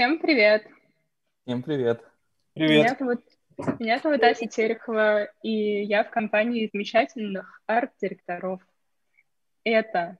Всем 0.00 0.18
привет! 0.18 0.66
Всем 1.44 1.62
привет! 1.62 2.02
Привет! 2.54 2.70
Меня 2.70 2.96
зовут, 2.98 3.20
меня 3.78 3.98
зовут 3.98 4.22
Ася 4.22 4.46
Терехова, 4.46 5.24
и 5.42 5.82
я 5.82 6.04
в 6.04 6.10
компании 6.10 6.70
замечательных 6.72 7.60
арт-директоров. 7.66 8.62
Это... 9.62 10.16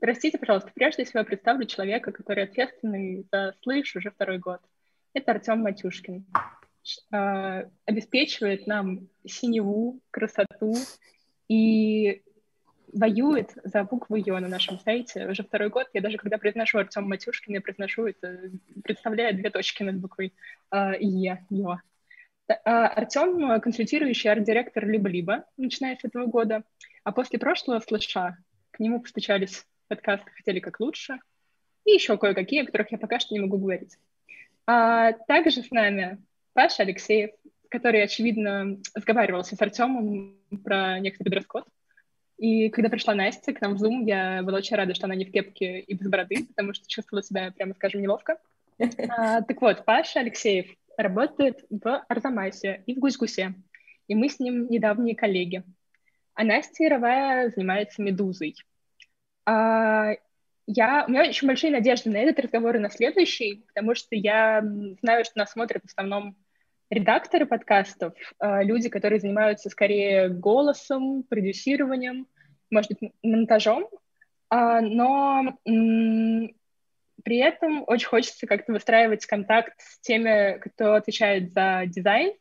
Простите, 0.00 0.36
пожалуйста, 0.36 0.72
прежде 0.74 1.04
всего 1.04 1.20
я 1.20 1.24
представлю 1.24 1.64
человека, 1.66 2.10
который 2.10 2.42
ответственный 2.42 3.24
за 3.30 3.54
«Слышь» 3.62 3.94
уже 3.94 4.10
второй 4.10 4.38
год. 4.38 4.58
Это 5.12 5.30
Артем 5.30 5.60
Матюшкин. 5.60 6.26
Э, 7.12 7.68
обеспечивает 7.84 8.66
нам 8.66 9.08
синеву, 9.24 10.00
красоту 10.10 10.74
и 11.46 12.20
воюет 12.94 13.52
за 13.64 13.84
букву 13.84 14.16
Ё 14.16 14.38
на 14.38 14.48
нашем 14.48 14.78
сайте 14.78 15.26
уже 15.26 15.42
второй 15.42 15.68
год. 15.68 15.88
Я 15.92 16.00
даже 16.00 16.16
когда 16.16 16.38
произношу 16.38 16.78
Артем 16.78 17.04
Матюшкин, 17.08 17.54
я 17.54 17.60
произношу 17.60 18.06
это, 18.06 18.50
представляя 18.82 19.32
две 19.32 19.50
точки 19.50 19.82
над 19.82 19.96
буквой 19.96 20.32
э, 20.70 20.92
Е, 21.00 21.44
Ё. 21.50 21.78
А, 22.48 22.88
Артем— 22.88 23.60
консультирующий 23.62 24.30
арт-директор 24.30 24.86
«Либо-либо», 24.86 25.44
начиная 25.56 25.96
с 25.96 26.04
этого 26.04 26.26
года. 26.26 26.62
А 27.02 27.12
после 27.12 27.38
прошлого 27.38 27.80
слыша 27.80 28.36
к 28.70 28.80
нему 28.80 29.00
постучались 29.00 29.66
подкасты 29.88 30.30
«Хотели 30.30 30.60
как 30.60 30.80
лучше» 30.80 31.18
и 31.84 31.92
еще 31.92 32.16
кое-какие, 32.16 32.62
о 32.62 32.66
которых 32.66 32.92
я 32.92 32.98
пока 32.98 33.18
что 33.18 33.34
не 33.34 33.40
могу 33.40 33.58
говорить. 33.58 33.96
А 34.66 35.12
также 35.12 35.62
с 35.62 35.70
нами 35.70 36.22
Паша 36.54 36.82
Алексеев, 36.82 37.30
который, 37.68 38.02
очевидно, 38.02 38.78
разговаривался 38.94 39.56
с 39.56 39.62
Артемом 39.62 40.38
про 40.62 40.98
некоторый 41.00 41.30
дресс-код. 41.30 41.66
И 42.38 42.68
когда 42.70 42.88
пришла 42.88 43.14
Настя 43.14 43.52
к 43.52 43.60
нам 43.60 43.76
в 43.76 43.82
Zoom, 43.82 44.04
я 44.04 44.42
была 44.42 44.58
очень 44.58 44.76
рада, 44.76 44.94
что 44.94 45.06
она 45.06 45.14
не 45.14 45.24
в 45.24 45.30
кепке 45.30 45.80
и 45.80 45.94
без 45.94 46.08
бороды, 46.08 46.46
потому 46.48 46.74
что 46.74 46.88
чувствовала 46.88 47.22
себя, 47.22 47.52
прямо 47.52 47.74
скажем, 47.74 48.02
неловко. 48.02 48.38
А, 49.08 49.42
так 49.42 49.60
вот, 49.60 49.84
Паша 49.84 50.20
Алексеев 50.20 50.66
работает 50.96 51.64
в 51.70 52.04
Арзамасе 52.08 52.82
и 52.86 52.94
в 52.94 52.98
Гусь-Гусе, 52.98 53.54
и 54.08 54.14
мы 54.14 54.28
с 54.28 54.40
ним 54.40 54.68
недавние 54.68 55.14
коллеги. 55.14 55.62
А 56.34 56.42
Настя 56.42 56.84
Яровая 56.84 57.50
занимается 57.50 58.02
«Медузой». 58.02 58.56
А, 59.46 60.12
я, 60.66 61.04
у 61.06 61.10
меня 61.10 61.28
очень 61.28 61.46
большие 61.46 61.70
надежды 61.70 62.10
на 62.10 62.16
этот 62.16 62.40
разговор 62.40 62.76
и 62.76 62.80
на 62.80 62.90
следующий, 62.90 63.64
потому 63.68 63.94
что 63.94 64.16
я 64.16 64.62
знаю, 65.02 65.24
что 65.24 65.38
нас 65.38 65.52
смотрят 65.52 65.82
в 65.82 65.86
основном 65.86 66.36
редакторы 66.90 67.46
подкастов, 67.46 68.14
а, 68.38 68.62
люди, 68.62 68.88
которые 68.88 69.20
занимаются 69.20 69.70
скорее 69.70 70.28
голосом, 70.28 71.22
продюсированием, 71.24 72.26
может 72.70 72.92
быть, 72.92 73.12
монтажом, 73.22 73.88
а, 74.50 74.80
но 74.80 75.56
при 75.64 77.38
этом 77.38 77.84
очень 77.86 78.08
хочется 78.08 78.46
как-то 78.46 78.72
выстраивать 78.72 79.26
контакт 79.26 79.74
с 79.78 80.00
теми, 80.00 80.58
кто 80.58 80.94
отвечает 80.94 81.52
за 81.52 81.84
дизайн 81.86 82.34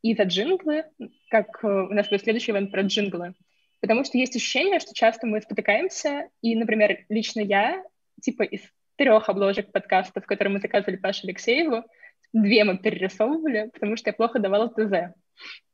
и 0.00 0.14
за 0.14 0.24
джинглы, 0.24 0.84
как 1.30 1.62
э, 1.62 1.68
у 1.68 1.92
нас 1.92 2.08
будет 2.08 2.22
следующий 2.22 2.52
ивент 2.52 2.72
про 2.72 2.82
джинглы. 2.82 3.34
Потому 3.80 4.04
что 4.04 4.16
есть 4.16 4.34
ощущение, 4.34 4.80
что 4.80 4.94
часто 4.94 5.26
мы 5.26 5.40
спотыкаемся, 5.42 6.28
и, 6.40 6.56
например, 6.56 7.04
лично 7.08 7.40
я, 7.40 7.84
типа 8.20 8.42
из 8.44 8.62
трех 8.96 9.28
обложек 9.28 9.70
подкастов, 9.70 10.24
которые 10.24 10.54
мы 10.54 10.60
заказывали 10.60 10.96
Паше 10.96 11.26
Алексееву, 11.26 11.84
две 12.32 12.64
мы 12.64 12.78
перерисовывали, 12.78 13.70
потому 13.72 13.96
что 13.96 14.10
я 14.10 14.14
плохо 14.14 14.38
давала 14.38 14.68
ТЗ. 14.68 15.14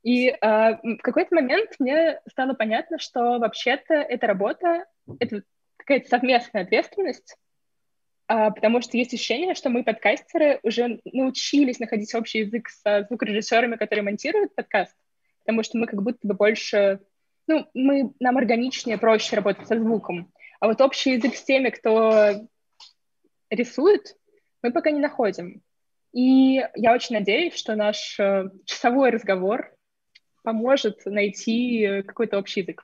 И 0.03 0.29
э, 0.29 0.35
в 0.41 1.01
какой-то 1.01 1.35
момент 1.35 1.71
мне 1.79 2.19
стало 2.29 2.53
понятно, 2.53 2.99
что 2.99 3.39
вообще-то 3.39 3.93
эта 3.93 4.27
работа— 4.27 4.85
это 5.19 5.43
какая-то 5.77 6.07
совместная 6.09 6.63
ответственность, 6.63 7.35
э, 8.27 8.51
потому 8.51 8.81
что 8.81 8.97
есть 8.97 9.13
ощущение, 9.13 9.55
что 9.55 9.69
мы, 9.69 9.83
подкастеры, 9.83 10.59
уже 10.63 10.99
научились 11.05 11.79
находить 11.79 12.13
общий 12.15 12.39
язык 12.39 12.69
с 12.69 13.05
звукорежиссерами, 13.07 13.75
которые 13.75 14.03
монтируют 14.03 14.55
подкаст, 14.55 14.95
потому 15.39 15.63
что 15.63 15.77
мы 15.77 15.87
как 15.87 16.01
будто 16.01 16.27
бы 16.27 16.33
больше... 16.33 16.99
Ну, 17.47 17.67
мы, 17.73 18.13
нам 18.19 18.37
органичнее, 18.37 18.99
проще 18.99 19.35
работать 19.35 19.67
со 19.67 19.79
звуком. 19.79 20.31
А 20.59 20.67
вот 20.67 20.81
общий 20.81 21.13
язык 21.13 21.35
с 21.35 21.43
теми, 21.43 21.69
кто 21.69 22.47
рисует, 23.49 24.15
мы 24.61 24.71
пока 24.71 24.91
не 24.91 24.99
находим. 24.99 25.63
И 26.13 26.63
я 26.75 26.93
очень 26.93 27.15
надеюсь, 27.15 27.55
что 27.55 27.75
наш 27.75 28.19
э, 28.19 28.49
часовой 28.65 29.11
разговор 29.11 29.75
поможет 30.43 31.05
найти 31.05 32.03
какой-то 32.07 32.39
общий 32.39 32.61
язык. 32.61 32.83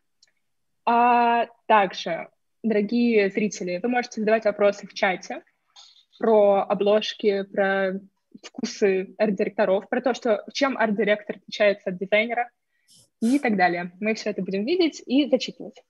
А 0.86 1.48
также, 1.66 2.30
дорогие 2.62 3.30
зрители, 3.30 3.80
вы 3.82 3.90
можете 3.90 4.22
задавать 4.22 4.46
вопросы 4.46 4.86
в 4.88 4.94
чате 4.94 5.42
про 6.20 6.64
обложки, 6.64 7.44
про 7.44 8.00
вкусы 8.44 9.16
арт-директоров, 9.18 9.90
про 9.90 10.02
то, 10.02 10.14
что 10.14 10.44
чем 10.54 10.78
арт-директор 10.78 11.38
отличается 11.38 11.90
от 11.90 11.98
дизайнера 11.98 12.52
и 13.22 13.40
так 13.40 13.56
далее. 13.56 13.92
Мы 14.00 14.14
все 14.14 14.30
это 14.30 14.42
будем 14.42 14.66
видеть 14.66 15.02
и 15.06 15.28
зачитывать. 15.28 15.82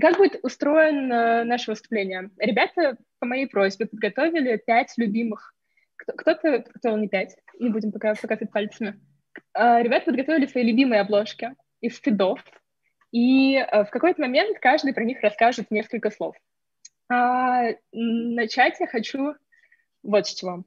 Как 0.00 0.18
будет 0.18 0.38
устроено 0.44 1.44
наше 1.44 1.72
выступление? 1.72 2.30
Ребята 2.38 2.96
по 3.18 3.26
моей 3.26 3.46
просьбе 3.46 3.86
подготовили 3.86 4.56
пять 4.64 4.92
любимых 4.96 5.54
кто-то 6.16 6.60
подготовил 6.60 6.96
не 6.96 7.08
пять, 7.08 7.36
не 7.58 7.70
будем 7.70 7.92
пока 7.92 8.14
показывать 8.14 8.52
пальцами. 8.52 9.00
А, 9.52 9.82
ребята 9.82 10.06
подготовили 10.06 10.46
свои 10.46 10.64
любимые 10.64 11.00
обложки 11.00 11.54
из 11.80 11.98
фидов, 11.98 12.42
и 13.12 13.56
а, 13.56 13.84
в 13.84 13.90
какой-то 13.90 14.20
момент 14.20 14.58
каждый 14.60 14.94
про 14.94 15.04
них 15.04 15.20
расскажет 15.20 15.70
несколько 15.70 16.10
слов. 16.10 16.36
А, 17.08 17.64
начать 17.92 18.78
я 18.80 18.86
хочу 18.86 19.34
вот 20.02 20.26
с 20.26 20.34
чего. 20.34 20.64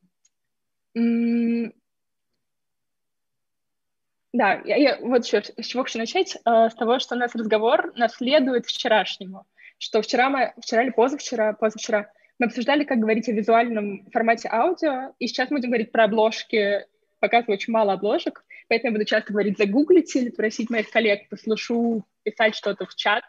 Да, 4.34 4.62
я, 4.66 4.75
я 4.78 4.98
вот 5.00 5.25
еще, 5.25 5.44
с 5.44 5.66
чего 5.66 5.84
хочу 5.84 6.00
начать, 6.00 6.36
э, 6.44 6.70
с 6.70 6.74
того, 6.74 6.98
что 6.98 7.14
у 7.16 7.18
нас 7.20 7.36
разговор 7.36 7.94
наследует 7.96 8.66
вчерашнему, 8.66 9.46
что 9.78 10.02
вчера 10.02 10.30
мы, 10.30 10.54
вчера 10.60 10.81
или 10.81 10.90
позавчера, 10.90 11.54
позавчера 11.54 12.12
мы 12.40 12.48
обсуждали, 12.48 12.84
как 12.84 13.00
говорить 13.00 13.30
о 13.30 13.34
визуальном 13.34 14.06
формате 14.12 14.50
аудио, 14.52 15.14
и 15.20 15.28
сейчас 15.28 15.50
мы 15.50 15.58
будем 15.58 15.70
говорить 15.70 15.92
про 15.92 16.06
обложки, 16.06 16.86
показываю 17.20 17.56
очень 17.56 17.74
мало 17.74 17.94
обложек, 17.94 18.44
поэтому 18.68 18.92
я 18.92 18.98
буду 19.00 19.06
часто 19.06 19.32
говорить 19.32 19.58
«загуглите» 19.58 20.20
или 20.20 20.30
просить 20.30 20.70
моих 20.70 20.90
коллег 20.90 21.30
послушу, 21.30 22.06
писать 22.24 22.56
что-то 22.56 22.86
в 22.86 22.96
чат, 22.96 23.24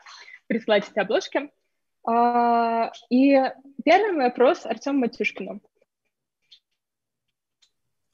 присылать 0.46 0.88
эти 0.90 0.98
обложки. 0.98 1.50
А, 2.06 2.92
и 3.08 3.40
первый 3.84 4.24
вопрос 4.24 4.66
Артему 4.66 5.00
Матюшкину. 5.00 5.60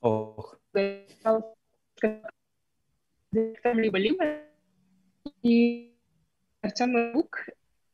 Ох. 0.01 0.59
Либо-либо. 3.33 4.25
И 5.43 5.95
Артем 6.63 7.15
Лук 7.15 7.47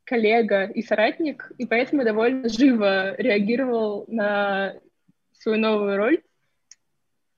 коллега 0.07 0.63
и 0.63 0.81
соратник, 0.81 1.51
и 1.57 1.65
поэтому 1.65 2.05
довольно 2.05 2.47
живо 2.47 3.13
реагировал 3.17 4.05
на 4.07 4.73
свою 5.33 5.59
новую 5.59 5.97
роль. 5.97 6.21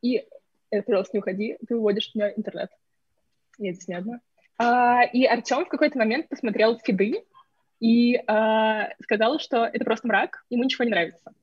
И, 0.02 0.24
э, 0.72 0.81
пожалуйста, 0.84 1.18
не 1.18 1.19
уходи, 1.19 1.57
ты 1.68 1.75
выводишь 1.75 2.12
у 2.13 2.19
меня 2.19 2.31
интернет. 2.31 2.69
Нет, 3.57 3.75
здесь 3.75 3.88
не 3.88 3.96
одна. 3.96 4.22
А, 4.57 5.03
и 5.03 5.25
Артем 5.25 5.66
в 5.66 5.69
какой-то 5.69 5.97
момент 5.97 6.30
посмотрел 6.30 6.78
фиды 6.78 7.24
и 7.80 8.18
а, 8.28 8.90
сказал, 9.01 9.40
что 9.40 9.66
это 9.66 9.84
просто 9.84 10.07
мрак, 10.07 10.44
ему 10.50 10.63
ничего 10.63 10.84
не 10.84 10.91
нравится. 10.91 11.34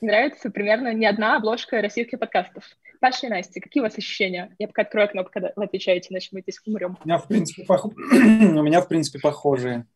Не 0.00 0.08
нравится 0.08 0.50
примерно 0.50 0.94
ни 0.94 1.04
одна 1.04 1.36
обложка 1.36 1.82
российских 1.82 2.20
подкастов. 2.20 2.64
Паша 3.00 3.26
и 3.26 3.30
Настя, 3.30 3.60
какие 3.60 3.80
у 3.80 3.84
вас 3.84 3.98
ощущения? 3.98 4.54
Я 4.58 4.68
пока 4.68 4.82
открою 4.82 5.06
окно, 5.06 5.24
пока 5.24 5.52
вы 5.56 5.64
отвечаете, 5.64 6.08
иначе 6.10 6.28
мы 6.32 6.42
здесь 6.42 6.60
умрем. 6.64 6.96
У 7.02 7.06
меня, 7.06 7.18
в 7.18 7.26
принципе, 7.26 7.64
пох... 7.64 7.86
у 8.12 8.62
меня, 8.62 8.80
в 8.80 8.88
принципе, 8.88 9.18
похожие. 9.18 9.86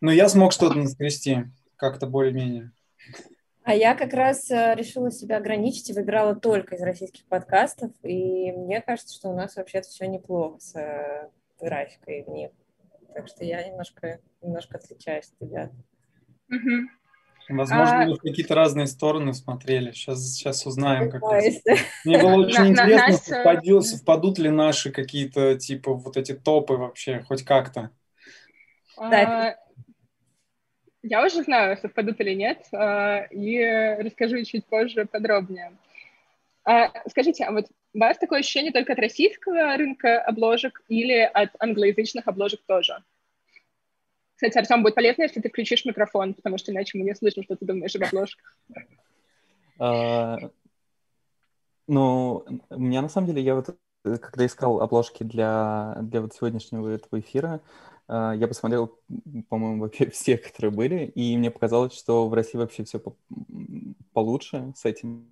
Но 0.00 0.10
я 0.10 0.28
смог 0.28 0.52
что-то 0.52 0.76
наскрести, 0.76 1.44
как-то 1.76 2.06
более-менее. 2.06 2.72
А 3.62 3.74
я 3.74 3.94
как 3.94 4.14
раз 4.14 4.50
э, 4.50 4.74
решила 4.74 5.10
себя 5.10 5.36
ограничить 5.36 5.90
и 5.90 5.92
выбирала 5.92 6.34
только 6.34 6.76
из 6.76 6.82
российских 6.82 7.26
подкастов, 7.26 7.92
и 8.02 8.50
мне 8.52 8.80
кажется, 8.80 9.14
что 9.14 9.28
у 9.28 9.36
нас 9.36 9.56
вообще-то 9.56 9.88
все 9.88 10.06
неплохо 10.06 10.58
с 10.58 10.74
э, 10.74 11.28
графикой 11.60 12.24
в 12.24 12.30
них. 12.30 12.50
Так 13.14 13.28
что 13.28 13.44
я 13.44 13.66
немножко, 13.68 14.20
немножко 14.40 14.78
отличаюсь 14.78 15.30
от 15.38 15.42
ребят. 15.42 15.72
Возможно, 17.48 18.02
а... 18.02 18.06
мы 18.06 18.16
какие-то 18.16 18.54
разные 18.54 18.86
стороны 18.86 19.34
смотрели. 19.34 19.92
Сейчас, 19.92 20.20
сейчас 20.32 20.66
узнаем. 20.66 21.10
Как 21.10 21.22
раз. 21.22 21.44
Мне 22.04 22.18
было 22.18 22.36
очень 22.36 22.68
интересно, 22.68 23.12
совпадет, 23.14 23.84
совпадут 23.84 24.38
ли 24.38 24.50
наши 24.50 24.90
какие-то, 24.90 25.58
типа, 25.58 25.94
вот 25.94 26.16
эти 26.16 26.32
топы 26.32 26.74
вообще, 26.74 27.24
хоть 27.26 27.42
как-то. 27.42 27.90
Да, 28.96 29.56
я 31.02 31.24
уже 31.24 31.42
знаю, 31.42 31.76
совпадут 31.78 32.20
или 32.20 32.34
нет, 32.34 32.66
а, 32.72 33.24
и 33.30 33.58
расскажу 34.02 34.42
чуть 34.44 34.66
позже 34.66 35.06
подробнее. 35.06 35.72
А, 36.64 36.90
скажите, 37.08 37.44
а 37.44 37.52
вот 37.52 37.66
у 37.94 37.98
вас 37.98 38.18
такое 38.18 38.40
ощущение 38.40 38.72
только 38.72 38.92
от 38.92 38.98
российского 38.98 39.76
рынка 39.76 40.20
обложек 40.20 40.82
или 40.88 41.18
от 41.18 41.50
англоязычных 41.58 42.28
обложек 42.28 42.60
тоже? 42.66 43.02
Кстати, 44.34 44.58
Артем, 44.58 44.82
будет 44.82 44.94
полезно, 44.94 45.22
если 45.22 45.40
ты 45.40 45.48
включишь 45.48 45.84
микрофон, 45.84 46.34
потому 46.34 46.58
что 46.58 46.72
иначе 46.72 46.96
мы 46.96 47.04
не 47.04 47.14
слышим, 47.14 47.42
что 47.42 47.56
ты 47.56 47.66
думаешь 47.66 47.94
об 47.96 48.04
обложках. 48.04 48.56
А, 49.78 50.36
ну, 51.86 52.44
у 52.70 52.78
меня 52.78 53.02
на 53.02 53.08
самом 53.08 53.26
деле, 53.26 53.42
я 53.42 53.54
вот 53.54 53.76
э, 54.04 54.16
когда 54.18 54.46
искал 54.46 54.80
обложки 54.80 55.24
для, 55.24 55.96
для 56.02 56.20
вот 56.20 56.34
сегодняшнего 56.34 56.88
этого 56.88 57.20
эфира, 57.20 57.60
а, 57.60 57.60
я 58.10 58.48
посмотрел, 58.48 58.98
по-моему, 59.48 59.82
вообще 59.82 60.10
все, 60.10 60.36
которые 60.36 60.72
были, 60.72 61.06
и 61.06 61.36
мне 61.36 61.50
показалось, 61.50 61.94
что 61.94 62.28
в 62.28 62.34
России 62.34 62.58
вообще 62.58 62.84
все 62.84 63.00
получше 64.12 64.72
с 64.76 64.84
этим. 64.84 65.28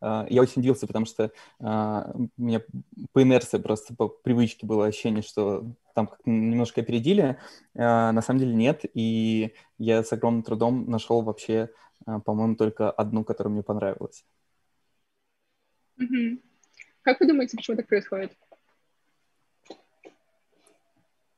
А, 0.00 0.26
я 0.28 0.42
очень 0.42 0.60
удивился, 0.60 0.86
потому 0.86 1.06
что 1.06 1.32
а, 1.60 2.12
у 2.14 2.28
меня 2.36 2.62
по 3.12 3.22
инерции 3.22 3.58
просто 3.58 3.96
по 3.96 4.08
привычке 4.08 4.66
было 4.66 4.86
ощущение, 4.86 5.22
что 5.22 5.64
там 5.94 6.10
немножко 6.24 6.82
опередили. 6.82 7.38
На 7.74 8.22
самом 8.22 8.38
деле 8.38 8.54
нет, 8.54 8.84
и 8.94 9.54
я 9.78 10.04
с 10.04 10.12
огромным 10.12 10.44
трудом 10.44 10.88
нашел 10.88 11.22
вообще, 11.22 11.70
по-моему, 12.04 12.54
только 12.54 12.88
одну, 12.88 13.24
которая 13.24 13.52
мне 13.52 13.64
понравилась. 13.64 14.24
Как 17.02 17.18
вы 17.18 17.26
думаете, 17.26 17.56
почему 17.56 17.76
так 17.76 17.88
происходит? 17.88 18.36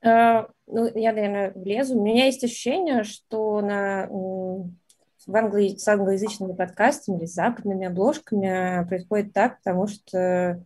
Uh, 0.02 0.48
ну, 0.66 0.90
я, 0.94 1.12
наверное, 1.12 1.52
влезу. 1.54 1.98
У 1.98 2.02
меня 2.02 2.26
есть 2.26 2.42
ощущение, 2.42 3.04
что 3.04 3.60
на, 3.60 4.06
в 4.08 5.36
англо... 5.36 5.58
с 5.60 5.86
англоязычными 5.86 6.54
подкастами 6.54 7.18
или 7.18 7.26
с 7.26 7.34
западными 7.34 7.86
обложками 7.86 8.86
происходит 8.88 9.32
так, 9.32 9.58
потому 9.58 9.86
что 9.88 10.64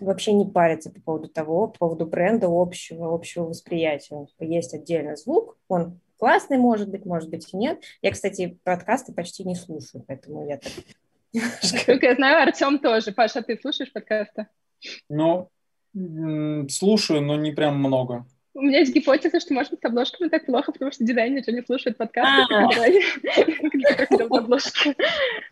вообще 0.00 0.32
не 0.32 0.44
парится 0.44 0.90
по 0.90 1.00
поводу 1.00 1.28
того, 1.28 1.68
по 1.68 1.78
поводу 1.78 2.06
бренда 2.06 2.48
общего, 2.50 3.14
общего 3.14 3.44
восприятия. 3.44 4.26
Типа, 4.26 4.42
есть 4.42 4.74
отдельный 4.74 5.16
звук, 5.16 5.56
он 5.68 6.00
классный, 6.18 6.58
может 6.58 6.90
быть, 6.90 7.06
может 7.06 7.30
быть 7.30 7.52
и 7.52 7.56
нет. 7.56 7.80
Я, 8.02 8.10
кстати, 8.10 8.58
подкасты 8.64 9.12
почти 9.12 9.44
не 9.44 9.54
слушаю, 9.54 10.04
поэтому 10.06 10.46
я 10.46 10.58
так... 10.58 10.72
Как 11.86 12.02
я 12.02 12.14
знаю, 12.14 12.42
Артем 12.42 12.78
тоже. 12.78 13.12
Паша, 13.12 13.42
ты 13.42 13.58
слушаешь 13.60 13.92
подкасты? 13.92 14.48
Ну, 15.08 15.48
слушаю, 16.68 17.22
но 17.22 17.36
не 17.36 17.52
прям 17.52 17.78
много. 17.78 18.26
У 18.56 18.60
меня 18.60 18.78
есть 18.78 18.94
гипотеза, 18.94 19.40
что, 19.40 19.52
может 19.52 19.72
быть, 19.72 19.80
с 19.80 19.84
обложками 19.84 20.28
так 20.28 20.46
плохо, 20.46 20.70
потому 20.70 20.92
что 20.92 21.04
дизайнеры 21.04 21.52
не 21.52 21.62
слушают 21.62 21.98
подкасты, 21.98 22.54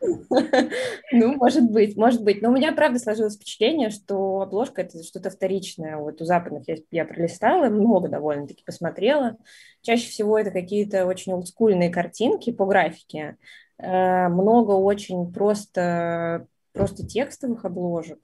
Ну, 1.12 1.34
может 1.34 1.68
быть, 1.68 1.96
может 1.96 2.22
быть. 2.22 2.40
Но 2.42 2.50
у 2.50 2.52
меня, 2.52 2.72
правда, 2.72 3.00
сложилось 3.00 3.34
впечатление, 3.34 3.90
что 3.90 4.42
обложка— 4.42 4.82
это 4.82 5.02
что-то 5.02 5.30
вторичное. 5.30 5.96
Вот 5.96 6.22
у 6.22 6.24
западных 6.24 6.68
я, 6.68 6.76
я 6.92 7.04
пролистала, 7.04 7.68
много 7.68 8.08
довольно-таки 8.08 8.62
посмотрела. 8.64 9.36
Чаще 9.82 10.08
всего 10.08 10.38
это 10.38 10.52
какие-то 10.52 11.04
очень 11.06 11.32
олдскульные 11.32 11.90
картинки 11.90 12.52
по 12.52 12.66
графике. 12.66 13.36
Э, 13.78 14.28
много 14.28 14.72
очень 14.72 15.32
просто, 15.32 16.46
просто 16.72 17.04
текстовых 17.04 17.64
обложек 17.64 18.20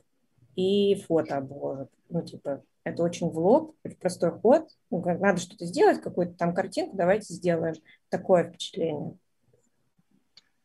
и 0.58 0.96
фотообложек. 0.96 1.88
Ну, 2.08 2.22
типа, 2.22 2.64
это 2.82 3.04
очень 3.04 3.28
в 3.28 3.38
лоб, 3.38 3.76
простой 4.00 4.32
ход. 4.32 4.68
Ну, 4.90 5.00
надо 5.00 5.38
что-то 5.38 5.64
сделать, 5.64 6.00
какую-то 6.00 6.34
там 6.34 6.52
картинку, 6.52 6.96
давайте 6.96 7.32
сделаем. 7.32 7.76
Такое 8.08 8.48
впечатление. 8.48 9.16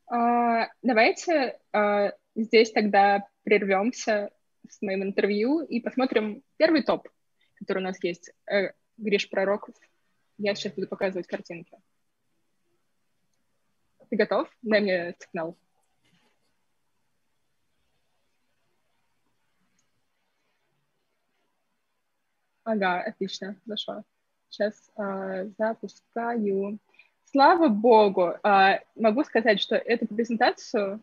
А, 0.08 0.70
давайте 0.82 1.60
а, 1.72 2.12
здесь 2.34 2.72
тогда 2.72 3.28
прервемся 3.44 4.32
с 4.68 4.82
моим 4.82 5.04
интервью 5.04 5.62
и 5.62 5.80
посмотрим 5.80 6.42
первый 6.58 6.82
топ, 6.82 7.08
который 7.60 7.80
у 7.80 7.86
нас 7.86 8.04
есть. 8.04 8.34
Э, 8.52 8.72
Гриш 8.98 9.30
Пророков. 9.30 9.76
Я 10.40 10.56
сейчас 10.56 10.74
буду 10.74 10.88
показывать 10.88 11.28
картинки. 11.28 11.78
Ты 14.10 14.16
готов? 14.16 14.50
Дай 14.64 14.82
мне 14.82 15.16
сигнал. 15.20 15.56
Ага, 22.64 23.02
отлично, 23.02 23.56
зашла. 23.66 24.04
Сейчас 24.50 24.90
э, 24.98 25.50
запускаю. 25.58 26.80
Слава 27.26 27.68
богу, 27.68 28.36
э, 28.44 28.80
могу 28.96 29.24
сказать, 29.24 29.60
что 29.60 29.76
эту 29.76 30.08
презентацию, 30.08 31.02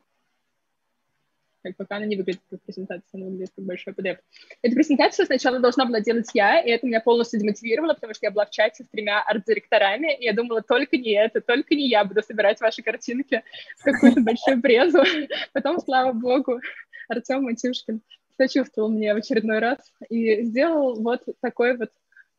как 1.62 1.76
пока 1.76 1.96
она 1.96 2.06
не 2.06 2.16
выглядит 2.16 2.40
как 2.48 2.62
презентация, 2.62 3.18
она 3.18 3.26
выглядит 3.26 3.52
как 3.54 3.64
большой 3.66 3.92
PDF. 3.92 4.18
Эту 4.62 4.74
презентацию 4.74 5.26
сначала 5.26 5.58
должна 5.58 5.84
была 5.84 6.00
делать 6.00 6.30
я, 6.32 6.60
и 6.60 6.70
это 6.70 6.86
меня 6.86 7.00
полностью 7.00 7.40
демотивировало, 7.40 7.92
потому 7.92 8.14
что 8.14 8.24
я 8.24 8.30
была 8.30 8.46
в 8.46 8.50
чате 8.50 8.84
с 8.84 8.88
тремя 8.88 9.22
арт-директорами, 9.22 10.16
и 10.16 10.24
я 10.24 10.32
думала, 10.32 10.62
только 10.62 10.96
не 10.96 11.10
это, 11.10 11.42
только 11.42 11.74
не 11.74 11.88
я 11.88 12.04
буду 12.04 12.22
собирать 12.22 12.60
ваши 12.60 12.82
картинки 12.82 13.42
в 13.76 13.82
какую-то 13.82 14.22
большую 14.22 14.62
презу. 14.62 15.02
Потом, 15.52 15.78
слава 15.80 16.12
богу, 16.12 16.60
Артем 17.08 17.42
Матюшкин 17.42 18.00
сочувствовал 18.40 18.88
мне 18.88 19.12
в 19.12 19.18
очередной 19.18 19.58
раз 19.58 19.78
и 20.08 20.42
сделал 20.44 21.00
вот 21.02 21.22
такой 21.42 21.76
вот 21.76 21.90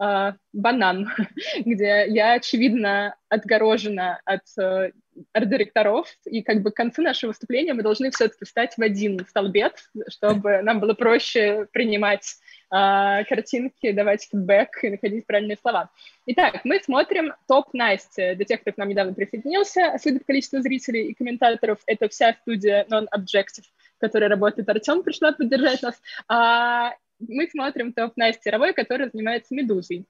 э, 0.02 0.34
банан, 0.52 1.10
где 1.66 2.06
я, 2.08 2.34
очевидно, 2.34 3.16
отгорожена 3.30 4.20
от 4.26 4.42
э, 4.58 4.92
арт-директоров, 5.34 6.08
и 6.26 6.42
как 6.42 6.64
бы 6.64 6.72
к 6.72 6.76
концу 6.76 7.04
нашего 7.04 7.30
выступления 7.30 7.74
мы 7.74 7.84
должны 7.84 8.10
все-таки 8.10 8.46
встать 8.46 8.74
в 8.78 8.82
один 8.82 9.24
столбец, 9.28 9.92
чтобы 10.10 10.62
нам 10.64 10.80
было 10.80 10.96
проще 10.96 11.68
принимать 11.72 12.26
э, 12.72 13.24
картинки, 13.26 13.92
давать 13.92 14.28
фидбэк 14.32 14.84
и 14.84 14.90
находить 14.90 15.28
правильные 15.28 15.58
слова. 15.62 15.92
Итак, 16.26 16.62
мы 16.64 16.80
смотрим 16.80 17.34
топ 17.48 17.72
Насти. 17.74 18.34
Для 18.34 18.46
тех, 18.46 18.62
кто 18.62 18.72
к 18.72 18.78
нам 18.78 18.90
недавно 18.90 19.14
присоединился, 19.14 19.96
судя 20.02 20.18
по 20.18 20.26
количеству 20.26 20.62
зрителей 20.62 21.10
и 21.10 21.14
комментаторов, 21.14 21.78
это 21.86 22.10
вся 22.10 22.34
студия 22.42 22.88
Non-Objective 22.90 23.66
которой 24.02 24.28
работает 24.28 24.68
Артем, 24.68 25.04
пришла 25.04 25.32
поддержать 25.32 25.82
нас. 25.82 26.02
А 26.28 26.94
мы 27.20 27.48
смотрим 27.48 27.94
топ 27.94 28.18
Насти 28.18 28.50
Ровой, 28.50 28.74
которая 28.74 29.10
занимается 29.10 29.56
«Медузой». 29.56 30.06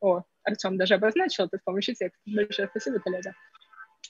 О, 0.00 0.22
Артем 0.42 0.76
даже 0.76 0.94
обозначил 0.94 1.44
это 1.44 1.58
с 1.58 1.62
помощью 1.62 1.94
текста. 1.94 2.20
Большое 2.26 2.68
спасибо, 2.68 2.98
коллега. 3.00 3.34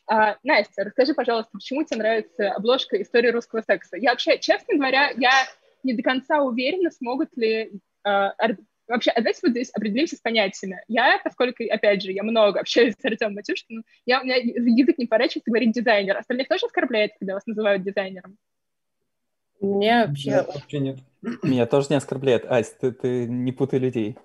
А, 0.07 0.37
Настя, 0.43 0.85
расскажи, 0.85 1.15
пожалуйста, 1.15 1.51
почему 1.53 1.85
тебе 1.85 1.99
нравится 1.99 2.51
обложка 2.51 3.01
истории 3.01 3.31
русского 3.31 3.63
секса? 3.63 3.97
Я 3.97 4.11
вообще, 4.11 4.39
честно 4.39 4.77
говоря, 4.77 5.11
я 5.17 5.31
не 5.83 5.95
до 5.95 6.03
конца 6.03 6.43
уверена, 6.43 6.91
смогут 6.91 7.31
ли... 7.37 7.73
А, 8.03 8.35
вообще, 8.87 9.13
а 9.13 9.21
давайте 9.21 9.41
вот 9.43 9.53
здесь 9.53 9.71
определимся 9.71 10.17
с 10.17 10.21
понятиями. 10.21 10.83
Я, 10.89 11.21
поскольку, 11.23 11.63
опять 11.71 12.03
же, 12.03 12.13
я 12.13 12.23
много 12.23 12.61
общаюсь 12.61 12.95
с 12.99 13.05
Артемом 13.05 13.35
Матюшкиным, 13.35 13.85
я, 14.05 14.21
у 14.21 14.25
меня 14.25 14.37
язык 14.37 14.99
не 14.99 15.07
поворачивается 15.07 15.51
говорить 15.51 15.73
дизайнер. 15.73 16.19
Остальных 16.19 16.49
тоже 16.49 16.67
оскорбляет, 16.67 17.13
когда 17.19 17.35
вас 17.35 17.47
называют 17.47 17.83
дизайнером? 17.83 18.37
Меня 19.65 20.07
вообще... 20.07 20.31
Нет, 20.31 20.47
вообще 20.47 20.79
нет. 20.79 20.99
Меня 21.43 21.67
тоже 21.67 21.89
не 21.91 21.97
оскорбляет. 21.97 22.45
Ась, 22.51 22.75
ты, 22.81 22.93
ты 22.93 23.27
не 23.27 23.53
путай 23.53 23.81
людей. 23.81 24.17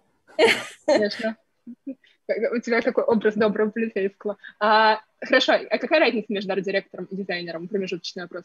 Конечно. 0.86 1.38
У 1.68 2.60
тебя 2.60 2.82
такой 2.82 3.04
образ 3.06 3.36
доброго 3.36 3.72
полицейского. 3.72 4.38
А, 4.60 5.00
хорошо, 5.22 5.54
а 5.54 5.78
какая 5.78 6.00
разница 6.00 6.28
между 6.30 6.52
арт-директором 6.52 7.06
и 7.06 7.16
дизайнером? 7.16 7.68
Промежуточный 7.68 8.24
вопрос. 8.24 8.44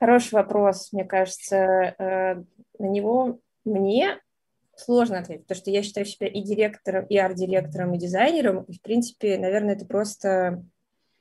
Хороший 0.00 0.34
вопрос, 0.34 0.92
мне 0.92 1.04
кажется. 1.04 1.56
Э, 1.56 2.34
на 2.78 2.86
него 2.86 3.40
мне 3.64 4.20
сложно 4.76 5.18
ответить, 5.18 5.44
потому 5.44 5.58
что 5.58 5.70
я 5.70 5.82
считаю 5.82 6.06
себя 6.06 6.28
и 6.28 6.42
директором, 6.42 7.06
и 7.06 7.16
арт-директором, 7.16 7.94
и 7.94 7.98
дизайнером. 7.98 8.64
И, 8.64 8.74
в 8.74 8.82
принципе, 8.82 9.38
наверное, 9.38 9.74
это 9.74 9.86
просто, 9.86 10.62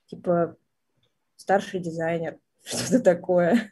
типа, 0.07 0.57
старший 1.37 1.79
дизайнер 1.79 2.37
что-то 2.67 2.99
такое. 2.99 3.71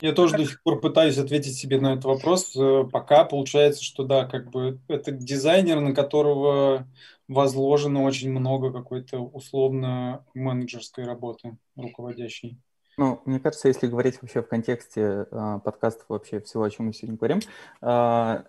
Я 0.00 0.12
тоже 0.12 0.36
до 0.36 0.44
сих 0.44 0.60
пор 0.64 0.80
пытаюсь 0.80 1.16
ответить 1.16 1.56
себе 1.56 1.80
на 1.80 1.92
этот 1.92 2.06
вопрос. 2.06 2.56
Э, 2.56 2.82
пока 2.90 3.24
получается, 3.24 3.84
что 3.84 4.02
да, 4.02 4.24
как 4.24 4.50
бы 4.50 4.80
это 4.88 5.12
дизайнер, 5.12 5.78
на 5.78 5.94
которого 5.94 6.88
возложено 7.28 8.02
очень 8.02 8.32
много 8.32 8.72
какой-то 8.72 9.20
условно 9.20 10.24
менеджерской 10.34 11.04
работы 11.04 11.56
руководящей. 11.76 12.58
Ну, 12.98 13.22
мне 13.24 13.38
кажется, 13.38 13.68
если 13.68 13.86
говорить 13.86 14.20
вообще 14.20 14.42
в 14.42 14.48
контексте 14.48 15.26
э, 15.30 15.60
подкастов 15.64 16.06
вообще 16.08 16.40
всего, 16.40 16.64
о 16.64 16.70
чем 16.70 16.86
мы 16.86 16.92
сегодня 16.92 17.16
говорим, 17.16 17.40
э, 17.80 18.42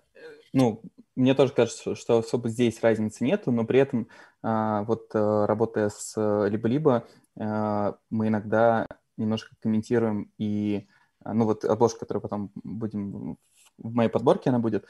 ну, 0.52 0.82
мне 1.16 1.34
тоже 1.34 1.52
кажется, 1.52 1.94
что 1.94 2.18
особо 2.18 2.48
здесь 2.48 2.82
разницы 2.82 3.24
нету, 3.24 3.52
но 3.52 3.64
при 3.64 3.78
этом 3.78 4.08
э, 4.42 4.84
вот 4.86 5.14
э, 5.14 5.44
работая 5.46 5.88
с 5.88 6.14
э, 6.16 6.48
либо-либо, 6.50 6.96
а, 6.96 7.04
мы 7.36 8.28
иногда 8.28 8.86
немножко 9.16 9.54
комментируем 9.60 10.32
и, 10.38 10.86
а, 11.20 11.34
ну 11.34 11.44
вот 11.44 11.64
обложка, 11.64 12.00
которую 12.00 12.22
потом 12.22 12.50
будем 12.54 13.38
в 13.78 13.94
моей 13.94 14.08
подборке 14.08 14.50
она 14.50 14.58
будет, 14.58 14.86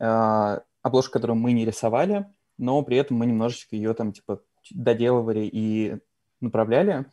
а, 0.00 0.62
обложка, 0.82 1.14
которую 1.14 1.36
мы 1.36 1.52
не 1.52 1.64
рисовали, 1.64 2.26
но 2.56 2.82
при 2.82 2.96
этом 2.96 3.16
мы 3.16 3.26
немножечко 3.26 3.76
ее 3.76 3.94
там 3.94 4.12
типа 4.12 4.42
доделывали 4.70 5.48
и 5.50 5.98
направляли, 6.40 7.06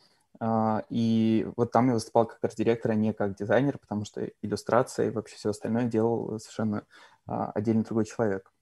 и 0.90 1.48
вот 1.56 1.72
там 1.72 1.88
я 1.88 1.94
выступал 1.94 2.26
как 2.26 2.44
арт-директор, 2.44 2.90
а 2.90 2.94
не 2.94 3.14
как 3.14 3.36
дизайнер, 3.36 3.78
потому 3.78 4.04
что 4.04 4.30
иллюстрация 4.42 5.06
и 5.06 5.10
вообще 5.10 5.36
все 5.36 5.50
остальное 5.50 5.84
делал 5.84 6.38
совершенно 6.38 6.84
отдельно 7.26 7.84
другой 7.84 8.04
человек. 8.04 8.52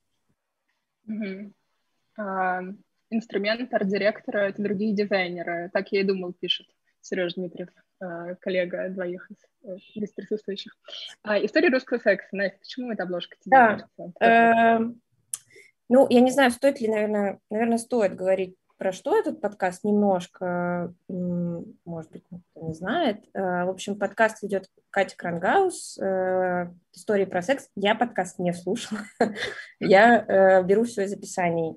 Mm-hmm. 1.08 1.52
Uh, 2.16 2.76
инструмент 3.14 3.72
арт-директора— 3.72 4.38
это 4.48 4.62
другие 4.62 4.94
дизайнеры. 4.94 5.70
Так 5.72 5.92
я 5.92 6.00
и 6.00 6.04
думал, 6.04 6.32
пишет 6.32 6.66
Сережа 7.04 7.34
Дмитриев, 7.36 7.68
э, 8.00 8.34
коллега 8.40 8.88
двоих 8.88 9.30
из, 9.30 9.36
э, 9.62 9.76
из 9.94 10.10
присутствующих. 10.12 10.72
А, 11.22 11.38
история 11.44 11.68
русского 11.68 11.98
секса. 11.98 12.28
Настя, 12.32 12.58
почему 12.58 12.92
эта 12.92 13.02
обложка 13.02 13.36
тебе 13.40 13.50
да. 13.50 13.66
кажется? 13.68 14.12
Эм, 14.20 15.00
ну, 15.88 16.06
я 16.08 16.20
не 16.20 16.30
знаю, 16.30 16.50
стоит 16.50 16.80
ли, 16.80 16.88
наверное, 16.88 17.40
наверное, 17.50 17.78
стоит 17.78 18.14
говорить 18.14 18.56
про 18.78 18.90
что 18.90 19.16
этот 19.16 19.40
подкаст 19.40 19.84
немножко, 19.84 20.92
может 21.08 22.10
быть, 22.10 22.24
кто 22.24 22.66
не 22.66 22.74
знает. 22.74 23.22
Э, 23.34 23.64
в 23.64 23.68
общем, 23.68 23.98
подкаст 23.98 24.42
ведет 24.42 24.68
Катя 24.90 25.16
Крангаус, 25.16 25.98
истории 26.92 27.24
про 27.26 27.42
секс. 27.42 27.68
Я 27.76 27.94
подкаст 27.94 28.38
не 28.38 28.52
слушала. 28.54 29.00
Я 29.80 30.62
беру 30.62 30.84
все 30.84 31.02
из 31.02 31.12
описаний. 31.12 31.76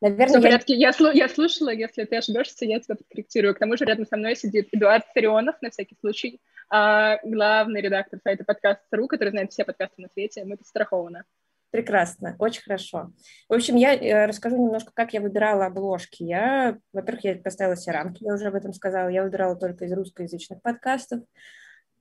Наверное, 0.00 0.28
Все 0.28 0.38
в 0.38 0.42
порядке. 0.42 0.74
Я... 0.74 0.92
Я, 0.98 1.10
я 1.12 1.28
слушала, 1.28 1.70
если 1.70 2.04
ты 2.04 2.16
ошибешься, 2.16 2.64
я 2.64 2.80
тебя 2.80 2.96
подкорректирую. 2.96 3.54
К 3.54 3.58
тому 3.58 3.76
же 3.76 3.84
рядом 3.84 4.06
со 4.06 4.16
мной 4.16 4.34
сидит 4.34 4.68
Эдуард 4.72 5.04
Сарионов, 5.12 5.60
на 5.60 5.70
всякий 5.70 5.96
случай, 6.00 6.40
а, 6.70 7.18
главный 7.22 7.82
редактор 7.82 8.18
сайта 8.22 8.44
подкаст.ру, 8.44 9.08
который 9.08 9.30
знает 9.30 9.52
все 9.52 9.64
подкасты 9.64 10.00
на 10.00 10.08
свете. 10.08 10.44
Мы 10.44 10.56
подстрахованы. 10.56 11.24
Прекрасно, 11.70 12.34
очень 12.38 12.62
хорошо. 12.62 13.12
В 13.48 13.54
общем, 13.54 13.76
я 13.76 13.94
э, 13.94 14.26
расскажу 14.26 14.56
немножко, 14.56 14.90
как 14.92 15.12
я 15.12 15.20
выбирала 15.20 15.66
обложки. 15.66 16.24
Я, 16.24 16.78
во-первых, 16.92 17.24
я 17.24 17.36
поставила 17.36 17.76
себе 17.76 17.92
рамки, 17.92 18.24
я 18.24 18.34
уже 18.34 18.48
об 18.48 18.56
этом 18.56 18.72
сказала. 18.72 19.08
Я 19.08 19.22
выбирала 19.22 19.54
только 19.54 19.84
из 19.84 19.92
русскоязычных 19.92 20.62
подкастов. 20.62 21.20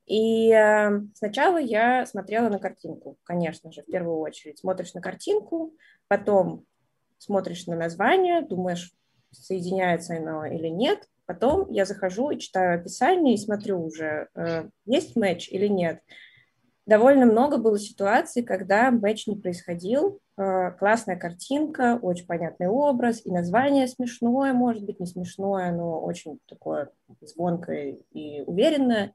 И 0.07 0.51
э, 0.51 1.01
сначала 1.13 1.57
я 1.59 2.07
смотрела 2.07 2.49
на 2.49 2.57
картинку, 2.57 3.17
конечно 3.23 3.71
же, 3.71 3.83
в 3.83 3.85
первую 3.85 4.17
очередь. 4.17 4.57
Смотришь 4.57 4.95
на 4.95 5.01
картинку, 5.01 5.75
потом 6.07 6.65
смотришь 7.19 7.67
на 7.67 7.75
название, 7.75 8.41
думаешь, 8.41 8.91
соединяется 9.31 10.17
оно 10.17 10.45
или 10.45 10.67
нет. 10.67 11.07
Потом 11.27 11.69
я 11.69 11.85
захожу 11.85 12.31
и 12.31 12.39
читаю 12.39 12.79
описание 12.79 13.35
и 13.35 13.37
смотрю 13.37 13.83
уже, 13.83 14.29
э, 14.33 14.67
есть 14.85 15.15
матч 15.15 15.47
или 15.49 15.67
нет. 15.67 16.01
Довольно 16.87 17.27
много 17.27 17.57
было 17.57 17.77
ситуаций, 17.77 18.41
когда 18.41 18.89
матч 18.89 19.27
не 19.27 19.35
происходил. 19.35 20.19
Э, 20.37 20.71
классная 20.71 21.17
картинка, 21.17 21.99
очень 22.01 22.25
понятный 22.25 22.67
образ, 22.67 23.21
и 23.23 23.31
название 23.31 23.87
смешное, 23.87 24.53
может 24.53 24.83
быть, 24.83 24.99
не 24.99 25.05
смешное, 25.05 25.71
но 25.71 26.01
очень 26.01 26.39
такое 26.47 26.89
звонкое 27.21 27.97
и 28.11 28.41
уверенное. 28.41 29.13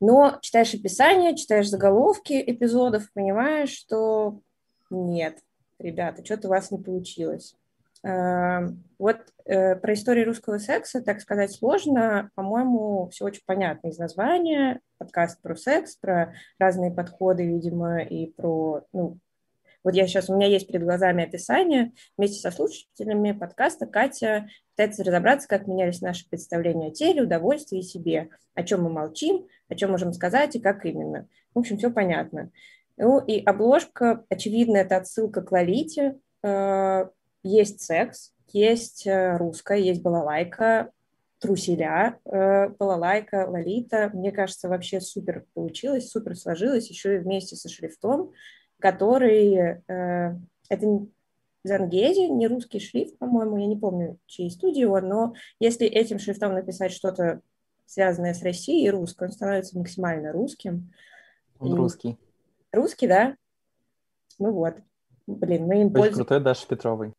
Но 0.00 0.38
читаешь 0.42 0.74
описание, 0.74 1.36
читаешь 1.36 1.70
заголовки 1.70 2.34
эпизодов, 2.46 3.10
понимаешь, 3.14 3.70
что 3.70 4.40
нет, 4.90 5.38
ребята, 5.78 6.24
что-то 6.24 6.48
у 6.48 6.50
вас 6.50 6.70
не 6.70 6.78
получилось. 6.78 7.56
Эм, 8.04 8.84
вот 8.98 9.18
э, 9.44 9.74
про 9.74 9.94
историю 9.94 10.26
русского 10.26 10.58
секса, 10.58 11.02
так 11.02 11.20
сказать, 11.20 11.52
сложно. 11.52 12.30
По-моему, 12.34 13.08
все 13.10 13.24
очень 13.24 13.42
понятно 13.44 13.88
из 13.88 13.98
названия. 13.98 14.80
Подкаст 14.98 15.40
про 15.42 15.56
секс, 15.56 15.96
про 15.96 16.34
разные 16.58 16.92
подходы, 16.92 17.46
видимо, 17.46 18.02
и 18.02 18.30
про... 18.30 18.84
Ну, 18.92 19.18
вот 19.84 19.94
я 19.94 20.06
сейчас, 20.06 20.28
у 20.28 20.36
меня 20.36 20.46
есть 20.46 20.66
перед 20.66 20.82
глазами 20.82 21.24
описание. 21.24 21.92
Вместе 22.16 22.40
со 22.40 22.50
слушателями 22.50 23.32
подкаста 23.32 23.86
Катя 23.86 24.48
пытается 24.70 25.02
разобраться, 25.02 25.48
как 25.48 25.66
менялись 25.66 26.00
наши 26.00 26.28
представления 26.28 26.88
о 26.88 26.92
теле, 26.92 27.22
удовольствии 27.22 27.80
и 27.80 27.82
себе, 27.82 28.28
о 28.54 28.62
чем 28.64 28.82
мы 28.82 28.90
молчим, 28.90 29.46
о 29.68 29.74
чем 29.74 29.92
можем 29.92 30.12
сказать 30.12 30.54
и 30.56 30.60
как 30.60 30.84
именно. 30.84 31.26
В 31.54 31.60
общем, 31.60 31.78
все 31.78 31.90
понятно. 31.90 32.50
Ну 32.98 33.20
и 33.24 33.40
обложка, 33.40 34.24
очевидно, 34.28 34.78
это 34.78 34.96
отсылка 34.96 35.40
к 35.42 35.52
Лолите. 35.52 36.18
Э, 36.42 37.06
есть 37.44 37.80
секс, 37.80 38.32
есть 38.52 39.06
э, 39.06 39.36
русская, 39.36 39.78
есть 39.78 40.02
балалайка, 40.02 40.90
труселя, 41.38 42.18
э, 42.24 42.68
балалайка, 42.70 43.46
лолита. 43.48 44.10
Мне 44.12 44.32
кажется, 44.32 44.68
вообще 44.68 45.00
супер 45.00 45.44
получилось, 45.54 46.10
супер 46.10 46.36
сложилось, 46.36 46.90
еще 46.90 47.16
и 47.16 47.18
вместе 47.18 47.56
со 47.56 47.68
шрифтом, 47.68 48.32
который... 48.78 49.82
Это 50.70 51.06
Зангези, 51.64 52.28
не 52.28 52.46
русский 52.46 52.78
шрифт, 52.78 53.18
по-моему, 53.18 53.56
я 53.56 53.66
не 53.66 53.76
помню, 53.76 54.18
чьей 54.26 54.50
студии 54.50 54.84
он, 54.84 55.08
но 55.08 55.34
если 55.58 55.86
этим 55.86 56.18
шрифтом 56.18 56.54
написать 56.54 56.92
что-то 56.92 57.40
связанное 57.84 58.34
с 58.34 58.42
Россией 58.42 58.86
и 58.86 58.90
русским, 58.90 59.26
он 59.26 59.32
становится 59.32 59.78
максимально 59.78 60.30
русским. 60.30 60.92
Он 61.58 61.72
и... 61.72 61.76
русский. 61.76 62.18
Русский, 62.72 63.06
да? 63.06 63.36
Ну 64.38 64.52
вот. 64.52 64.76
Блин, 65.26 65.66
мы 65.66 65.82
им 65.82 65.92
пользуемся. 65.92 66.16
крутой 66.24 66.40
Даша 66.40 66.66
Петровой. 66.66 67.12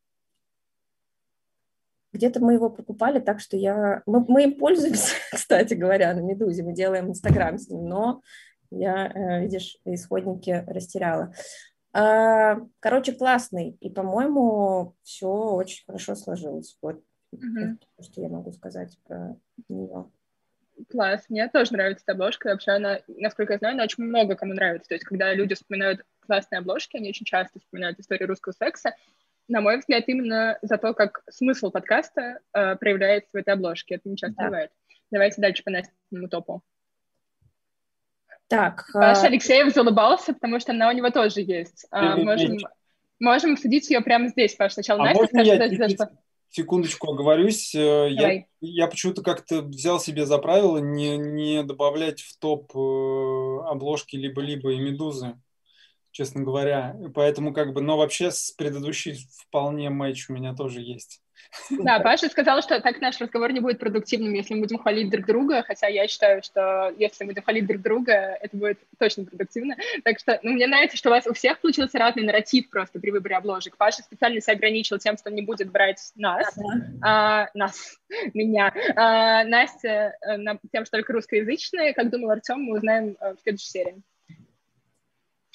Где-то 2.12 2.40
мы 2.40 2.54
его 2.54 2.70
покупали, 2.70 3.20
так 3.20 3.38
что 3.38 3.56
я... 3.56 4.02
Мы, 4.04 4.24
мы 4.26 4.44
им 4.44 4.58
пользуемся, 4.58 5.14
кстати 5.32 5.74
говоря, 5.74 6.12
на 6.12 6.20
«Медузе». 6.20 6.64
Мы 6.64 6.72
делаем 6.72 7.08
Инстаграм 7.08 7.56
с 7.56 7.68
ним, 7.68 7.86
но 7.86 8.22
я, 8.70 9.06
э, 9.06 9.42
видишь, 9.42 9.78
исходники 9.84 10.64
растеряла. 10.66 11.32
А, 11.92 12.56
короче, 12.80 13.12
классный. 13.12 13.76
И, 13.80 13.90
по-моему, 13.90 14.94
все 15.02 15.28
очень 15.28 15.84
хорошо 15.86 16.14
сложилось. 16.14 16.76
Вот 16.82 17.00
то, 17.30 18.02
что 18.02 18.20
я 18.20 18.28
могу 18.28 18.52
сказать 18.52 18.98
про 19.06 19.36
нее. 19.68 20.10
Класс, 20.88 21.24
мне 21.28 21.48
тоже 21.48 21.72
нравится 21.72 22.04
эта 22.04 22.12
обложка. 22.12 22.48
Вообще 22.48 22.72
она, 22.72 23.00
насколько 23.08 23.54
я 23.54 23.58
знаю, 23.58 23.74
она 23.74 23.84
очень 23.84 24.04
много 24.04 24.36
кому 24.36 24.54
нравится. 24.54 24.88
То 24.88 24.94
есть, 24.94 25.04
когда 25.04 25.32
люди 25.34 25.54
вспоминают 25.54 26.04
классные 26.20 26.60
обложки, 26.60 26.96
они 26.96 27.08
очень 27.10 27.26
часто 27.26 27.58
вспоминают 27.58 27.98
историю 27.98 28.28
русского 28.28 28.52
секса. 28.52 28.94
На 29.48 29.60
мой 29.60 29.78
взгляд, 29.78 30.04
именно 30.06 30.58
за 30.62 30.78
то, 30.78 30.94
как 30.94 31.22
смысл 31.28 31.70
подкаста 31.70 32.38
э, 32.52 32.76
проявляется 32.76 33.30
в 33.32 33.36
этой 33.36 33.54
обложке. 33.54 33.96
Это 33.96 34.08
не 34.08 34.16
часто 34.16 34.36
да. 34.36 34.44
бывает. 34.44 34.70
Давайте 35.10 35.40
дальше 35.40 35.64
по 35.64 35.70
настенному 35.70 36.28
топу. 36.28 36.62
Так. 38.46 38.88
Паша 38.92 39.22
а... 39.22 39.26
Алексеев 39.26 39.72
залыбался, 39.72 40.34
потому 40.34 40.60
что 40.60 40.72
она 40.72 40.88
у 40.88 40.92
него 40.92 41.10
тоже 41.10 41.40
есть. 41.40 41.86
А, 41.90 42.16
можем, 42.16 42.58
можем 43.18 43.52
обсудить 43.54 43.90
ее 43.90 44.00
прямо 44.00 44.28
здесь, 44.28 44.54
Паша. 44.54 44.74
Сначала 44.74 45.02
а 45.02 45.04
Настя 45.06 45.26
скажет, 45.26 45.72
я 45.72 45.88
что 45.88 46.10
секундочку 46.50 47.12
оговорюсь. 47.12 47.74
Э, 47.74 48.08
я, 48.10 48.44
я 48.60 48.86
почему-то 48.86 49.22
как-то 49.22 49.62
взял 49.62 50.00
себе 50.00 50.26
за 50.26 50.38
правило 50.38 50.78
не, 50.78 51.16
не 51.16 51.62
добавлять 51.62 52.20
в 52.20 52.38
топ 52.38 52.70
э, 52.76 53.68
обложки 53.68 54.16
либо-либо 54.16 54.72
и 54.72 54.78
медузы, 54.78 55.40
честно 56.10 56.42
говоря. 56.42 56.96
Поэтому 57.14 57.54
как 57.54 57.72
бы, 57.72 57.80
но 57.80 57.96
вообще 57.96 58.30
с 58.30 58.50
предыдущей 58.50 59.18
вполне 59.46 59.90
матч 59.90 60.28
у 60.28 60.32
меня 60.34 60.54
тоже 60.54 60.80
есть. 60.80 61.22
Да, 61.70 61.98
Паша 62.00 62.28
сказал, 62.28 62.62
что 62.62 62.80
так 62.80 63.00
наш 63.00 63.20
разговор 63.20 63.52
не 63.52 63.60
будет 63.60 63.78
продуктивным, 63.78 64.32
если 64.34 64.54
мы 64.54 64.60
будем 64.60 64.78
хвалить 64.78 65.10
друг 65.10 65.26
друга, 65.26 65.62
хотя 65.62 65.88
я 65.88 66.06
считаю, 66.08 66.42
что 66.42 66.92
если 66.96 67.24
мы 67.24 67.30
будем 67.30 67.42
хвалить 67.42 67.66
друг 67.66 67.82
друга, 67.82 68.12
это 68.40 68.56
будет 68.56 68.78
точно 68.98 69.24
продуктивно. 69.24 69.76
Так 70.04 70.18
что, 70.18 70.38
ну, 70.42 70.52
мне 70.52 70.66
нравится, 70.66 70.96
что 70.96 71.10
у 71.10 71.12
вас 71.12 71.26
у 71.26 71.32
всех 71.32 71.60
получился 71.60 71.98
разный 71.98 72.24
нарратив 72.24 72.70
просто 72.70 73.00
при 73.00 73.10
выборе 73.10 73.36
обложек. 73.36 73.76
Паша 73.76 74.02
специально 74.02 74.40
себя 74.40 74.54
ограничил 74.54 74.98
тем, 74.98 75.16
что 75.16 75.30
не 75.30 75.42
будет 75.42 75.70
брать 75.70 76.12
нас, 76.16 76.56
а, 77.02 77.48
нас, 77.54 77.98
меня. 78.34 78.72
А, 78.96 79.44
Настя 79.44 80.16
э, 80.26 80.36
тем, 80.72 80.84
что 80.84 80.98
только 80.98 81.12
русскоязычные. 81.12 81.94
Как 81.94 82.10
думал 82.10 82.30
Артем, 82.30 82.62
мы 82.62 82.76
узнаем 82.76 83.16
э, 83.20 83.34
в 83.34 83.40
следующей 83.42 83.68
серии. 83.68 84.02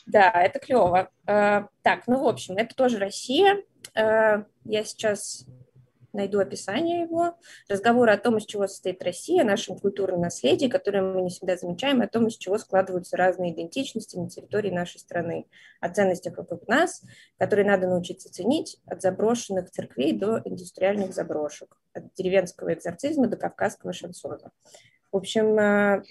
Да, 0.05 0.29
это 0.31 0.59
клево. 0.59 1.09
Uh, 1.25 1.67
так, 1.81 2.03
ну, 2.05 2.23
в 2.23 2.27
общем, 2.27 2.57
это 2.57 2.75
тоже 2.75 2.99
Россия. 2.99 3.63
Я 3.95 4.83
сейчас 4.83 5.47
найду 6.15 6.39
описание 6.39 7.01
его. 7.01 7.35
Разговоры 7.69 8.11
о 8.11 8.17
том, 8.17 8.37
из 8.37 8.45
чего 8.45 8.67
состоит 8.67 9.03
Россия, 9.03 9.41
о 9.41 9.45
нашем 9.45 9.77
культурном 9.77 10.21
наследии, 10.21 10.67
которое 10.67 11.01
мы 11.01 11.21
не 11.21 11.29
всегда 11.29 11.57
замечаем, 11.57 12.01
о 12.01 12.07
том, 12.07 12.27
из 12.27 12.37
чего 12.37 12.57
складываются 12.57 13.17
разные 13.17 13.53
идентичности 13.53 14.17
на 14.17 14.29
территории 14.29 14.71
нашей 14.71 14.99
страны, 14.99 15.47
о 15.79 15.89
ценностях 15.89 16.37
вокруг 16.37 16.67
нас, 16.67 17.03
которые 17.37 17.65
надо 17.65 17.87
научиться 17.87 18.31
ценить, 18.31 18.77
от 18.85 19.01
заброшенных 19.01 19.69
церквей 19.69 20.13
до 20.13 20.41
индустриальных 20.43 21.13
заброшек, 21.13 21.77
от 21.93 22.13
деревенского 22.15 22.73
экзорцизма 22.73 23.27
до 23.27 23.37
кавказского 23.37 23.93
шансона. 23.93 24.51
В 25.11 25.17
общем, 25.17 25.57
э, 25.59 26.03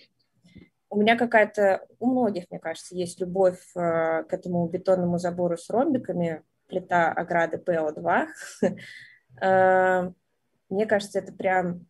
у 0.90 0.96
меня 0.96 1.16
какая-то, 1.16 1.86
у 1.98 2.06
многих, 2.06 2.44
мне 2.50 2.60
кажется, 2.60 2.94
есть 2.94 3.20
любовь 3.20 3.60
э, 3.74 4.22
к 4.24 4.28
этому 4.30 4.66
бетонному 4.68 5.18
забору 5.18 5.56
с 5.56 5.68
ромбиками, 5.68 6.42
плита 6.68 7.12
ограды 7.12 7.58
ПО-2, 7.58 8.26
Э, 8.62 8.68
мне 9.40 10.86
кажется, 10.86 11.18
это 11.18 11.32
прям 11.32 11.86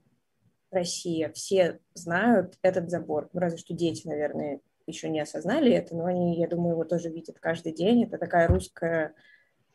Россия. 0.71 1.31
Все 1.33 1.79
знают 1.95 2.59
этот 2.63 2.91
забор. 2.91 3.31
Ну, 3.33 3.41
разве 3.41 3.59
что 3.59 3.75
дети, 3.75 4.07
наверное, 4.07 4.61
еще 4.87 5.09
не 5.09 5.21
осознали 5.21 5.73
это, 5.73 5.97
но 5.97 6.05
они, 6.07 6.39
я 6.39 6.49
думаю, 6.49 6.73
его 6.73 6.85
тоже 6.85 7.09
видят 7.09 7.39
каждый 7.41 7.73
день. 7.73 8.05
Это 8.05 8.19
такая 8.19 8.49
русская... 8.49 9.15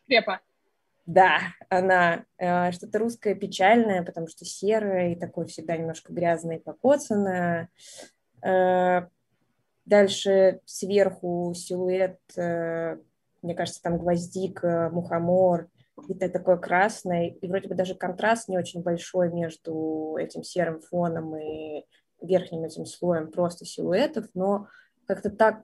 Скрепа. 0.03 0.41
Да, 1.05 1.39
она 1.69 2.25
э, 2.37 2.71
что-то 2.71 2.99
русское 2.99 3.33
печальное, 3.33 4.03
потому 4.03 4.27
что 4.27 4.45
серое 4.45 5.13
и 5.13 5.15
такое 5.15 5.47
всегда 5.47 5.75
немножко 5.75 6.13
грязное 6.13 6.57
и 6.57 6.61
покоцанное. 6.61 7.69
Э, 8.43 9.07
дальше 9.85 10.61
сверху 10.65 11.51
силуэт, 11.55 12.19
э, 12.37 12.97
мне 13.41 13.55
кажется, 13.55 13.81
там 13.81 13.97
гвоздик, 13.97 14.61
мухомор, 14.61 15.69
какой-то 15.99 16.29
такой 16.29 16.59
красный, 16.59 17.37
и 17.41 17.47
вроде 17.47 17.67
бы 17.67 17.75
даже 17.75 17.95
контраст 17.95 18.47
не 18.47 18.57
очень 18.57 18.81
большой 18.81 19.31
между 19.31 20.15
этим 20.19 20.43
серым 20.43 20.81
фоном 20.81 21.35
и 21.37 21.85
верхним 22.21 22.63
этим 22.63 22.85
слоем 22.85 23.31
просто 23.31 23.65
силуэтов, 23.65 24.27
но 24.33 24.67
как-то 25.05 25.29
так 25.29 25.63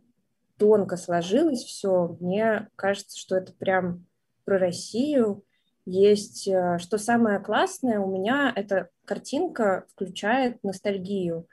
тонко 0.57 0.97
сложилось 0.97 1.63
все. 1.63 2.15
Мне 2.19 2.69
кажется, 2.75 3.19
что 3.19 3.35
это 3.35 3.53
прям 3.53 4.05
про 4.45 4.57
Россию. 4.57 5.43
Есть, 5.85 6.47
э, 6.47 6.77
что 6.79 6.97
самое 6.97 7.39
классное 7.39 7.99
у 7.99 8.09
меня, 8.09 8.51
эта 8.55 8.89
картинка 9.05 9.85
включает 9.91 10.63
ностальгию. 10.63 11.47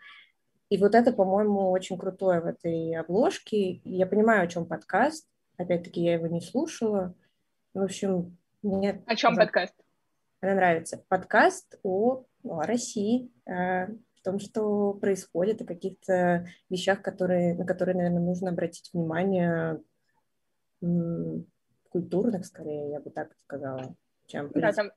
И 0.70 0.78
вот 0.78 0.94
это, 0.94 1.12
по-моему, 1.12 1.70
очень 1.70 1.98
крутое 1.98 2.40
в 2.40 2.46
этой 2.46 2.94
обложке. 2.94 3.82
Я 3.84 4.06
понимаю, 4.06 4.44
о 4.44 4.46
чем 4.46 4.64
подкаст. 4.64 5.28
Опять-таки, 5.58 6.02
я 6.02 6.14
его 6.14 6.28
не 6.28 6.40
слушала. 6.40 7.14
В 7.74 7.82
общем, 7.82 8.38
мне... 8.62 9.02
О 9.06 9.16
чем 9.16 9.36
подкаст? 9.36 9.74
Мне 10.40 10.54
нравится. 10.54 11.04
Подкаст 11.08 11.78
о, 11.82 12.24
о 12.44 12.62
России, 12.62 13.30
о 13.46 13.88
том, 14.24 14.38
что 14.38 14.94
происходит, 14.94 15.62
о 15.62 15.66
каких-то 15.66 16.46
вещах, 16.70 17.02
которые, 17.02 17.54
на 17.54 17.66
которые, 17.66 17.96
наверное, 17.96 18.22
нужно 18.22 18.50
обратить 18.50 18.90
внимание 18.92 19.80
культурных, 21.90 22.46
скорее, 22.46 22.90
я 22.90 23.00
бы 23.00 23.10
так 23.10 23.32
сказала, 23.44 23.94
чем... 24.26 24.50
Да, 24.54 24.72
там... 24.72 24.90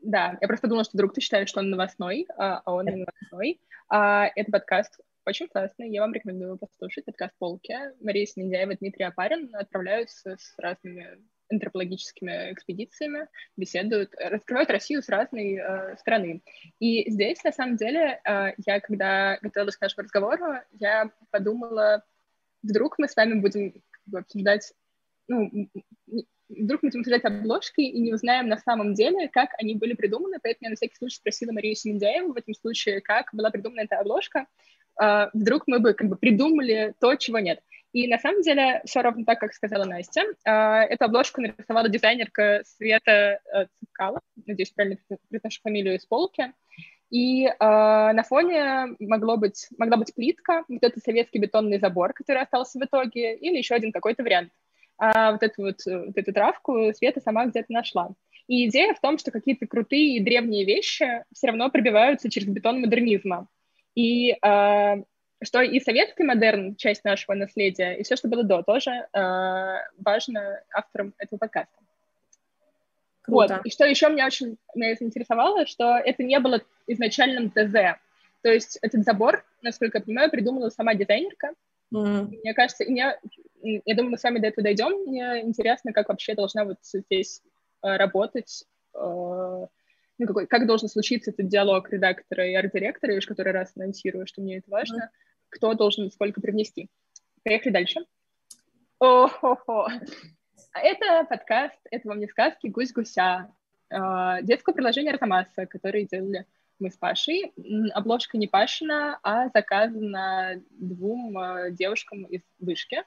да, 0.00 0.38
я 0.40 0.48
просто 0.48 0.66
думала, 0.66 0.84
что 0.84 0.96
вдруг 0.96 1.12
ты 1.12 1.20
считаешь, 1.20 1.48
что 1.48 1.60
он 1.60 1.70
новостной, 1.70 2.26
а, 2.36 2.62
а 2.64 2.72
он 2.72 2.86
не 2.86 2.96
новостной. 2.96 3.60
А, 3.88 4.26
это 4.34 4.50
подкаст 4.50 4.98
очень 5.24 5.46
классный, 5.48 5.90
я 5.90 6.00
вам 6.00 6.12
рекомендую 6.12 6.58
послушать. 6.58 7.04
Подкаст 7.04 7.34
«Полки». 7.38 7.74
Мария 8.00 8.26
Снедяева 8.26 8.72
и 8.72 8.76
Дмитрий 8.76 9.04
Апарин 9.04 9.54
отправляются 9.54 10.36
с 10.36 10.54
разными 10.58 11.22
антропологическими 11.52 12.52
экспедициями, 12.52 13.28
беседуют, 13.56 14.14
раскрывают 14.18 14.70
Россию 14.70 15.02
с 15.02 15.08
разной 15.08 15.56
э, 15.56 15.96
страны. 15.98 16.42
И 16.80 17.10
здесь, 17.10 17.42
на 17.44 17.52
самом 17.52 17.76
деле, 17.76 18.20
э, 18.24 18.52
я, 18.66 18.80
когда 18.80 19.38
готовилась 19.42 19.76
к 19.76 19.80
нашему 19.80 20.04
разговору, 20.04 20.54
я 20.72 21.10
подумала, 21.30 22.04
вдруг 22.62 22.98
мы 22.98 23.08
с 23.08 23.16
вами 23.16 23.40
будем 23.40 23.74
обсуждать, 24.12 24.72
ну, 25.28 25.68
вдруг 26.48 26.82
мы 26.82 26.88
будем 26.88 27.00
обсуждать 27.00 27.24
обложки 27.24 27.80
и 27.80 28.00
не 28.00 28.12
узнаем 28.12 28.48
на 28.48 28.58
самом 28.58 28.94
деле, 28.94 29.28
как 29.28 29.50
они 29.58 29.74
были 29.74 29.94
придуманы, 29.94 30.38
поэтому 30.42 30.66
я 30.66 30.70
на 30.70 30.76
всякий 30.76 30.96
случай 30.96 31.16
спросила 31.16 31.52
Марию 31.52 31.76
Семендяеву 31.76 32.32
в 32.32 32.36
этом 32.36 32.54
случае, 32.54 33.00
как 33.00 33.30
была 33.32 33.50
придумана 33.50 33.80
эта 33.82 33.98
обложка. 33.98 34.46
Э, 35.00 35.28
вдруг 35.32 35.64
мы 35.66 35.78
бы 35.78 35.94
как 35.94 36.08
бы 36.08 36.16
придумали 36.16 36.94
то, 37.00 37.14
чего 37.16 37.38
нет. 37.38 37.60
И 37.92 38.08
на 38.08 38.18
самом 38.18 38.40
деле 38.40 38.80
все 38.84 39.02
ровно 39.02 39.24
так, 39.24 39.38
как 39.38 39.52
сказала 39.52 39.84
Настя. 39.84 40.22
А, 40.44 40.82
эту 40.82 41.04
обложку 41.04 41.40
нарисовала 41.42 41.88
дизайнерка 41.88 42.62
Света 42.64 43.40
э, 43.52 43.66
Цикала, 43.80 44.20
надеюсь, 44.46 44.70
правильно 44.70 44.98
произношу 45.28 45.60
фамилию 45.62 45.96
из 45.96 46.06
полки. 46.06 46.52
И 47.10 47.44
э, 47.44 47.52
на 47.58 48.22
фоне 48.22 48.96
могло 48.98 49.36
быть, 49.36 49.68
могла 49.76 49.98
быть 49.98 50.14
плитка, 50.14 50.64
вот 50.68 50.82
этот 50.82 51.02
советский 51.02 51.38
бетонный 51.38 51.78
забор, 51.78 52.14
который 52.14 52.42
остался 52.42 52.78
в 52.78 52.82
итоге, 52.82 53.36
или 53.36 53.58
еще 53.58 53.74
один 53.74 53.92
какой-то 53.92 54.22
вариант. 54.22 54.50
А 54.96 55.32
вот 55.32 55.42
эту 55.42 55.62
вот, 55.62 55.80
вот 55.84 56.16
эту 56.16 56.32
травку 56.32 56.92
Света 56.94 57.20
сама 57.20 57.44
где-то 57.44 57.70
нашла. 57.70 58.12
И 58.48 58.68
идея 58.68 58.94
в 58.94 59.00
том, 59.00 59.18
что 59.18 59.30
какие-то 59.30 59.66
крутые 59.66 60.16
и 60.16 60.20
древние 60.20 60.64
вещи 60.64 61.24
все 61.34 61.48
равно 61.48 61.70
пробиваются 61.70 62.30
через 62.30 62.48
бетон 62.48 62.80
модернизма. 62.80 63.48
И 63.94 64.30
э, 64.30 65.02
что 65.42 65.60
и 65.60 65.80
советский 65.80 66.24
модерн, 66.24 66.76
часть 66.76 67.04
нашего 67.04 67.34
наследия, 67.34 67.94
и 67.94 68.02
все, 68.02 68.16
что 68.16 68.28
было 68.28 68.42
до, 68.42 68.62
тоже 68.62 68.90
э, 68.90 69.76
важно 69.98 70.62
авторам 70.72 71.14
этого 71.18 71.38
подкаста. 71.38 71.76
Круто. 73.22 73.56
Вот. 73.56 73.66
И 73.66 73.70
что 73.70 73.84
еще 73.84 74.08
меня 74.08 74.26
очень 74.26 74.56
меня 74.74 74.94
заинтересовало, 74.94 75.66
что 75.66 75.96
это 75.96 76.22
не 76.22 76.38
было 76.40 76.60
изначальным 76.86 77.50
ТЗ. 77.50 77.98
То 78.42 78.50
есть 78.50 78.78
этот 78.82 79.04
забор, 79.04 79.44
насколько 79.62 79.98
я 79.98 80.04
понимаю, 80.04 80.30
придумала 80.30 80.70
сама 80.70 80.94
дизайнерка. 80.94 81.52
Mm. 81.94 82.32
Мне 82.42 82.54
кажется, 82.54 82.84
мне, 82.84 83.16
я 83.62 83.94
думаю, 83.94 84.12
мы 84.12 84.18
с 84.18 84.22
вами 84.24 84.40
до 84.40 84.48
этого 84.48 84.64
дойдем. 84.64 85.06
Мне 85.06 85.42
интересно, 85.42 85.92
как 85.92 86.08
вообще 86.08 86.34
должна 86.34 86.64
вот 86.64 86.78
здесь 86.82 87.42
э, 87.82 87.96
работать 87.96 88.64
э, 88.94 88.98
ну, 88.98 90.26
какой, 90.26 90.46
как 90.46 90.66
должен 90.66 90.88
случиться 90.88 91.30
этот 91.30 91.48
диалог 91.48 91.88
редактора 91.90 92.48
и 92.48 92.54
арт-директора, 92.54 93.14
я 93.14 93.20
который 93.20 93.52
раз 93.52 93.72
анонсирую, 93.76 94.26
что 94.26 94.40
мне 94.40 94.58
это 94.58 94.70
важно, 94.70 95.04
mm 95.04 95.31
кто 95.52 95.74
должен 95.74 96.10
сколько 96.10 96.40
привнести. 96.40 96.88
Поехали 97.44 97.72
дальше. 97.72 98.00
О-хо-хо. 98.98 99.88
Это 100.74 101.26
подкаст, 101.28 101.78
это 101.90 102.08
вам 102.08 102.18
не 102.18 102.26
сказки, 102.26 102.68
гусь-гуся. 102.68 103.52
Э, 103.90 104.42
детское 104.42 104.74
приложение 104.74 105.12
Росомаса, 105.12 105.66
которое 105.66 106.06
делали 106.06 106.46
мы 106.78 106.90
с 106.90 106.96
Пашей. 106.96 107.52
Обложка 107.92 108.38
не 108.38 108.46
Пашина, 108.46 109.18
а 109.22 109.48
заказана 109.50 110.62
двум 110.70 111.38
э, 111.38 111.70
девушкам 111.72 112.24
из 112.24 112.40
вышки, 112.58 113.04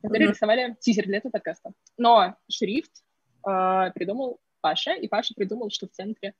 которые 0.00 0.28
mm-hmm. 0.28 0.32
рисовали 0.32 0.76
тизер 0.80 1.04
для 1.04 1.18
этого 1.18 1.32
подкаста. 1.32 1.72
Но 1.98 2.36
шрифт 2.48 3.04
э, 3.46 3.90
придумал 3.94 4.40
Паша, 4.62 4.94
и 4.94 5.08
Паша 5.08 5.34
придумал, 5.34 5.70
что 5.70 5.86
в 5.86 5.90
центре 5.90 6.34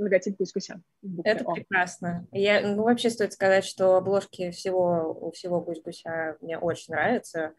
логотип 0.00 0.36
гусь-гуся. 0.38 0.82
Это 1.24 1.44
О. 1.44 1.54
прекрасно. 1.54 2.26
Я, 2.32 2.60
ну, 2.66 2.82
вообще 2.82 3.10
стоит 3.10 3.32
сказать, 3.32 3.64
что 3.64 3.96
обложки 3.96 4.50
всего, 4.50 5.16
у 5.20 5.30
всего 5.32 5.60
гусь-гуся 5.60 6.36
мне 6.40 6.58
очень 6.58 6.94
нравятся. 6.94 7.54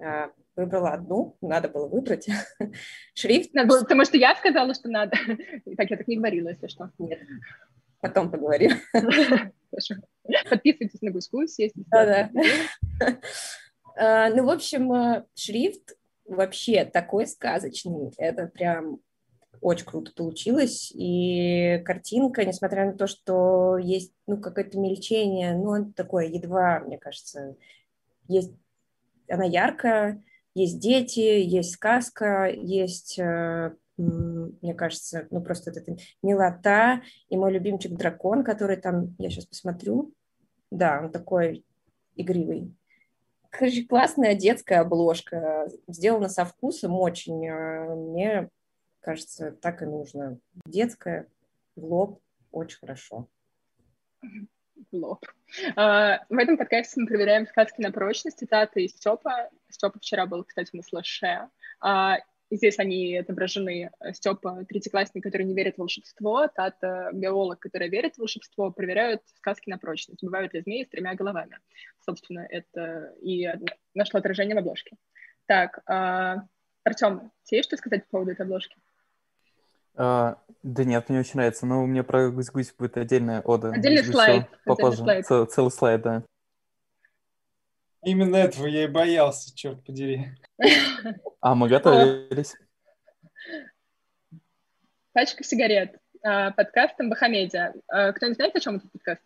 А, 0.00 0.30
выбрала 0.54 0.90
одну, 0.90 1.36
надо 1.40 1.68
было 1.68 1.88
выбрать. 1.88 2.28
Шрифт. 3.14 3.54
Надо 3.54 3.68
было, 3.68 3.80
потому 3.80 4.04
что 4.04 4.16
я 4.16 4.36
сказала, 4.36 4.74
что 4.74 4.88
надо. 4.88 5.16
Так, 5.76 5.90
я 5.90 5.96
так 5.96 6.08
не 6.08 6.16
говорила, 6.16 6.48
если 6.48 6.68
что. 6.68 6.90
Нет. 6.98 7.20
Потом 8.00 8.30
поговорим. 8.30 8.72
Хорошо. 8.92 9.94
Подписывайтесь 10.48 11.02
на 11.02 11.10
гусь-гусь, 11.10 11.58
если 11.58 11.82
Да-да. 11.90 12.30
А, 14.00 14.30
ну, 14.30 14.44
в 14.44 14.50
общем, 14.50 14.92
э, 14.92 15.24
шрифт 15.34 15.96
вообще 16.24 16.84
такой 16.84 17.26
сказочный. 17.26 18.12
Это 18.16 18.46
прям 18.46 19.00
очень 19.60 19.86
круто 19.86 20.12
получилось. 20.14 20.92
И 20.94 21.82
картинка, 21.84 22.44
несмотря 22.44 22.86
на 22.86 22.92
то, 22.92 23.06
что 23.06 23.78
есть 23.78 24.12
ну, 24.26 24.38
какое-то 24.38 24.78
мельчение, 24.78 25.56
ну, 25.56 25.92
такое 25.92 26.26
едва, 26.26 26.80
мне 26.80 26.98
кажется, 26.98 27.56
есть 28.28 28.52
она 29.28 29.44
яркая, 29.44 30.22
есть 30.54 30.80
дети, 30.80 31.20
есть 31.20 31.74
сказка, 31.74 32.46
есть, 32.46 33.18
э, 33.18 33.74
мне 33.96 34.74
кажется, 34.74 35.26
ну 35.30 35.42
просто 35.42 35.70
вот 35.70 35.80
эта 35.80 35.96
милота, 36.22 37.02
и 37.28 37.36
мой 37.36 37.52
любимчик 37.52 37.92
дракон, 37.96 38.44
который 38.44 38.76
там, 38.76 39.14
я 39.18 39.30
сейчас 39.30 39.46
посмотрю, 39.46 40.12
да, 40.70 41.00
он 41.02 41.12
такой 41.12 41.64
игривый. 42.16 42.74
Короче, 43.50 43.84
классная 43.84 44.34
детская 44.34 44.80
обложка, 44.80 45.68
сделана 45.86 46.28
со 46.28 46.44
вкусом 46.44 46.92
очень. 46.98 47.46
Э, 47.46 47.94
мне 47.94 48.50
кажется, 49.08 49.52
так 49.52 49.80
и 49.80 49.86
нужно. 49.86 50.38
Детская, 50.66 51.28
в 51.76 51.82
лоб, 51.82 52.20
очень 52.52 52.78
хорошо. 52.78 53.26
В 54.20 54.92
лоб. 54.92 55.24
Uh, 55.76 56.18
в 56.28 56.36
этом 56.36 56.58
подкасте 56.58 57.00
мы 57.00 57.06
проверяем 57.06 57.46
сказки 57.46 57.80
на 57.80 57.90
прочность, 57.90 58.38
цитаты 58.38 58.84
из 58.84 58.90
Степа. 58.90 59.48
Степа 59.70 59.98
вчера 59.98 60.26
был, 60.26 60.44
кстати, 60.44 60.76
на 60.76 60.82
слэше. 60.82 61.48
Uh, 61.82 62.16
здесь 62.50 62.78
они 62.78 63.16
отображены. 63.16 63.90
Степа, 64.12 64.66
третьеклассник, 64.68 65.22
который 65.22 65.44
не 65.44 65.54
верит 65.54 65.76
в 65.76 65.78
волшебство, 65.78 66.46
Тата, 66.48 67.08
биолог, 67.14 67.60
который 67.60 67.88
верит 67.88 68.16
в 68.16 68.18
волшебство, 68.18 68.70
проверяют 68.70 69.22
сказки 69.36 69.70
на 69.70 69.78
прочность. 69.78 70.22
Бывают 70.22 70.52
ли 70.52 70.60
змеи 70.60 70.84
с 70.84 70.88
тремя 70.88 71.14
головами? 71.14 71.56
Собственно, 72.04 72.40
это 72.40 73.14
и 73.22 73.48
нашло 73.94 74.20
отражение 74.20 74.54
в 74.54 74.58
обложке. 74.58 74.98
Так, 75.46 75.82
uh, 75.88 76.42
Артем, 76.84 77.32
тебе 77.44 77.58
есть 77.58 77.68
что 77.68 77.78
сказать 77.78 78.04
по 78.04 78.10
поводу 78.10 78.32
этой 78.32 78.42
обложки? 78.42 78.76
А, 79.98 80.38
да 80.62 80.84
нет, 80.84 81.08
мне 81.08 81.18
очень 81.18 81.34
нравится. 81.34 81.66
Но 81.66 81.82
у 81.82 81.86
меня 81.86 82.04
про 82.04 82.30
гусь-гусь 82.30 82.72
будет 82.72 82.96
отдельная 82.96 83.42
ода. 83.42 83.72
Отдельный 83.72 84.04
слайд. 84.04 84.46
Попозже. 84.64 85.02
Отдельный 85.02 85.24
слайд. 85.24 85.26
Цел, 85.26 85.46
целый 85.46 85.70
слайд, 85.70 86.02
да. 86.02 86.24
Именно 88.02 88.36
этого 88.36 88.66
я 88.66 88.84
и 88.84 88.86
боялся, 88.86 89.54
черт 89.54 89.84
подери. 89.84 90.28
А, 91.40 91.54
мы 91.54 91.68
готовились. 91.68 92.56
Пачка 95.12 95.44
сигарет. 95.44 95.96
А, 96.22 96.50
подкаст 96.50 96.96
Бахамедиа. 96.98 97.74
Кто 98.14 98.26
не 98.26 98.34
знает, 98.34 98.56
о 98.56 98.60
чем 98.60 98.76
этот 98.76 98.90
подкаст? 98.90 99.22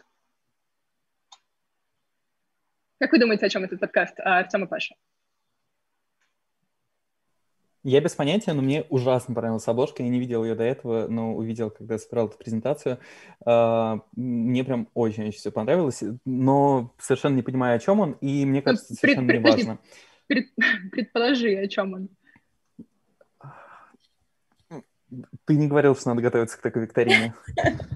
Как 2.99 3.13
вы 3.13 3.19
думаете, 3.19 3.47
о 3.47 3.49
чем 3.49 3.65
этот 3.65 3.81
подкаст, 3.81 4.15
Артем 4.21 4.65
и 4.65 4.69
Паша? 4.69 4.95
Я 7.85 8.01
без 8.01 8.15
понятия, 8.15 8.53
но 8.53 8.63
мне 8.63 8.85
ужасно 8.91 9.35
понравилась 9.35 9.67
обложка. 9.67 10.05
Я 10.05 10.09
не 10.09 10.21
видел 10.21 10.45
ее 10.45 10.55
до 10.55 10.63
этого, 10.63 11.09
но 11.09 11.35
увидел, 11.35 11.71
когда 11.71 11.99
собирал 11.99 12.29
эту 12.29 12.39
презентацию. 12.39 12.99
А, 13.45 14.01
мне 14.15 14.63
прям 14.63 14.89
очень-очень 14.95 15.39
все 15.39 15.51
понравилось, 15.51 16.03
но 16.25 16.95
совершенно 16.99 17.35
не 17.35 17.43
понимаю, 17.43 17.77
о 17.77 17.81
чем 17.81 17.99
он, 17.99 18.13
и 18.21 18.45
мне 18.47 18.61
ну, 18.61 18.65
кажется, 18.65 18.95
совершенно 18.95 19.27
пред, 19.27 19.41
не 19.45 19.51
важно. 19.51 19.79
Пред, 20.29 20.47
предположи, 20.93 21.57
о 21.57 21.67
чем 21.67 21.95
он. 21.95 22.09
Ты 25.45 25.57
не 25.57 25.67
говорил, 25.67 25.97
что 25.97 26.09
надо 26.11 26.23
готовиться 26.23 26.57
к 26.57 26.63
такой 26.63 26.83
викторине. 26.83 27.35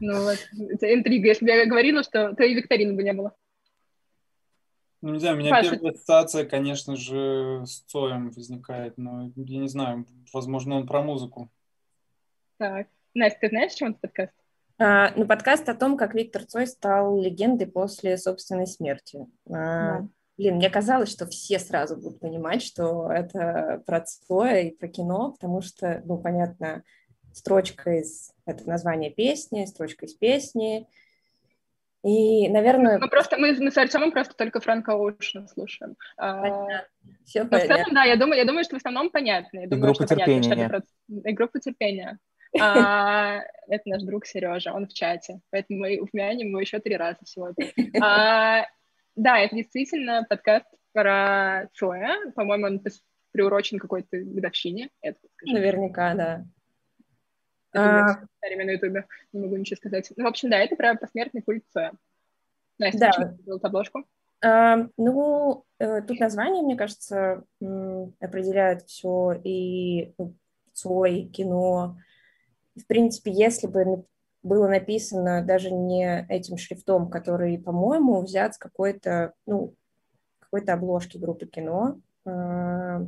Ну 0.00 0.22
вот, 0.22 0.38
это 0.70 0.92
интрига. 0.92 1.28
Если 1.28 1.44
бы 1.44 1.50
я 1.50 1.64
говорила, 1.64 2.02
что 2.02 2.34
то 2.34 2.42
и 2.42 2.54
викторины 2.54 2.94
бы 2.94 3.02
не 3.04 3.12
было. 3.12 3.34
Ну, 5.06 5.12
не 5.12 5.20
знаю, 5.20 5.36
у 5.36 5.38
меня 5.38 5.50
Паша. 5.50 5.70
первая 5.70 5.92
ассоциация, 5.92 6.44
конечно 6.44 6.96
же, 6.96 7.62
с 7.64 7.78
Цоем 7.82 8.30
возникает, 8.30 8.98
но 8.98 9.30
я 9.36 9.58
не 9.60 9.68
знаю, 9.68 10.04
возможно, 10.32 10.74
он 10.74 10.88
про 10.88 11.00
музыку. 11.00 11.48
Так. 12.56 12.88
Настя, 13.14 13.38
ты 13.42 13.48
знаешь, 13.50 13.74
чем 13.74 13.90
этот 13.90 14.00
подкаст? 14.00 14.32
А, 14.80 15.12
ну, 15.14 15.24
подкаст 15.24 15.68
о 15.68 15.76
том, 15.76 15.96
как 15.96 16.16
Виктор 16.16 16.42
Цой 16.42 16.66
стал 16.66 17.20
легендой 17.20 17.68
после 17.68 18.18
собственной 18.18 18.66
смерти. 18.66 19.28
А, 19.48 20.00
Да. 20.00 20.08
Блин, 20.38 20.56
мне 20.56 20.70
казалось, 20.70 21.12
что 21.12 21.24
все 21.28 21.60
сразу 21.60 21.94
будут 21.94 22.18
понимать, 22.18 22.60
что 22.60 23.08
это 23.08 23.84
про 23.86 24.00
Цоя 24.00 24.62
и 24.62 24.72
про 24.72 24.88
кино, 24.88 25.30
потому 25.30 25.62
что, 25.62 26.02
ну, 26.04 26.18
понятно, 26.18 26.82
строчка 27.32 28.00
из... 28.00 28.32
Это 28.44 28.68
название 28.68 29.12
песни, 29.12 29.66
строчка 29.66 30.06
из 30.06 30.14
песни. 30.14 30.88
И, 32.06 32.48
наверное... 32.48 32.98
Мы 33.00 33.08
просто, 33.08 33.36
мы, 33.36 33.52
мы 33.58 33.72
с 33.72 33.76
Артемом 33.76 34.12
просто 34.12 34.34
только 34.34 34.60
Франка 34.60 34.92
Оушена 34.92 35.48
слушаем. 35.48 35.96
А, 36.16 36.40
Понятно. 36.40 36.84
Все 37.24 37.40
но 37.40 37.46
в 37.46 37.50
понятно. 37.50 37.76
целом, 37.76 37.94
да, 37.94 38.04
я 38.04 38.16
думаю, 38.16 38.38
я 38.38 38.44
думаю, 38.44 38.62
что 38.62 38.74
в 38.74 38.78
основном 38.78 39.10
понятно. 39.10 39.58
Я 39.58 39.66
думаю, 39.66 39.82
группу 39.82 40.04
что 40.04 40.14
понятно, 40.14 40.34
что 40.34 40.50
терпения 40.50 40.66
это 40.66 40.82
про- 41.08 41.30
И 41.30 41.32
группу 41.34 41.58
терпения. 41.58 42.18
А, 42.60 43.40
это 43.68 43.82
наш 43.86 44.02
друг 44.02 44.24
Сережа, 44.24 44.72
он 44.72 44.86
в 44.86 44.92
чате, 44.94 45.40
поэтому 45.50 45.80
мы 45.80 45.98
упомянем 45.98 46.48
его 46.48 46.60
еще 46.60 46.78
три 46.78 46.96
раза 46.96 47.18
сегодня. 47.24 47.72
А, 48.00 48.66
да, 49.16 49.40
это 49.40 49.56
действительно 49.56 50.24
подкаст 50.28 50.66
про 50.92 51.68
Цоя. 51.74 52.14
По-моему, 52.36 52.66
он 52.66 52.82
приурочен 53.32 53.78
какой-то 53.78 54.16
годовщине. 54.18 54.90
Это. 55.02 55.18
Наверняка, 55.42 56.14
да. 56.14 56.44
А. 57.78 58.20
на 58.42 58.70
Ютубе. 58.70 59.06
Не 59.32 59.40
могу 59.40 59.56
ничего 59.56 59.76
сказать. 59.76 60.12
Ну, 60.16 60.24
в 60.24 60.28
общем, 60.28 60.50
да, 60.50 60.58
это 60.58 60.76
про 60.76 60.94
посмертный 60.94 61.42
культ 61.42 61.64
Цоя. 61.72 61.92
Настя, 62.78 62.98
Да. 62.98 63.10
почему 63.10 63.58
ты 63.58 63.66
обложку? 63.66 64.04
А, 64.44 64.88
ну, 64.96 65.64
э, 65.78 66.02
тут 66.02 66.20
название, 66.20 66.62
мне 66.62 66.76
кажется, 66.76 67.44
определяет 68.20 68.82
все 68.82 69.32
и 69.42 70.14
ну, 70.18 70.34
Цой, 70.72 71.30
кино. 71.32 71.96
В 72.74 72.86
принципе, 72.86 73.32
если 73.32 73.66
бы 73.66 74.04
было 74.42 74.68
написано 74.68 75.42
даже 75.42 75.70
не 75.70 76.26
этим 76.28 76.58
шрифтом, 76.58 77.10
который, 77.10 77.58
по-моему, 77.58 78.20
взят 78.20 78.54
с 78.54 78.58
какой-то, 78.58 79.32
ну, 79.46 79.74
какой-то 80.38 80.74
обложки 80.74 81.16
группы 81.16 81.46
кино, 81.46 81.98
а, 82.26 83.00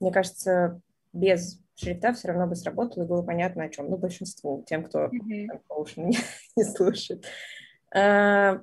мне 0.00 0.12
кажется, 0.12 0.80
без 1.12 1.61
шрифта 1.74 2.12
все 2.12 2.28
равно 2.28 2.46
бы 2.46 2.54
сработало 2.54 3.04
и 3.04 3.06
было 3.06 3.22
понятно 3.22 3.64
о 3.64 3.68
чем. 3.68 3.90
Ну, 3.90 3.96
большинству, 3.96 4.64
тем, 4.66 4.84
кто 4.84 5.10
Ocean 5.68 6.04
не, 6.04 6.18
не 6.56 6.64
слушает. 6.64 7.24
А, 7.94 8.60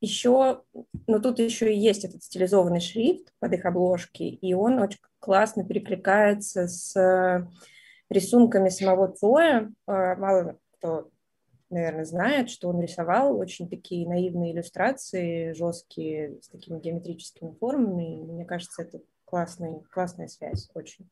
еще, 0.00 0.62
ну 1.06 1.20
тут 1.20 1.38
еще 1.38 1.72
и 1.72 1.78
есть 1.78 2.04
этот 2.04 2.24
стилизованный 2.24 2.80
шрифт 2.80 3.32
под 3.38 3.52
их 3.52 3.64
обложки, 3.64 4.24
и 4.24 4.52
он 4.52 4.80
очень 4.80 4.98
классно 5.20 5.64
перекликается 5.64 6.66
с 6.66 7.48
рисунками 8.10 8.68
самого 8.68 9.12
Цоя. 9.12 9.72
А, 9.86 10.16
Мало 10.16 10.58
кто, 10.78 11.10
наверное, 11.70 12.04
знает, 12.04 12.50
что 12.50 12.68
он 12.68 12.80
рисовал 12.80 13.38
очень 13.38 13.68
такие 13.68 14.08
наивные 14.08 14.52
иллюстрации, 14.52 15.52
жесткие, 15.52 16.40
с 16.42 16.48
такими 16.48 16.80
геометрическими 16.80 17.54
формами. 17.58 18.20
И 18.20 18.24
мне 18.24 18.44
кажется, 18.44 18.82
это 18.82 19.00
классный, 19.32 19.82
классная 19.90 20.28
связь 20.28 20.68
очень. 20.74 21.08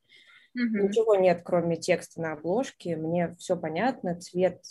Мгм. 0.52 0.88
Ничего 0.88 1.14
нет, 1.14 1.40
кроме 1.42 1.78
текста 1.78 2.20
на 2.20 2.34
обложке. 2.34 2.94
Мне 2.94 3.34
все 3.38 3.56
понятно. 3.56 4.20
Цвет 4.20 4.62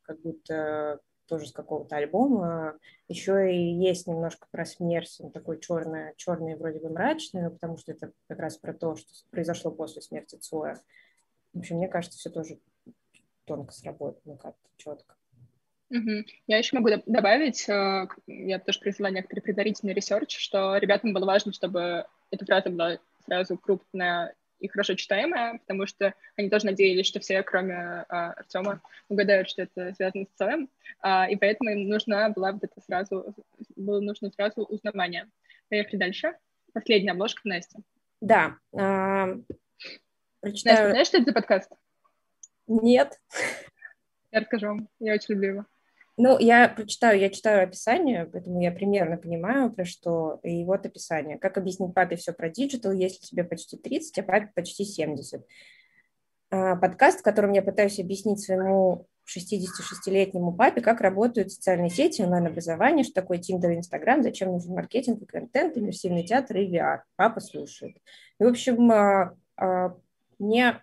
как 0.00 0.18
будто 0.22 1.00
тоже 1.26 1.48
с 1.48 1.52
какого-то 1.52 1.96
альбома. 1.96 2.78
Еще 3.06 3.54
и 3.54 3.74
есть 3.74 4.06
немножко 4.06 4.48
про 4.50 4.64
смерть. 4.64 5.14
Он 5.20 5.30
такой 5.30 5.60
черный, 5.60 6.14
черный 6.16 6.56
вроде 6.56 6.80
бы 6.80 6.88
мрачный, 6.88 7.42
но 7.42 7.50
потому 7.50 7.76
что 7.76 7.92
это 7.92 8.12
как 8.28 8.38
раз 8.38 8.56
про 8.56 8.72
то, 8.72 8.96
что 8.96 9.12
произошло 9.30 9.70
после 9.70 10.00
смерти 10.00 10.36
Цоя. 10.36 10.80
В 11.52 11.58
общем, 11.58 11.76
мне 11.76 11.88
кажется, 11.88 12.18
все 12.18 12.30
тоже 12.30 12.58
тонко 13.44 13.74
сработано 13.74 14.38
как-то 14.38 14.70
четко. 14.78 15.16
Мгм. 15.90 16.24
Я 16.46 16.58
еще 16.58 16.76
могу 16.76 16.88
доб- 16.88 17.02
добавить, 17.06 17.68
э, 17.68 18.06
к- 18.06 18.16
я 18.26 18.60
тоже 18.60 18.78
произвела 18.78 19.10
некоторый 19.10 19.40
предварительный 19.40 19.92
research, 19.92 20.38
что 20.38 20.76
ребятам 20.76 21.12
было 21.12 21.26
важно, 21.26 21.52
чтобы 21.52 22.06
эта 22.30 22.44
фраза 22.46 22.70
была 22.70 22.98
сразу 23.26 23.58
крупная 23.58 24.34
и 24.60 24.68
хорошо 24.68 24.94
читаемая, 24.94 25.58
потому 25.58 25.86
что 25.86 26.14
они 26.36 26.48
тоже 26.48 26.66
надеялись, 26.66 27.06
что 27.06 27.18
все, 27.18 27.42
кроме 27.42 27.74
а, 28.08 28.32
Артема, 28.32 28.80
угадают, 29.08 29.48
что 29.48 29.62
это 29.62 29.92
связано 29.94 30.26
с 30.26 30.38
Цоем, 30.38 30.68
а, 31.00 31.28
и 31.28 31.34
поэтому 31.36 31.70
им 31.70 31.88
нужна 31.88 32.28
была 32.28 32.52
вот 32.52 32.62
это 32.62 32.80
сразу, 32.82 33.34
было 33.74 34.00
нужно 34.00 34.30
сразу 34.30 34.62
узнавание. 34.62 35.28
Поехали 35.70 35.96
дальше. 35.96 36.36
Последняя 36.72 37.12
обложка 37.12 37.40
Настя. 37.44 37.80
Да. 38.20 38.56
а, 38.76 39.26
Настя, 39.26 39.44
прочитаю... 40.40 40.90
знаешь, 40.90 41.06
что 41.08 41.16
это 41.16 41.26
за 41.26 41.32
подкаст? 41.32 41.72
Нет. 42.68 43.18
Я 44.30 44.40
расскажу 44.40 44.66
вам. 44.68 44.88
Я 45.00 45.14
очень 45.14 45.34
люблю 45.34 45.48
его. 45.48 45.66
Ну, 46.22 46.38
я 46.38 46.68
прочитаю, 46.68 47.18
я 47.18 47.30
читаю 47.30 47.64
описание, 47.64 48.26
поэтому 48.26 48.60
я 48.60 48.70
примерно 48.72 49.16
понимаю, 49.16 49.72
про 49.72 49.86
что. 49.86 50.38
И 50.42 50.66
вот 50.66 50.84
описание. 50.84 51.38
Как 51.38 51.56
объяснить 51.56 51.94
папе 51.94 52.16
все 52.16 52.34
про 52.34 52.50
диджитал, 52.50 52.92
если 52.92 53.24
тебе 53.24 53.42
почти 53.42 53.78
30, 53.78 54.18
а 54.18 54.22
папе 54.22 54.50
почти 54.54 54.84
70. 54.84 55.42
А, 56.50 56.76
Подкаст, 56.76 57.20
в 57.20 57.22
котором 57.22 57.52
я 57.52 57.62
пытаюсь 57.62 57.98
объяснить 57.98 58.40
своему 58.40 59.06
66-летнему 59.34 60.52
папе, 60.52 60.82
как 60.82 61.00
работают 61.00 61.52
социальные 61.52 61.88
сети, 61.88 62.20
онлайн-образование, 62.20 63.02
что 63.02 63.14
такое 63.14 63.38
Тиндер 63.38 63.70
и 63.70 63.76
Инстаграм, 63.76 64.22
зачем 64.22 64.52
нужен 64.52 64.74
маркетинг 64.74 65.26
контент, 65.26 65.78
иммерсивный 65.78 66.26
театр 66.26 66.58
и 66.58 66.70
VR. 66.70 66.98
Папа 67.16 67.40
слушает. 67.40 67.96
И, 68.38 68.44
в 68.44 68.46
общем, 68.46 68.92
а, 68.92 69.34
а, 69.56 69.96
мне 70.38 70.82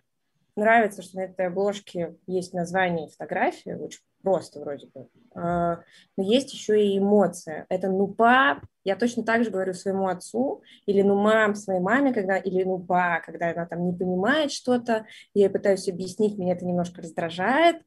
нравится, 0.55 1.03
что 1.03 1.17
на 1.17 1.25
этой 1.25 1.45
обложке 1.45 2.15
есть 2.25 2.53
название 2.53 3.05
и 3.05 3.11
фотография, 3.11 3.77
очень 3.77 3.99
просто 4.27 4.59
вроде 4.59 4.87
бы. 4.87 5.07
А, 5.35 5.79
Но 6.17 6.23
есть 6.23 6.51
еще 6.51 6.85
и 6.85 6.97
эмоция. 6.97 7.65
Это 7.69 7.89
ну 7.89 8.09
пап, 8.09 8.59
я 8.83 8.97
точно 8.97 9.23
так 9.23 9.45
же 9.45 9.51
говорю 9.51 9.73
своему 9.73 10.07
отцу, 10.07 10.63
или 10.85 11.01
ну 11.01 11.15
мам! 11.15 11.55
своей 11.55 11.79
маме, 11.79 12.13
когда, 12.13 12.35
или 12.35 12.63
ну 12.63 12.77
ба, 12.77 13.21
когда 13.25 13.51
она 13.51 13.65
там 13.65 13.85
не 13.85 13.93
понимает 13.97 14.51
что-то, 14.51 15.05
я 15.33 15.45
ей 15.45 15.49
пытаюсь 15.49 15.87
объяснить, 15.87 16.37
меня 16.37 16.53
это 16.53 16.65
немножко 16.65 17.01
раздражает, 17.01 17.77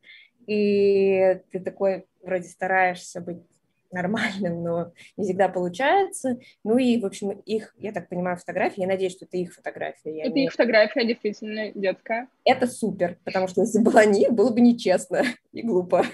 и 0.46 1.42
ты 1.52 1.60
такой 1.60 2.06
вроде 2.22 2.48
стараешься 2.48 3.20
быть 3.20 3.42
нормальным, 3.92 4.62
но 4.62 4.92
не 5.16 5.24
всегда 5.24 5.48
получается. 5.48 6.38
Ну 6.64 6.78
и, 6.78 7.00
в 7.00 7.06
общем, 7.06 7.30
их, 7.30 7.74
я 7.78 7.92
так 7.92 8.08
понимаю, 8.08 8.36
фотографии, 8.36 8.80
я 8.82 8.86
надеюсь, 8.86 9.12
что 9.12 9.24
это 9.24 9.36
их 9.36 9.52
фотография. 9.54 10.16
Я 10.16 10.24
Это 10.24 10.34
не- 10.34 10.44
их 10.44 10.52
фотография, 10.52 11.04
действительно, 11.06 11.72
детская. 11.72 12.28
это 12.44 12.66
супер, 12.66 13.18
потому 13.24 13.48
что 13.48 13.62
если 13.62 13.80
бы 13.82 13.92
они, 13.98 14.28
было 14.28 14.50
бы 14.50 14.60
нечестно 14.60 15.22
и 15.52 15.62
глупо. 15.62 16.04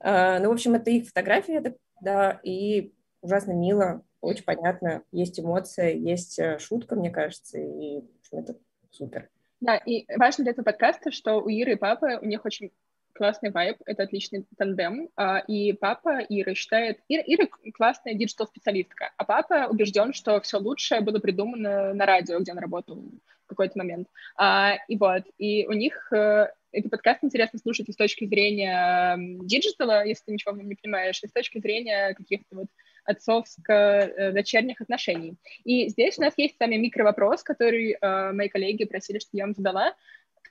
А, 0.00 0.38
Ну, 0.38 0.50
в 0.50 0.52
общем, 0.52 0.74
это 0.74 0.90
их 0.90 1.08
фотография, 1.08 1.56
это, 1.56 1.74
да, 2.00 2.40
и 2.42 2.92
ужасно 3.20 3.52
мило, 3.52 4.02
очень 4.20 4.44
понятно, 4.44 5.02
есть 5.12 5.38
эмоции, 5.40 5.96
есть 5.98 6.38
э, 6.38 6.58
шутка, 6.58 6.94
мне 6.96 7.10
кажется, 7.10 7.58
и 7.58 8.00
в 8.00 8.18
общем, 8.20 8.38
это 8.38 8.56
супер. 8.90 9.28
Да, 9.60 9.76
и 9.76 10.04
важно 10.16 10.44
для 10.44 10.52
этого 10.52 10.64
подкаста, 10.64 11.10
что 11.10 11.38
у 11.40 11.48
Иры 11.48 11.72
и 11.72 11.76
папы, 11.76 12.18
у 12.22 12.24
них 12.24 12.44
очень 12.44 12.70
классный 13.18 13.50
вайб, 13.50 13.76
это 13.84 14.04
отличный 14.04 14.46
тандем, 14.56 15.10
а, 15.16 15.38
и 15.38 15.72
папа 15.72 16.20
Иры 16.20 16.54
считает... 16.54 17.00
Ира, 17.08 17.22
Ира 17.26 17.48
классная 17.74 18.14
диджитал-специалистка, 18.14 19.12
а 19.16 19.24
папа 19.24 19.66
убежден, 19.68 20.14
что 20.14 20.40
все 20.40 20.58
лучшее 20.58 21.02
было 21.02 21.18
придумано 21.18 21.92
на 21.92 22.06
радио, 22.06 22.38
где 22.38 22.52
он 22.52 22.58
работал 22.58 23.02
в 23.44 23.48
какой-то 23.48 23.76
момент. 23.76 24.08
А, 24.36 24.76
И 24.88 24.96
вот, 24.96 25.24
и 25.36 25.66
у 25.66 25.72
них 25.72 26.12
э, 26.12 26.48
этот 26.72 26.90
подкаст 26.90 27.24
интересно 27.24 27.58
слушать 27.58 27.92
с 27.92 27.96
точки 27.96 28.26
зрения 28.26 29.16
диджитала, 29.42 30.04
если 30.04 30.24
ты 30.26 30.32
ничего 30.32 30.54
не 30.56 30.74
понимаешь, 30.74 31.20
и 31.22 31.26
с 31.26 31.32
точки 31.32 31.58
зрения 31.58 32.14
каких-то 32.14 32.56
вот 32.56 32.66
отцовско-дочерних 33.04 34.82
отношений. 34.82 35.36
И 35.64 35.88
здесь 35.88 36.18
у 36.18 36.22
нас 36.22 36.34
есть 36.36 36.56
с 36.56 36.60
вами 36.60 36.76
микровопрос, 36.76 37.42
который 37.42 37.96
э, 37.98 38.32
мои 38.32 38.48
коллеги 38.48 38.84
просили, 38.84 39.18
чтобы 39.18 39.38
я 39.38 39.44
вам 39.46 39.54
задала. 39.54 39.94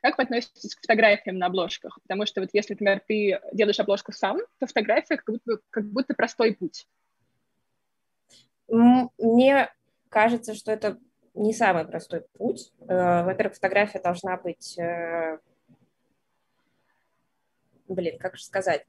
Как 0.02 0.18
вы 0.18 0.24
относитесь 0.24 0.76
к 0.76 0.82
фотографиям 0.82 1.38
на 1.38 1.48
обложках? 1.48 2.00
Потому 2.04 2.26
что 2.26 2.42
вот 2.42 2.50
если, 2.54 2.74
например, 2.74 3.02
ты 3.08 3.40
делаешь 3.54 3.80
обложку 3.80 4.12
сам, 4.12 4.40
то 4.60 4.68
фотография 4.68 5.18
как 5.18 5.26
будто, 5.26 5.60
как 5.70 5.86
будто 5.86 6.14
простой 6.14 6.56
путь. 6.56 6.88
Мне 8.68 9.70
кажется, 10.10 10.54
что 10.54 10.72
это 10.72 10.98
не 11.34 11.54
самый 11.54 11.86
простой 11.86 12.22
путь. 12.38 12.74
Э, 12.88 13.24
Во-первых, 13.24 13.56
фотография 13.56 14.00
должна 14.00 14.38
быть... 14.38 14.78
э, 14.78 15.40
Блин, 17.88 18.18
как 18.18 18.36
же 18.36 18.44
сказать? 18.44 18.86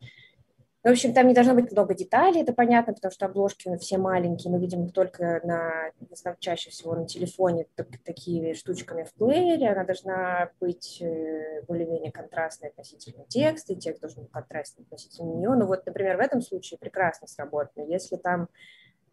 В 0.84 0.88
общем, 0.88 1.12
там 1.12 1.26
не 1.26 1.34
должно 1.34 1.54
быть 1.54 1.72
много 1.72 1.92
деталей, 1.92 2.42
это 2.42 2.52
понятно, 2.52 2.94
потому 2.94 3.10
что 3.10 3.26
обложки 3.26 3.76
все 3.78 3.98
маленькие, 3.98 4.52
мы 4.52 4.60
видим 4.60 4.84
их 4.84 4.92
только 4.92 5.40
на, 5.42 5.90
чаще 6.38 6.70
всего 6.70 6.94
на 6.94 7.04
телефоне, 7.04 7.66
так, 7.74 7.88
такими 8.04 8.52
штучками 8.52 9.02
в 9.02 9.12
плеере. 9.14 9.70
Она 9.70 9.82
должна 9.82 10.50
быть 10.60 11.02
э, 11.02 11.62
более-менее 11.66 12.12
контрастной 12.12 12.70
относительно 12.70 13.24
текста, 13.26 13.72
и 13.72 13.76
текст 13.76 14.02
должен 14.02 14.22
быть 14.22 14.30
контрастный 14.30 14.84
относительно 14.84 15.34
нее. 15.34 15.50
Ну 15.50 15.66
вот, 15.66 15.84
например, 15.84 16.16
в 16.16 16.20
этом 16.20 16.40
случае 16.40 16.78
прекрасно 16.78 17.26
сработано. 17.26 17.84
Если 17.84 18.16
там... 18.16 18.48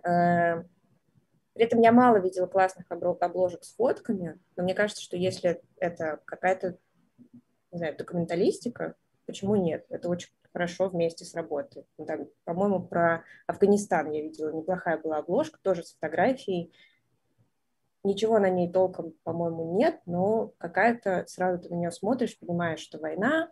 Э, 0.07 0.63
при 1.53 1.63
этом 1.63 1.81
я 1.81 1.91
мало 1.91 2.17
видела 2.17 2.45
классных 2.45 2.85
обложек 2.91 3.63
с 3.63 3.73
фотками, 3.73 4.37
но 4.55 4.63
мне 4.63 4.75
кажется, 4.75 5.01
что 5.01 5.17
если 5.17 5.61
это 5.79 6.19
какая-то, 6.25 6.77
не 7.71 7.77
знаю, 7.79 7.97
документалистика, 7.97 8.95
почему 9.25 9.55
нет? 9.55 9.85
Это 9.89 10.09
очень 10.09 10.29
хорошо 10.55 10.87
вместе 10.87 11.25
сработает. 11.25 11.85
Ну, 11.97 12.31
по-моему, 12.45 12.87
про 12.87 13.25
Афганистан 13.45 14.09
я 14.11 14.21
видела, 14.21 14.53
неплохая 14.53 14.97
была 14.97 15.17
обложка, 15.17 15.59
тоже 15.61 15.83
с 15.83 15.95
фотографией. 15.95 16.71
Ничего 18.05 18.39
на 18.39 18.49
ней 18.49 18.71
толком, 18.71 19.11
по-моему, 19.23 19.75
нет, 19.77 19.99
но 20.05 20.53
какая-то, 20.57 21.25
сразу 21.27 21.61
ты 21.61 21.69
на 21.69 21.75
нее 21.75 21.91
смотришь, 21.91 22.39
понимаешь, 22.39 22.79
что 22.79 22.99
война, 22.99 23.51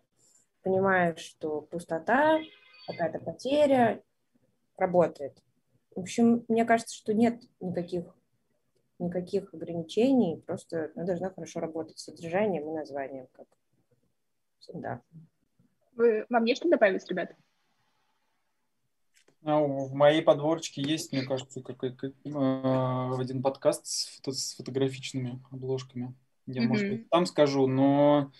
понимаешь, 0.61 1.19
что 1.19 1.59
пустота, 1.59 2.39
какая-то 2.87 3.19
потеря, 3.19 4.01
работает. 4.77 5.37
В 5.97 5.99
общем, 5.99 6.45
мне 6.47 6.63
кажется, 6.63 6.95
что 6.95 7.13
нет 7.13 7.43
никаких, 7.59 8.15
никаких 8.97 9.53
ограничений, 9.53 10.41
просто 10.47 10.93
она 10.95 11.03
должна 11.03 11.31
хорошо 11.31 11.59
работать 11.59 11.99
с 11.99 12.05
содержанием 12.05 12.69
и 12.69 12.73
названием, 12.73 13.27
как 13.33 13.47
всегда. 14.59 15.01
Вы, 15.95 16.25
вам 16.29 16.45
есть 16.45 16.61
что 16.61 16.69
добавить, 16.69 17.07
ребят? 17.09 17.35
Ну, 19.41 19.87
в 19.87 19.93
моей 19.93 20.21
подборочке 20.21 20.81
есть, 20.81 21.11
мне 21.11 21.23
кажется, 21.23 21.61
как, 21.61 21.77
как, 21.77 22.03
э, 22.03 22.09
один 22.23 23.41
подкаст 23.41 23.85
с, 23.85 24.05
фото, 24.15 24.31
с 24.31 24.55
фотографичными 24.55 25.43
обложками. 25.51 26.15
Я, 26.45 26.63
mm-hmm. 26.63 26.67
может 26.67 26.89
быть, 26.89 27.09
там 27.09 27.25
скажу, 27.25 27.67
но 27.67 28.31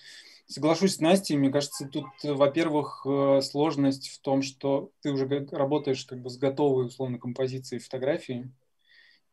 соглашусь 0.47 0.95
с 0.95 0.99
Настей, 0.99 1.35
мне 1.35 1.49
кажется, 1.49 1.89
тут, 1.89 2.05
во-первых, 2.23 3.05
э, 3.05 3.41
сложность 3.41 4.09
в 4.09 4.21
том, 4.21 4.41
что 4.41 4.91
ты 5.01 5.11
уже 5.11 5.27
работаешь 5.51 6.05
как 6.05 6.21
бы 6.21 6.29
с 6.29 6.37
готовой, 6.37 6.85
условно, 6.85 7.19
композицией 7.19 7.81
фотографии, 7.81 8.49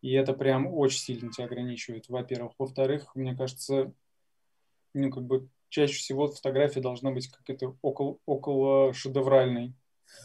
и 0.03 0.13
это 0.13 0.33
прям 0.33 0.67
очень 0.67 0.99
сильно 0.99 1.31
тебя 1.31 1.45
ограничивает, 1.45 2.09
во-первых. 2.09 2.55
Во-вторых, 2.59 3.15
мне 3.15 3.37
кажется, 3.37 3.93
ну, 4.93 5.11
как 5.11 5.25
бы 5.25 5.49
чаще 5.71 5.95
всего 5.95 6.29
фотография 6.29 6.81
должна 6.81 7.11
быть 7.13 7.29
какой-то 7.29 7.77
около, 7.81 8.19
около 8.27 8.93
шедевральной, 8.93 9.73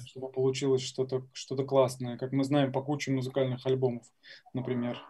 чтобы 0.07 0.29
получилось 0.31 0.81
что-то 0.81 1.25
что 1.33 1.55
классное, 1.63 2.17
как 2.17 2.33
мы 2.33 2.43
знаем 2.43 2.71
по 2.73 2.81
куче 2.81 3.11
музыкальных 3.11 3.65
альбомов, 3.65 4.03
например. 4.53 5.01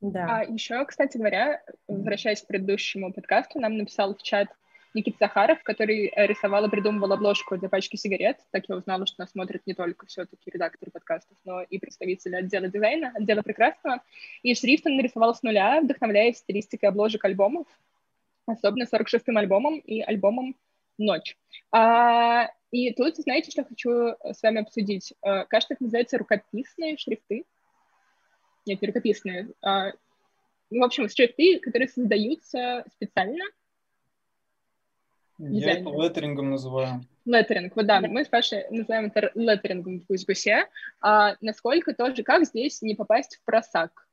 Да. 0.00 0.38
А 0.38 0.44
еще, 0.44 0.84
кстати 0.86 1.16
говоря, 1.16 1.60
возвращаясь 1.88 2.42
к 2.42 2.46
предыдущему 2.46 3.12
подкасту, 3.12 3.58
нам 3.58 3.76
написал 3.76 4.14
в 4.14 4.22
чат 4.22 4.48
Никита 4.94 5.18
Захаров, 5.20 5.62
который 5.62 6.06
э, 6.06 6.26
рисовал 6.26 6.64
и 6.64 6.70
придумывал 6.70 7.12
обложку 7.12 7.56
для 7.56 7.68
пачки 7.68 7.96
сигарет. 7.96 8.38
Так 8.50 8.64
я 8.68 8.76
узнала, 8.76 9.06
что 9.06 9.20
нас 9.20 9.30
смотрят 9.30 9.62
не 9.66 9.74
только 9.74 10.06
все-таки 10.06 10.50
редакторы 10.50 10.90
подкастов, 10.90 11.36
но 11.44 11.62
и 11.62 11.78
представители 11.78 12.36
отдела 12.36 12.68
дизайна, 12.68 13.12
отдела 13.14 13.42
прекрасного. 13.42 14.02
И 14.42 14.54
шрифт 14.54 14.86
он 14.86 14.96
нарисовал 14.96 15.34
с 15.34 15.42
нуля, 15.42 15.80
вдохновляясь 15.80 16.38
стилистикой 16.38 16.88
обложек 16.88 17.24
альбомов, 17.24 17.66
особенно 18.46 18.84
46-м 18.84 19.36
альбомом 19.36 19.78
и 19.78 20.00
альбомом 20.00 20.56
«Ночь». 20.96 21.36
А, 21.70 22.48
и 22.70 22.92
тут, 22.92 23.16
знаете, 23.16 23.50
что 23.50 23.64
хочу 23.64 23.90
с 24.24 24.42
вами 24.42 24.62
обсудить? 24.62 25.12
А, 25.22 25.44
кажется, 25.44 25.74
это 25.74 25.84
называется 25.84 26.18
рукописные 26.18 26.96
шрифты. 26.96 27.44
Нет, 28.66 28.80
не 28.80 28.88
рукописные. 28.88 29.48
А, 29.62 29.92
в 30.70 30.82
общем, 30.82 31.08
шрифты, 31.08 31.60
которые 31.60 31.88
создаются 31.88 32.84
специально 32.94 33.44
я 35.38 35.72
это 35.72 35.90
леттерингом 35.90 36.50
называю. 36.50 37.04
Леттеринг, 37.24 37.76
вот 37.76 37.86
да, 37.86 38.00
мы 38.00 38.24
с 38.24 38.28
Пашей 38.28 38.64
называем 38.70 39.12
это 39.14 39.30
леттерингом 39.34 40.00
в 40.00 40.06
гусь-гусе. 40.06 40.66
А 41.00 41.36
насколько 41.40 41.94
тоже, 41.94 42.22
как 42.22 42.44
здесь 42.44 42.82
не 42.82 42.94
попасть 42.94 43.36
в 43.36 43.44
просак? 43.44 44.08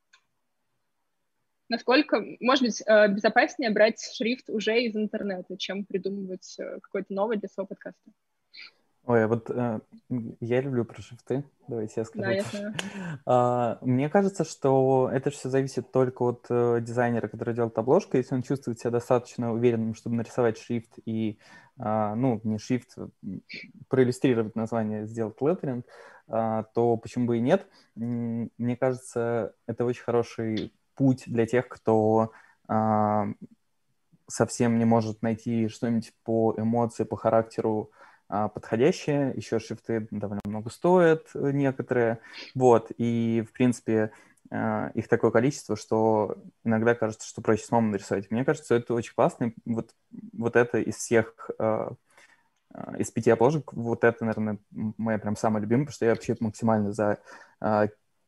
Насколько, 1.68 2.24
может 2.40 2.64
быть, 2.64 2.84
э, 2.86 3.08
безопаснее 3.08 3.72
брать 3.72 4.00
шрифт 4.16 4.50
уже 4.50 4.84
из 4.84 4.96
интернета, 4.96 5.58
чем 5.58 5.84
придумывать 5.84 6.56
э, 6.60 6.80
какой-то 6.82 7.12
новый 7.12 7.38
для 7.38 7.50
своего 7.50 7.68
подкаста? 7.68 8.12
Ой, 9.08 9.24
а 9.24 9.28
вот 9.28 9.52
э, 9.52 9.80
я 10.40 10.62
люблю 10.62 10.84
про 10.84 11.00
шрифты. 11.00 11.44
Давайте 11.68 11.94
я 11.98 12.06
скажу. 12.06 12.24
Да, 12.24 12.32
я 12.32 12.42
знаю. 12.42 12.74
А, 13.26 13.78
мне 13.82 14.10
кажется, 14.10 14.44
что 14.44 15.10
это 15.12 15.30
все 15.30 15.50
зависит 15.50 15.92
только 15.92 16.24
от 16.24 16.46
э, 16.50 16.80
дизайнера, 16.82 17.28
который 17.28 17.54
делает 17.54 17.78
обложку. 17.78 18.18
Если 18.18 18.34
он 18.34 18.42
чувствует 18.42 18.80
себя 18.80 18.92
достаточно 18.92 19.54
уверенным, 19.54 19.94
чтобы 19.94 20.16
нарисовать 20.16 20.58
шрифт 20.58 20.98
и, 21.06 21.38
а, 21.78 22.16
ну, 22.16 22.42
не 22.44 22.58
шрифт, 22.58 22.98
проиллюстрировать 23.90 24.56
название, 24.56 25.06
сделать 25.06 25.40
леттеринг, 25.40 25.86
а, 26.28 26.64
то 26.74 26.98
почему 26.98 27.28
бы 27.28 27.38
и 27.38 27.42
нет? 27.42 27.68
Мне 27.96 28.76
кажется, 28.76 29.54
это 29.68 29.86
очень 29.86 30.04
хороший 30.04 30.74
путь 30.96 31.26
для 31.28 31.46
тех, 31.46 31.68
кто 31.68 32.32
а, 32.68 33.28
совсем 34.28 34.80
не 34.80 34.86
может 34.86 35.22
найти 35.22 35.68
что-нибудь 35.68 36.14
по 36.24 36.56
эмоции, 36.58 37.04
по 37.04 37.18
характеру, 37.18 37.92
а, 37.92 38.05
подходящие, 38.28 39.34
еще 39.36 39.60
шрифты 39.60 40.08
довольно 40.12 40.42
много 40.46 40.70
стоят 40.70 41.28
э, 41.36 41.52
некоторые, 41.52 42.20
вот, 42.56 42.92
и, 42.98 43.44
в 43.48 43.54
принципе, 43.54 44.12
а, 44.52 44.90
их 44.94 45.08
такое 45.08 45.32
количество, 45.32 45.76
что 45.76 46.38
иногда 46.64 46.96
кажется, 46.96 47.28
что 47.28 47.42
проще 47.42 47.66
самому 47.66 47.92
нарисовать. 47.92 48.30
Мне 48.32 48.46
кажется, 48.46 48.76
это 48.76 48.94
очень 48.94 49.14
классно, 49.14 49.54
вот, 49.66 49.92
вот 50.34 50.56
это 50.56 50.80
из 50.80 50.96
всех, 50.96 51.50
а, 51.60 51.94
из 52.98 53.12
пяти 53.12 53.30
обложек, 53.30 53.74
вот 53.74 54.04
это, 54.04 54.26
наверное, 54.26 54.58
моя 54.72 55.18
прям 55.18 55.36
самая 55.36 55.62
любимая, 55.62 55.86
потому 55.86 55.96
что 55.96 56.06
я 56.06 56.12
вообще 56.12 56.36
максимально 56.40 56.92
за 56.92 57.20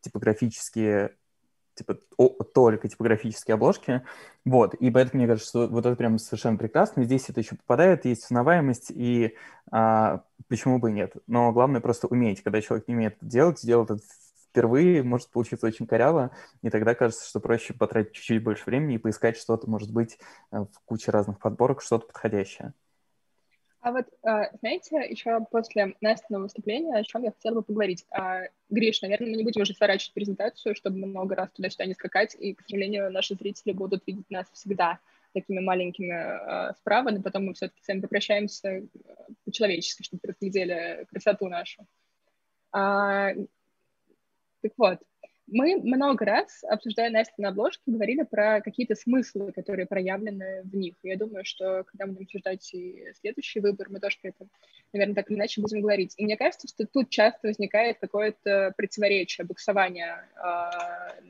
типографические 0.02 1.17
типа 1.78 1.96
только 2.54 2.90
типографические 2.90 3.56
обложки, 3.56 4.04
вот, 4.46 4.74
и 4.76 4.92
поэтому 4.92 5.20
мне 5.22 5.28
кажется, 5.28 5.50
что 5.50 5.68
вот 5.68 5.86
это 5.86 5.96
прям 5.96 6.18
совершенно 6.18 6.58
прекрасно, 6.58 7.04
здесь 7.04 7.30
это 7.30 7.40
еще 7.40 7.56
попадает, 7.56 8.06
есть 8.06 8.26
узнаваемость, 8.26 8.92
и 8.92 9.36
а, 9.72 10.24
почему 10.48 10.80
бы 10.80 10.90
и 10.90 10.94
нет, 10.94 11.14
но 11.28 11.52
главное 11.52 11.82
просто 11.82 12.08
уметь, 12.08 12.42
когда 12.44 12.62
человек 12.62 12.88
не 12.88 12.96
умеет 12.96 13.18
это 13.18 13.26
делать, 13.26 13.66
делает 13.66 13.92
это 13.92 14.02
впервые, 14.50 15.04
может 15.04 15.30
получиться 15.30 15.68
очень 15.68 15.86
коряво, 15.86 16.32
и 16.64 16.70
тогда 16.70 16.96
кажется, 16.96 17.28
что 17.28 17.40
проще 17.40 17.74
потратить 17.74 18.14
чуть-чуть 18.14 18.44
больше 18.44 18.64
времени 18.66 18.96
и 18.96 18.98
поискать 18.98 19.38
что-то, 19.38 19.70
может 19.70 19.94
быть, 19.94 20.18
э, 20.52 20.60
в 20.60 20.80
куче 20.86 21.12
разных 21.12 21.40
подборок, 21.40 21.82
что-то 21.82 22.08
подходящее. 22.08 22.74
А 23.80 23.92
вот, 23.92 24.06
а, 24.24 24.50
знаете, 24.58 24.98
еще 25.10 25.40
после 25.52 25.96
Настиного 26.02 26.44
выступления, 26.44 26.96
о 26.96 27.04
чем 27.04 27.24
я 27.24 27.32
хотела 27.32 27.56
бы 27.56 27.62
поговорить. 27.64 28.06
А, 28.10 28.42
Гриш, 28.70 29.02
наверное, 29.02 29.30
мы 29.30 29.38
не 29.38 29.44
будем 29.44 29.62
уже 29.62 29.74
сворачивать 29.74 30.14
презентацию, 30.14 30.76
чтобы 30.76 30.98
много 30.98 31.36
раз 31.36 31.52
туда-сюда 31.52 31.86
не 31.86 31.94
скакать, 31.94 32.36
и, 32.36 32.54
к 32.54 32.62
сожалению, 32.62 33.12
наши 33.12 33.36
зрители 33.36 33.74
будут 33.74 34.06
видеть 34.08 34.30
нас 34.30 34.48
всегда 34.52 35.00
такими 35.34 35.60
маленькими 35.60 36.70
э, 36.70 36.74
справа, 36.80 37.12
но 37.12 37.22
потом 37.22 37.46
мы 37.46 37.54
все-таки 37.54 37.84
с 37.84 37.88
вами 37.88 38.02
попрощаемся 38.02 38.84
по-человечески, 39.46 40.04
чтобы 40.04 40.22
разглядели 40.24 41.06
красоту 41.12 41.48
нашу. 41.48 41.86
А, 42.72 43.34
так 44.62 44.72
вот, 44.78 45.00
мы 45.48 45.78
много 45.78 46.26
раз, 46.26 46.64
обсуждая 46.64 47.10
Настя 47.10 47.42
на 47.42 47.50
обложке, 47.50 47.84
говорили 47.86 48.24
про 48.24 48.62
какие-то 48.62 48.96
смыслы, 48.96 49.54
которые 49.54 49.86
проявлены 49.86 50.64
в 50.64 50.76
них. 50.76 50.96
Я 51.04 51.18
думаю, 51.18 51.46
что 51.46 51.84
когда 51.86 52.06
мы 52.06 52.14
будем 52.14 52.26
обсуждать 52.26 52.74
и 52.74 53.14
следующий 53.22 53.62
выбор, 53.62 53.88
мы 53.90 54.00
тоже 54.00 54.18
про 54.22 54.30
это, 54.30 54.48
наверное, 54.92 55.16
так 55.16 55.30
или 55.30 55.38
иначе 55.38 55.62
будем 55.62 55.82
говорить. 55.82 56.14
И 56.18 56.26
мне 56.26 56.36
кажется, 56.36 56.68
что 56.68 56.86
тут 56.86 57.10
часто 57.10 57.48
возникает 57.48 57.98
какое-то 58.00 58.74
противоречие, 58.76 59.48
буксование 59.48 60.28
э, 60.36 61.22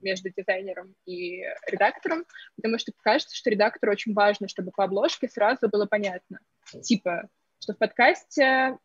между 0.00 0.30
дизайнером 0.30 0.94
и 1.04 1.42
редактором, 1.66 2.24
потому 2.56 2.78
что 2.78 2.92
кажется, 3.02 3.36
что 3.36 3.50
редактору 3.50 3.92
очень 3.92 4.14
важно, 4.14 4.48
чтобы 4.48 4.70
по 4.70 4.84
обложке 4.84 5.28
сразу 5.28 5.68
было 5.68 5.84
понятно. 5.86 6.38
Типа, 6.82 7.28
что 7.60 7.74
в 7.74 7.78
подкасте 7.78 8.78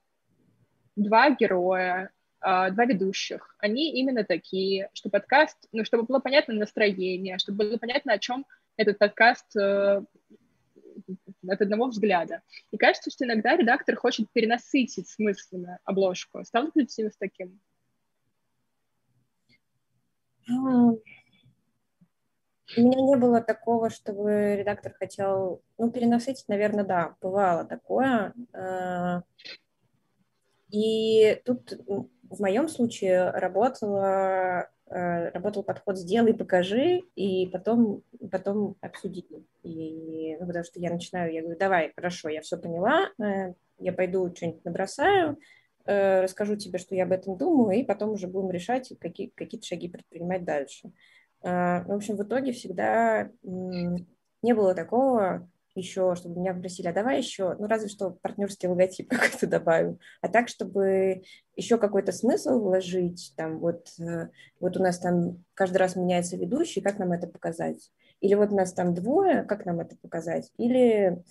два 0.96 1.30
героя, 1.32 2.12
а, 2.43 2.69
два 2.71 2.86
ведущих, 2.86 3.56
они 3.60 3.93
именно 3.93 4.25
такие, 4.25 4.89
что 4.93 5.10
подкаст, 5.10 5.58
ну, 5.71 5.86
чтобы 5.86 6.03
было 6.03 6.19
понятно 6.19 6.53
настроение, 6.53 7.38
чтобы 7.38 7.65
было 7.65 7.77
понятно, 7.77 8.13
о 8.13 8.19
чем 8.19 8.45
этот 8.75 8.97
подкаст 8.97 9.56
э, 9.56 10.03
от 11.47 11.62
одного 11.62 11.88
взгляда. 11.88 12.41
И 12.71 12.77
кажется, 12.77 13.12
что 13.12 13.23
иногда 13.23 13.56
редактор 13.56 13.95
хочет 13.95 14.29
перенасытить 14.34 15.08
смыслами 15.08 15.79
обложку. 15.86 16.43
Сталкиваетесь 16.43 16.97
ли 16.97 17.10
с 17.10 17.17
таким? 17.17 17.62
У 22.75 22.82
меня 22.82 23.01
не 23.01 23.15
было 23.15 23.39
такого, 23.39 23.89
чтобы 23.89 24.58
редактор 24.58 24.93
хотел, 24.99 25.62
ну, 25.77 25.89
переносить, 25.91 26.43
наверное, 26.49 26.84
да, 26.84 27.15
бывало 27.21 27.63
такое. 27.63 28.34
Э, 28.51 29.21
и 30.71 31.41
тут 31.45 31.71
в 32.34 32.39
моем 32.39 32.67
случае 32.67 33.30
работала, 33.32 34.69
э, 34.89 35.30
работал 35.30 35.63
подход 35.63 35.98
«сделай, 35.98 36.34
покажи», 36.34 37.02
и 37.15 37.48
потом, 37.48 38.04
потом 38.32 38.76
обсуди. 38.82 39.26
И, 39.63 40.36
ну, 40.39 40.48
потому 40.48 40.65
что 40.65 40.80
я 40.80 40.91
начинаю, 40.91 41.34
я 41.34 41.41
говорю, 41.41 41.58
давай, 41.58 41.93
хорошо, 41.96 42.30
я 42.30 42.41
все 42.41 42.58
поняла, 42.58 43.10
э, 43.22 43.54
я 43.80 43.93
пойду 43.93 44.34
что-нибудь 44.36 44.65
набросаю, 44.65 45.38
расскажу 45.86 46.56
тебе, 46.56 46.80
что 46.80 46.96
я 46.96 47.04
об 47.04 47.12
этом 47.12 47.38
думаю, 47.38 47.78
и 47.78 47.84
потом 47.84 48.12
уже 48.12 48.28
будем 48.28 48.52
решать, 48.52 48.93
какие, 49.02 49.28
какие-то 49.36 49.67
шаги 49.67 49.89
предпринимать 49.89 50.46
дальше. 50.46 50.93
В 51.41 51.93
общем, 51.93 52.15
в 52.15 52.24
итоге 52.24 52.54
всегда 52.54 53.30
не 53.43 54.54
было 54.54 54.74
такого 54.76 55.50
еще, 55.76 56.16
чтобы 56.16 56.40
меня 56.40 56.54
попросили, 56.54 56.88
а 56.88 56.94
давай 56.94 57.18
еще, 57.18 57.56
ну 57.60 57.68
разве 57.68 57.90
что 57.90 58.12
партнерский 58.12 58.68
логотип 58.68 59.10
какой-то 59.10 59.48
добавим, 59.48 60.00
а 60.22 60.30
так, 60.30 60.48
чтобы 60.48 61.24
еще 61.56 61.78
какой-то 61.78 62.12
смысл 62.12 62.60
вложить, 62.60 63.34
там 63.36 63.60
вот, 63.60 63.88
э, 64.00 64.30
вот 64.60 64.78
у 64.78 64.82
нас 64.82 65.00
там 65.00 65.44
каждый 65.54 65.78
раз 65.78 65.96
меняется 65.96 66.38
ведущий, 66.38 66.82
как 66.82 67.00
нам 67.00 67.12
это 67.12 67.28
показать? 67.28 67.92
Или 68.22 68.36
вот 68.36 68.52
у 68.52 68.56
нас 68.56 68.74
там 68.74 68.94
двое, 68.94 69.44
как 69.44 69.66
нам 69.66 69.80
это 69.80 69.98
показать? 69.98 70.52
Или 70.58 71.22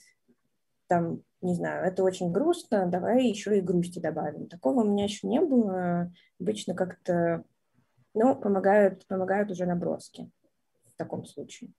там, 0.88 1.22
не 1.40 1.54
знаю, 1.54 1.86
это 1.86 2.02
очень 2.02 2.30
грустно, 2.30 2.86
давай 2.86 3.26
еще 3.26 3.56
и 3.56 3.62
грусти 3.62 3.98
добавим. 3.98 4.46
Такого 4.46 4.80
у 4.80 4.84
меня 4.84 5.04
еще 5.04 5.26
не 5.26 5.40
было. 5.40 6.12
Обычно 6.38 6.74
как-то 6.74 7.44
ну, 8.12 8.36
помогают, 8.36 9.06
помогают 9.06 9.50
уже 9.50 9.64
наброски 9.64 10.30
в 10.92 10.96
таком 10.98 11.24
случае. 11.24 11.70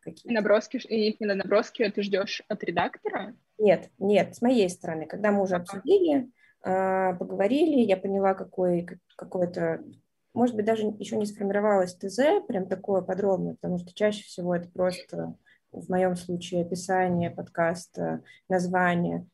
Какие 0.00 0.32
наброски, 0.32 0.76
и 0.76 1.10
именно 1.10 1.34
наброски 1.34 1.88
ты 1.90 2.02
ждешь 2.02 2.42
от 2.48 2.62
редактора? 2.64 3.34
Нет, 3.58 3.90
нет, 3.98 4.36
с 4.36 4.42
моей 4.42 4.68
стороны. 4.70 5.06
Когда 5.06 5.32
мы 5.32 5.42
уже 5.42 5.56
обсудили, 5.56 6.30
а, 6.62 7.14
поговорили, 7.14 7.80
я 7.80 7.96
поняла, 7.96 8.34
какой, 8.34 8.86
какой-то, 9.16 9.82
может 10.34 10.54
быть, 10.54 10.64
даже 10.64 10.86
еще 10.98 11.16
не 11.16 11.26
сформировалось 11.26 11.94
ТЗ, 11.94 12.18
прям 12.46 12.66
такое 12.66 13.02
подробное, 13.02 13.54
потому 13.54 13.78
что 13.78 13.92
чаще 13.92 14.22
всего 14.24 14.54
это 14.54 14.68
просто, 14.68 15.34
в 15.72 15.88
моем 15.88 16.16
случае, 16.16 16.62
описание 16.62 17.30
подкаста, 17.30 18.22
название. 18.48 19.26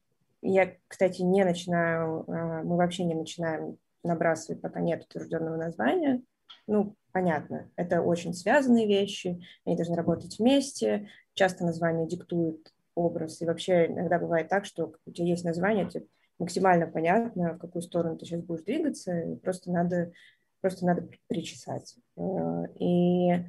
Я, 0.42 0.74
кстати, 0.88 1.22
не 1.22 1.44
начинаю, 1.44 2.24
а, 2.29 2.62
мы 2.62 2.77
вообще 2.77 3.05
не 3.05 3.14
начинаем 3.14 3.79
набрасывать, 4.03 4.61
пока 4.61 4.81
нет 4.81 5.05
утвержденного 5.05 5.57
названия 5.57 6.22
ну, 6.66 6.96
понятно, 7.12 7.70
это 7.77 8.03
очень 8.03 8.35
связанные 8.35 8.87
вещи, 8.87 9.42
они 9.64 9.77
должны 9.77 9.96
работать 9.96 10.38
вместе, 10.38 11.09
часто 11.35 11.64
название 11.64 12.07
диктует 12.07 12.72
образ, 12.94 13.40
и 13.40 13.46
вообще 13.46 13.87
иногда 13.87 14.18
бывает 14.18 14.48
так, 14.48 14.64
что 14.64 14.94
у 15.07 15.11
тебя 15.11 15.27
есть 15.27 15.44
название, 15.44 15.88
тебе 15.88 16.07
максимально 16.38 16.87
понятно, 16.87 17.55
в 17.55 17.59
какую 17.59 17.83
сторону 17.83 18.16
ты 18.16 18.27
сейчас 18.27 18.40
будешь 18.42 18.64
двигаться, 18.64 19.38
просто 19.42 19.70
надо, 19.70 20.12
просто 20.61 20.87
надо 20.87 21.09
причесать. 21.29 21.96
Э, 22.16 22.64
и 22.79 23.44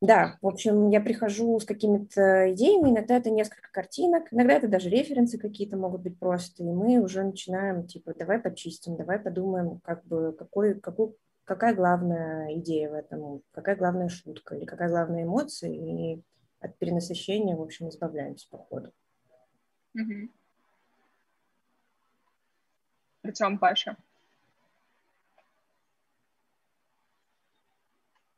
да, 0.00 0.36
в 0.42 0.48
общем, 0.48 0.90
я 0.90 1.00
прихожу 1.00 1.60
с 1.60 1.64
какими-то 1.64 2.52
идеями, 2.52 2.90
иногда 2.90 3.16
это 3.16 3.30
несколько 3.30 3.70
картинок, 3.70 4.24
иногда 4.32 4.54
это 4.54 4.66
даже 4.66 4.88
референсы 4.88 5.38
какие-то 5.38 5.76
могут 5.76 6.02
быть 6.02 6.18
просто, 6.18 6.64
и 6.64 6.66
мы 6.66 6.98
уже 6.98 7.22
начинаем, 7.22 7.86
типа, 7.86 8.12
давай 8.18 8.40
почистим, 8.40 8.96
давай 8.96 9.20
подумаем, 9.20 9.78
как 9.84 10.04
бы, 10.04 10.32
какой, 10.36 10.80
какую 10.80 11.14
какая 11.44 11.74
главная 11.74 12.54
идея 12.58 12.90
в 12.90 12.94
этом, 12.94 13.42
какая 13.52 13.76
главная 13.76 14.08
шутка 14.08 14.54
или 14.56 14.64
какая 14.64 14.88
главная 14.88 15.24
эмоция, 15.24 15.70
и 15.70 16.22
от 16.60 16.76
перенасыщения, 16.78 17.56
в 17.56 17.62
общем, 17.62 17.88
избавляемся 17.88 18.48
по 18.48 18.58
ходу. 18.58 18.92
Угу. 19.94 20.30
Артем, 23.24 23.58
Паша. 23.58 23.96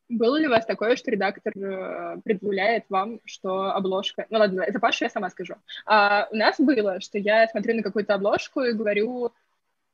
Было 0.09 0.37
ли 0.37 0.47
у 0.47 0.51
вас 0.51 0.67
такое, 0.67 0.97
что 0.97 1.11
редактор 1.11 1.53
э, 1.57 2.21
предъявляет 2.23 2.85
вам, 2.89 3.21
что 3.25 3.73
обложка... 3.73 4.27
Ну 4.31 4.39
ладно, 4.39 4.61
это 4.61 4.79
Паша 4.79 5.07
я 5.07 5.11
сама 5.11 5.31
скажу. 5.31 5.55
А 5.87 6.29
у 6.31 6.37
нас 6.37 6.57
было, 6.61 7.01
что 7.01 7.19
я 7.19 7.49
смотрю 7.49 7.77
на 7.77 7.83
какую-то 7.83 8.15
обложку 8.15 8.61
и 8.61 8.73
говорю, 8.73 9.33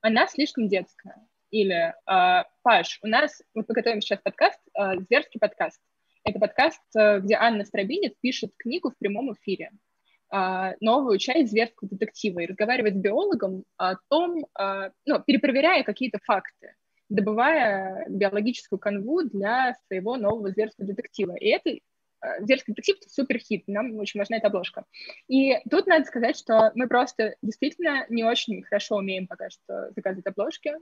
она 0.00 0.26
слишком 0.26 0.68
детская. 0.68 1.16
Или 1.50 1.92
э, 2.06 2.44
Паш, 2.62 3.00
у 3.02 3.08
нас, 3.08 3.42
вот 3.54 3.66
мы 3.68 3.74
готовим 3.74 4.00
сейчас 4.00 4.20
подкаст, 4.22 4.60
э, 4.78 5.00
зверский 5.00 5.40
подкаст. 5.40 5.80
Это 6.24 6.38
подкаст, 6.38 6.80
э, 6.96 7.20
где 7.20 7.34
Анна 7.34 7.64
Страбинец 7.64 8.12
пишет 8.20 8.52
книгу 8.56 8.90
в 8.90 8.98
прямом 8.98 9.32
эфире 9.34 9.70
новую 10.80 11.18
часть 11.18 11.50
зверского 11.50 11.90
детектива 11.90 12.38
и 12.38 12.46
разговаривает 12.46 12.94
с 12.94 12.98
биологом 12.98 13.64
о 13.76 13.96
том, 14.08 14.46
ну, 15.04 15.20
перепроверяя 15.26 15.82
какие-то 15.82 16.20
факты, 16.22 16.76
добывая 17.08 18.06
биологическую 18.08 18.78
канву 18.78 19.24
для 19.24 19.74
своего 19.88 20.16
нового 20.16 20.52
зверского 20.52 20.86
детектива. 20.86 21.34
И 21.34 21.48
это 21.48 21.76
зверский 22.44 22.74
детектив— 22.74 22.98
супер 23.08 23.40
хит, 23.40 23.64
нам 23.66 23.96
очень 23.96 24.20
важна 24.20 24.36
эта 24.36 24.46
обложка. 24.46 24.84
И 25.26 25.56
тут 25.68 25.88
надо 25.88 26.04
сказать, 26.04 26.38
что 26.38 26.70
мы 26.76 26.86
просто 26.86 27.34
действительно 27.42 28.06
не 28.08 28.22
очень 28.22 28.62
хорошо 28.62 28.98
умеем 28.98 29.26
пока 29.26 29.50
что 29.50 29.90
заказывать 29.96 30.28
обложки, 30.28 30.76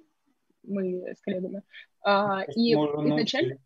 мы 0.69 1.15
с 1.15 1.21
коллегами. 1.21 1.63
А, 2.03 2.45
и 2.55 2.73
изначально 2.75 3.59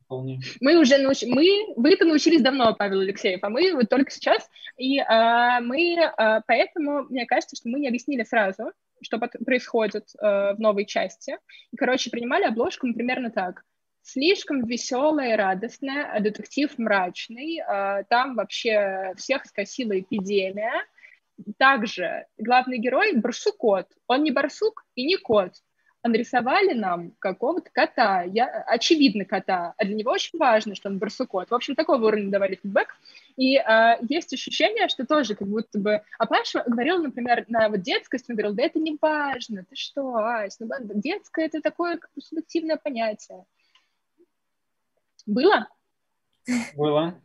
мы 0.61 0.81
уже 0.81 0.99
научились, 0.99 1.35
мы, 1.35 1.75
вы 1.77 1.93
это 1.93 2.05
научились 2.05 2.43
давно, 2.43 2.75
Павел 2.75 3.01
Алексеев, 3.01 3.41
а 3.43 3.51
мы 3.51 3.75
вот 3.75 3.89
только 3.89 4.11
сейчас, 4.11 4.49
и 4.77 4.99
а, 5.01 5.61
мы, 5.61 5.99
а, 6.17 6.41
поэтому, 6.47 7.05
мне 7.05 7.27
кажется, 7.27 7.57
что 7.57 7.69
мы 7.69 7.81
не 7.81 7.89
объяснили 7.89 8.25
сразу, 8.25 8.73
что 9.03 9.19
происходит 9.19 10.09
а, 10.19 10.55
в 10.55 10.61
новой 10.61 10.87
части. 10.87 11.37
И, 11.73 11.77
короче, 11.77 12.11
принимали 12.11 12.45
обложку 12.45 12.87
мы 12.87 12.95
примерно 12.95 13.31
так. 13.31 13.63
Слишком 14.05 14.65
веселая 14.65 15.35
и 15.35 15.37
радостная, 15.37 16.11
а 16.13 16.21
детектив 16.21 16.77
мрачный. 16.79 17.61
А, 17.61 18.03
там 18.05 18.35
вообще 18.35 19.13
всех 19.17 19.45
скосила 19.47 19.99
эпидемия. 19.99 20.85
Также 21.59 22.27
главный 22.39 22.79
герой— 22.79 23.13
барсукот. 23.17 23.89
Он 24.07 24.23
не 24.23 24.31
барсук 24.31 24.85
и 24.95 25.05
не 25.05 25.17
кот 25.17 25.53
нарисовали 26.09 26.73
нам 26.73 27.13
какого-то 27.19 27.71
кота, 27.73 28.23
я, 28.23 28.47
очевидно 28.67 29.25
кота, 29.25 29.75
а 29.77 29.85
для 29.85 29.95
него 29.95 30.11
очень 30.11 30.39
важно, 30.39 30.75
что 30.75 30.89
он 30.89 30.99
барсукот. 30.99 31.51
В 31.51 31.55
общем, 31.55 31.75
такого 31.75 32.07
уровня 32.07 32.31
давали 32.31 32.59
фидбэк. 32.63 32.97
И 33.37 33.57
а, 33.57 33.99
есть 34.09 34.33
ощущение, 34.33 34.89
что 34.89 35.07
тоже 35.07 35.35
как 35.35 35.49
будто 35.49 35.79
бы... 35.79 36.03
А 36.19 36.27
Паша 36.27 36.65
говорил, 36.67 37.03
например, 37.03 37.45
на 37.49 37.69
вот 37.69 37.83
детскость, 37.83 38.29
он 38.29 38.37
говорил, 38.37 38.55
да 38.55 38.65
это 38.65 38.79
не 38.79 38.99
важно, 39.01 39.65
ты 39.69 39.77
что, 39.77 40.17
Ась, 40.17 40.59
ну, 40.61 40.69
детское— 40.95 41.47
это 41.47 41.61
такое 41.61 41.99
как 41.99 42.11
бы 42.15 42.21
субъективное 42.21 42.77
понятие. 42.77 43.45
Было? 45.27 45.69
Было. 46.75 47.21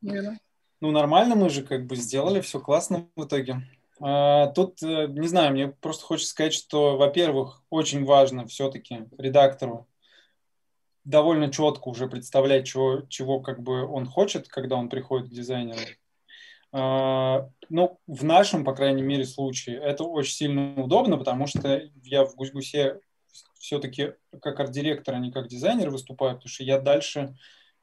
Было. 0.00 0.36
Ну, 0.80 0.90
нормально 0.90 1.34
мы 1.34 1.50
же 1.50 1.62
как 1.62 1.86
бы 1.86 1.96
сделали, 1.96 2.40
все 2.40 2.60
классно 2.60 3.08
в 3.16 3.24
итоге. 3.24 3.62
А, 4.00 4.48
тут, 4.48 4.82
э, 4.82 5.06
не 5.08 5.28
знаю, 5.28 5.52
мне 5.52 5.68
просто 5.68 6.04
хочется 6.04 6.30
сказать, 6.30 6.52
что, 6.52 6.96
во-первых, 6.96 7.62
очень 7.70 8.04
важно 8.04 8.46
все-таки 8.46 9.06
редактору 9.18 9.88
довольно 11.04 11.50
четко 11.50 11.88
уже 11.88 12.08
представлять, 12.08 12.66
чего, 12.66 13.02
чего 13.08 13.40
как 13.40 13.62
бы 13.62 13.86
он 13.86 14.06
хочет, 14.06 14.48
когда 14.48 14.76
он 14.76 14.88
приходит 14.88 15.28
к 15.28 15.32
дизайнеру. 15.32 15.80
А, 16.72 17.48
ну, 17.68 17.98
в 18.06 18.24
нашем, 18.24 18.64
по 18.64 18.74
крайней 18.74 19.02
мере, 19.02 19.24
случае 19.24 19.78
это 19.78 20.04
очень 20.04 20.34
сильно 20.34 20.82
удобно, 20.82 21.16
потому 21.16 21.46
что 21.46 21.88
я 22.02 22.24
в 22.24 22.34
Гусь-Гусе 22.34 23.00
все-таки 23.58 24.14
как 24.42 24.60
арт-директор, 24.60 25.14
а 25.14 25.18
не 25.18 25.30
как 25.30 25.48
дизайнер 25.48 25.90
выступаю, 25.90 26.34
потому 26.34 26.50
что 26.50 26.64
я 26.64 26.80
дальше 26.80 27.36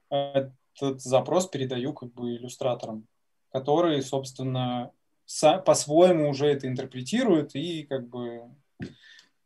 этот 0.10 1.02
запрос 1.02 1.48
передаю 1.48 1.94
как 1.94 2.14
бы 2.14 2.36
иллюстраторам, 2.36 3.08
которые, 3.52 4.02
собственно, 4.02 4.92
по-своему 5.66 6.30
уже 6.30 6.48
это 6.48 6.68
интерпретируют, 6.68 7.56
и 7.56 7.84
как 7.84 8.08
бы 8.08 8.44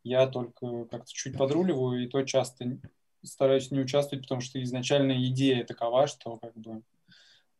я 0.04 0.26
только 0.26 0.84
как-то 0.86 1.12
чуть 1.12 1.36
подруливаю, 1.36 2.04
и 2.04 2.08
то 2.08 2.22
часто 2.22 2.78
стараюсь 3.22 3.70
не 3.70 3.80
участвовать, 3.80 4.24
потому 4.24 4.40
что 4.40 4.62
изначальная 4.62 5.22
идея 5.26 5.64
такова, 5.64 6.06
что 6.06 6.36
как 6.36 6.56
бы 6.56 6.82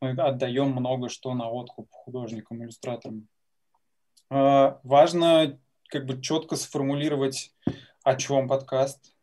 мы 0.01 0.11
отдаем 0.11 0.71
много 0.71 1.09
что 1.09 1.33
на 1.33 1.49
откуп 1.49 1.89
художникам, 1.91 2.63
иллюстраторам. 2.63 3.27
А, 4.29 4.79
важно 4.83 5.59
как 5.89 6.05
бы 6.05 6.21
четко 6.21 6.55
сформулировать, 6.55 7.53
о 8.03 8.15
чем 8.15 8.47
подкаст, 8.47 9.13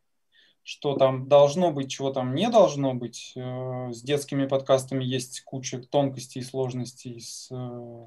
что 0.63 0.97
там 0.97 1.29
должно 1.29 1.71
быть, 1.71 1.91
чего 1.91 2.13
там 2.13 2.35
не 2.35 2.51
должно 2.51 2.93
быть. 2.93 3.33
Э, 3.37 3.93
с 3.93 4.03
детскими 4.03 4.47
подкастами 4.47 5.05
есть 5.05 5.43
куча 5.43 5.79
тонкостей 5.79 6.43
и 6.43 6.45
сложностей 6.45 7.21
с 7.21 7.49
э, 7.53 8.07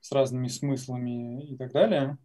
с 0.00 0.12
разными 0.12 0.48
смыслами 0.48 1.44
и 1.44 1.56
так 1.56 1.72
далее. 1.72 2.18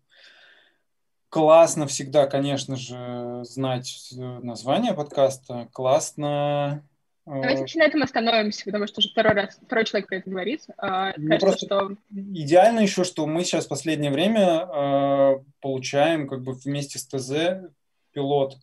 Классно 1.30 1.88
всегда, 1.88 2.28
конечно 2.28 2.76
же, 2.76 3.42
знать 3.44 4.10
название 4.16 4.94
подкаста. 4.94 5.68
Классно 5.74 6.84
Давайте 7.26 7.80
на 7.80 7.84
этом 7.84 8.04
остановимся, 8.04 8.66
потому 8.66 8.86
что 8.86 9.00
уже 9.00 9.10
второй 9.10 9.34
раз, 9.34 9.60
второй 9.66 9.86
человек 9.86 10.08
про 10.08 10.18
это 10.18 10.30
говорит. 10.30 10.62
А, 10.78 11.12
Мне 11.18 11.40
кажется, 11.40 11.48
просто 11.48 11.66
что... 11.66 11.98
идеально 12.12 12.82
еще, 12.82 13.04
что 13.04 13.26
мы 13.26 13.44
сейчас 13.44 13.66
в 13.66 13.70
последнее 13.70 14.12
время 14.12 14.42
э, 14.42 15.44
получаем 15.60 16.28
как 16.28 16.44
бы 16.44 16.54
вместе 16.54 17.00
с 17.00 17.08
ТЗ 17.08 17.72
пилот. 18.12 18.58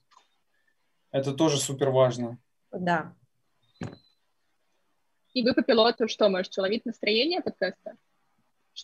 Это 1.10 1.32
тоже 1.32 1.58
супер 1.58 1.90
важно. 1.90 2.38
Да. 2.70 3.12
И 5.34 5.42
вы 5.42 5.54
по 5.54 5.62
пилоту 5.62 6.06
что, 6.06 6.28
можете 6.28 6.60
ловить 6.60 6.86
настроение 6.86 7.40
подкаста? 7.40 7.96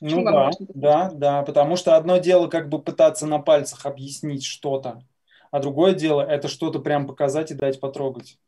Ну 0.01 0.23
да, 0.25 0.51
да, 0.75 1.11
да, 1.13 1.43
потому 1.43 1.77
что 1.77 1.97
одно 1.97 2.19
дело 2.19 2.49
как 2.49 2.69
бы 2.69 2.81
пытаться 2.81 3.27
на 3.27 3.39
пальцах 3.39 3.87
объяснить 3.87 4.45
что-то, 4.45 5.03
а 5.51 5.61
другое 5.61 5.95
дело 5.95 6.21
это 6.23 6.49
что-то 6.49 6.79
прям 6.79 7.07
показать 7.07 7.51
и 7.51 7.55
дать 7.55 7.81
потрогать. 7.81 8.39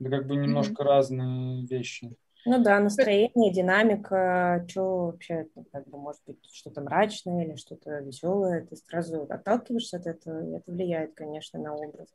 Это 0.00 0.10
как 0.10 0.26
бы 0.26 0.36
немножко 0.36 0.84
разные 0.84 1.66
вещи. 1.66 2.14
Ну 2.44 2.62
да, 2.62 2.80
настроение, 2.80 3.52
динамика, 3.52 4.64
что 4.68 5.06
вообще, 5.06 5.46
как 5.70 5.86
бы, 5.88 5.96
может 5.96 6.20
быть, 6.26 6.38
что-то 6.52 6.80
мрачное 6.80 7.44
или 7.44 7.54
что-то 7.54 8.00
веселое, 8.00 8.66
ты 8.66 8.74
сразу 8.76 9.26
отталкиваешься 9.28 9.98
от 9.98 10.06
этого, 10.06 10.44
и 10.44 10.56
это 10.56 10.70
влияет, 10.70 11.14
конечно, 11.14 11.60
на 11.60 11.74
образ. 11.74 12.08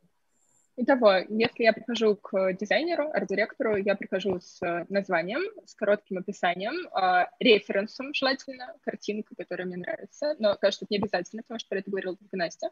Итого, 0.80 1.16
если 1.28 1.64
я 1.64 1.72
прихожу 1.72 2.14
к 2.14 2.52
дизайнеру, 2.52 3.10
арт-директору, 3.12 3.74
я 3.74 3.96
прихожу 3.96 4.38
с 4.38 4.62
э, 4.62 4.86
названием, 4.88 5.40
с 5.66 5.74
коротким 5.74 6.18
описанием, 6.18 6.86
э, 6.94 7.26
референсом 7.40 8.14
желательно, 8.14 8.76
картинкой, 8.82 9.36
которая 9.36 9.66
мне 9.66 9.76
нравится, 9.76 10.36
но, 10.38 10.54
кажется, 10.54 10.84
это 10.84 10.94
не 10.94 10.98
обязательно, 10.98 11.42
потому 11.42 11.58
что 11.58 11.68
про 11.68 11.80
это 11.80 11.90
говорила 11.90 12.16
только 12.16 12.36
Настя. 12.36 12.70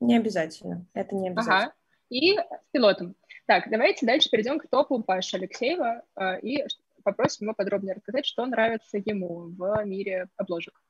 Не 0.00 0.16
обязательно, 0.16 0.84
это 0.92 1.14
не 1.14 1.28
обязательно. 1.28 1.58
Ага, 1.58 1.74
и 2.08 2.36
с 2.36 2.70
пилотом. 2.72 3.14
Так, 3.46 3.70
давайте 3.70 4.04
дальше 4.04 4.28
перейдем 4.28 4.58
к 4.58 4.66
топу 4.66 5.00
Паши 5.00 5.36
Алексеева 5.36 6.02
э, 6.16 6.40
и 6.40 6.64
попросим 7.04 7.46
его 7.46 7.54
подробнее 7.54 7.94
рассказать, 7.94 8.26
что 8.26 8.44
нравится 8.46 8.98
ему 8.98 9.42
в 9.56 9.84
мире 9.84 10.26
обложек. 10.36 10.82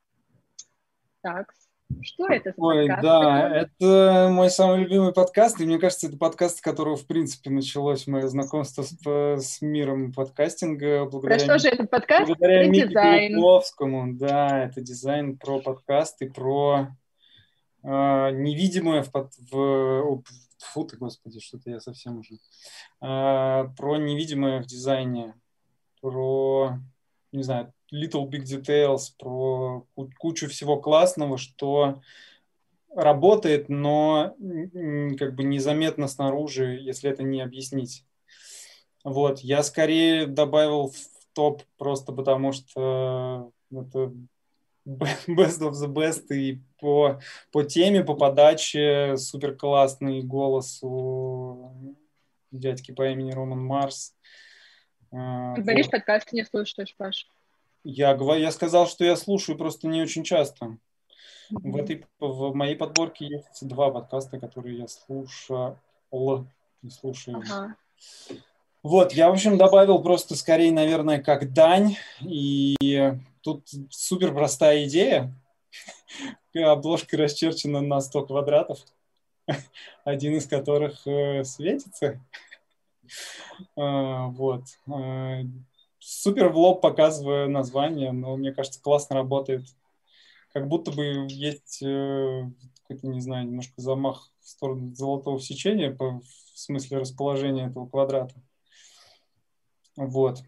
Так, 1.21 1.53
что 2.01 2.27
это 2.27 2.53
за 2.55 2.63
Ой, 2.63 2.87
подкаст 2.87 3.03
да, 3.03 3.41
такой? 3.41 3.57
это 3.61 4.29
мой 4.31 4.49
самый 4.49 4.79
любимый 4.79 5.13
подкаст, 5.13 5.59
и 5.59 5.65
мне 5.65 5.79
кажется, 5.79 6.07
это 6.07 6.17
подкаст, 6.17 6.57
с 6.57 6.61
которого, 6.61 6.95
в 6.95 7.05
принципе, 7.05 7.49
началось 7.49 8.07
мое 8.07 8.27
знакомство 8.27 8.83
с, 8.83 8.93
п- 8.93 9.37
с 9.37 9.61
миром 9.61 10.13
подкастинга 10.13 11.05
Про 11.05 11.11
благодаря, 11.11 11.39
что 11.39 11.59
же 11.59 11.69
этот 11.69 11.89
подкаст? 11.89 12.27
благодаря 12.27 12.63
Про 12.63 12.69
Мике 12.69 12.87
дизайн. 12.87 14.17
Да, 14.17 14.63
это 14.65 14.81
дизайн 14.81 15.37
про 15.37 15.59
подкаст 15.59 16.21
и 16.21 16.29
про 16.29 16.87
э, 17.83 17.87
невидимое 17.87 19.03
в, 19.03 19.11
под- 19.11 19.33
в 19.51 19.57
о, 19.57 20.23
фу 20.59 20.85
ты, 20.85 20.97
господи, 20.97 21.39
что-то 21.39 21.69
я 21.69 21.79
совсем 21.79 22.19
уже. 22.19 22.35
Э, 23.01 23.67
про 23.77 23.97
невидимое 23.97 24.61
в 24.61 24.65
дизайне, 24.65 25.33
про, 26.01 26.79
не 27.31 27.43
знаю, 27.43 27.73
little 27.91 28.27
big 28.27 28.43
details, 28.43 29.13
про 29.17 29.85
ку- 29.95 30.09
кучу 30.17 30.47
всего 30.47 30.77
классного, 30.79 31.37
что 31.37 32.01
работает, 32.95 33.69
но 33.69 34.35
как 35.17 35.35
бы 35.35 35.43
незаметно 35.43 36.07
снаружи, 36.07 36.77
если 36.81 37.09
это 37.09 37.23
не 37.23 37.41
объяснить. 37.41 38.05
Вот, 39.03 39.39
я 39.39 39.63
скорее 39.63 40.27
добавил 40.27 40.89
в 40.89 41.33
топ 41.33 41.63
просто 41.77 42.11
потому, 42.11 42.51
что 42.51 43.51
это 43.71 44.13
best 44.85 45.61
of 45.61 45.71
the 45.71 45.87
best 45.87 46.33
и 46.33 46.61
по, 46.79 47.19
по 47.51 47.63
теме, 47.63 48.03
по 48.03 48.15
подаче 48.15 49.15
супер 49.17 49.55
классный 49.55 50.21
голос 50.21 50.79
у 50.83 51.95
дядьки 52.51 52.91
по 52.91 53.09
имени 53.09 53.31
Роман 53.31 53.65
Марс. 53.65 54.13
А, 55.11 55.55
Говоришь, 55.55 55.85
вот. 55.85 55.91
подкаст 55.91 56.31
не 56.33 56.43
слушаешь, 56.43 56.95
Паш. 56.97 57.27
Я, 57.83 58.15
говор- 58.15 58.39
я 58.39 58.51
сказал, 58.51 58.87
что 58.87 59.03
я 59.03 59.15
слушаю 59.15 59.57
просто 59.57 59.87
не 59.87 60.01
очень 60.01 60.23
часто. 60.23 60.77
В, 61.49 61.75
этой, 61.75 62.05
в 62.19 62.53
моей 62.53 62.75
подборке 62.75 63.25
есть 63.25 63.67
два 63.67 63.91
подкаста, 63.91 64.39
которые 64.39 64.77
я 64.77 64.87
слушал 64.87 65.77
и 66.81 66.89
слушаю. 66.89 67.37
Ага. 67.37 67.75
Вот, 68.83 69.13
я, 69.13 69.29
в 69.29 69.33
общем, 69.33 69.57
добавил 69.57 70.01
просто 70.01 70.35
скорее, 70.35 70.71
наверное, 70.71 71.21
как 71.21 71.53
дань. 71.53 71.97
И 72.21 72.75
тут 73.41 73.67
супер 73.89 74.33
простая 74.33 74.85
идея. 74.85 75.33
Обложка 76.55 77.17
расчерчена 77.17 77.81
на 77.81 78.01
100 78.01 78.25
квадратов, 78.25 78.79
один 80.03 80.35
из 80.35 80.47
которых 80.47 81.05
э, 81.05 81.43
светится. 81.43 82.19
А, 83.75 84.27
Вот. 84.27 84.63
Супер 86.13 86.49
в 86.49 86.57
лоб 86.57 86.81
показываю 86.81 87.49
название, 87.49 88.11
но 88.11 88.35
мне 88.35 88.51
кажется, 88.51 88.81
классно 88.81 89.15
работает. 89.15 89.63
Как 90.51 90.67
будто 90.67 90.91
бы 90.91 91.25
есть 91.29 91.81
э, 91.81 92.49
какой-то, 92.81 93.07
не 93.07 93.21
знаю, 93.21 93.47
немножко 93.47 93.73
замах 93.77 94.29
в 94.41 94.49
сторону 94.49 94.93
золотого 94.93 95.39
сечения 95.39 95.89
по, 95.89 96.19
в 96.19 96.59
смысле 96.59 96.97
расположения 96.97 97.67
этого 97.67 97.87
квадрата. 97.87 98.35
Вот. 99.95 100.39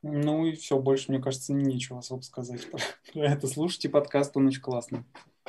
Ну 0.00 0.46
и 0.46 0.52
все, 0.52 0.78
больше, 0.78 1.12
мне 1.12 1.20
кажется, 1.20 1.52
нечего 1.52 1.98
особо 1.98 2.22
сказать 2.22 2.70
про, 2.70 2.80
про 3.12 3.26
это. 3.26 3.46
Слушайте 3.48 3.90
подкаст, 3.90 4.34
он 4.34 4.46
очень 4.46 4.62
классный. 4.62 5.04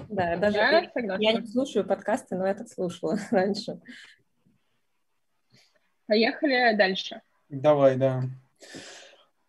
Да, 0.10 0.36
даже 0.36 0.58
Я 0.58 0.92
я, 1.20 1.40
не 1.40 1.48
слушаю 1.48 1.88
подкасты, 1.88 2.36
но 2.36 2.46
я 2.46 2.54
так 2.54 2.68
слушала 2.68 3.18
раньше. 3.32 3.80
Поехали 6.06 6.76
дальше. 6.76 7.22
Давай, 7.48 7.96
да. 7.96 8.24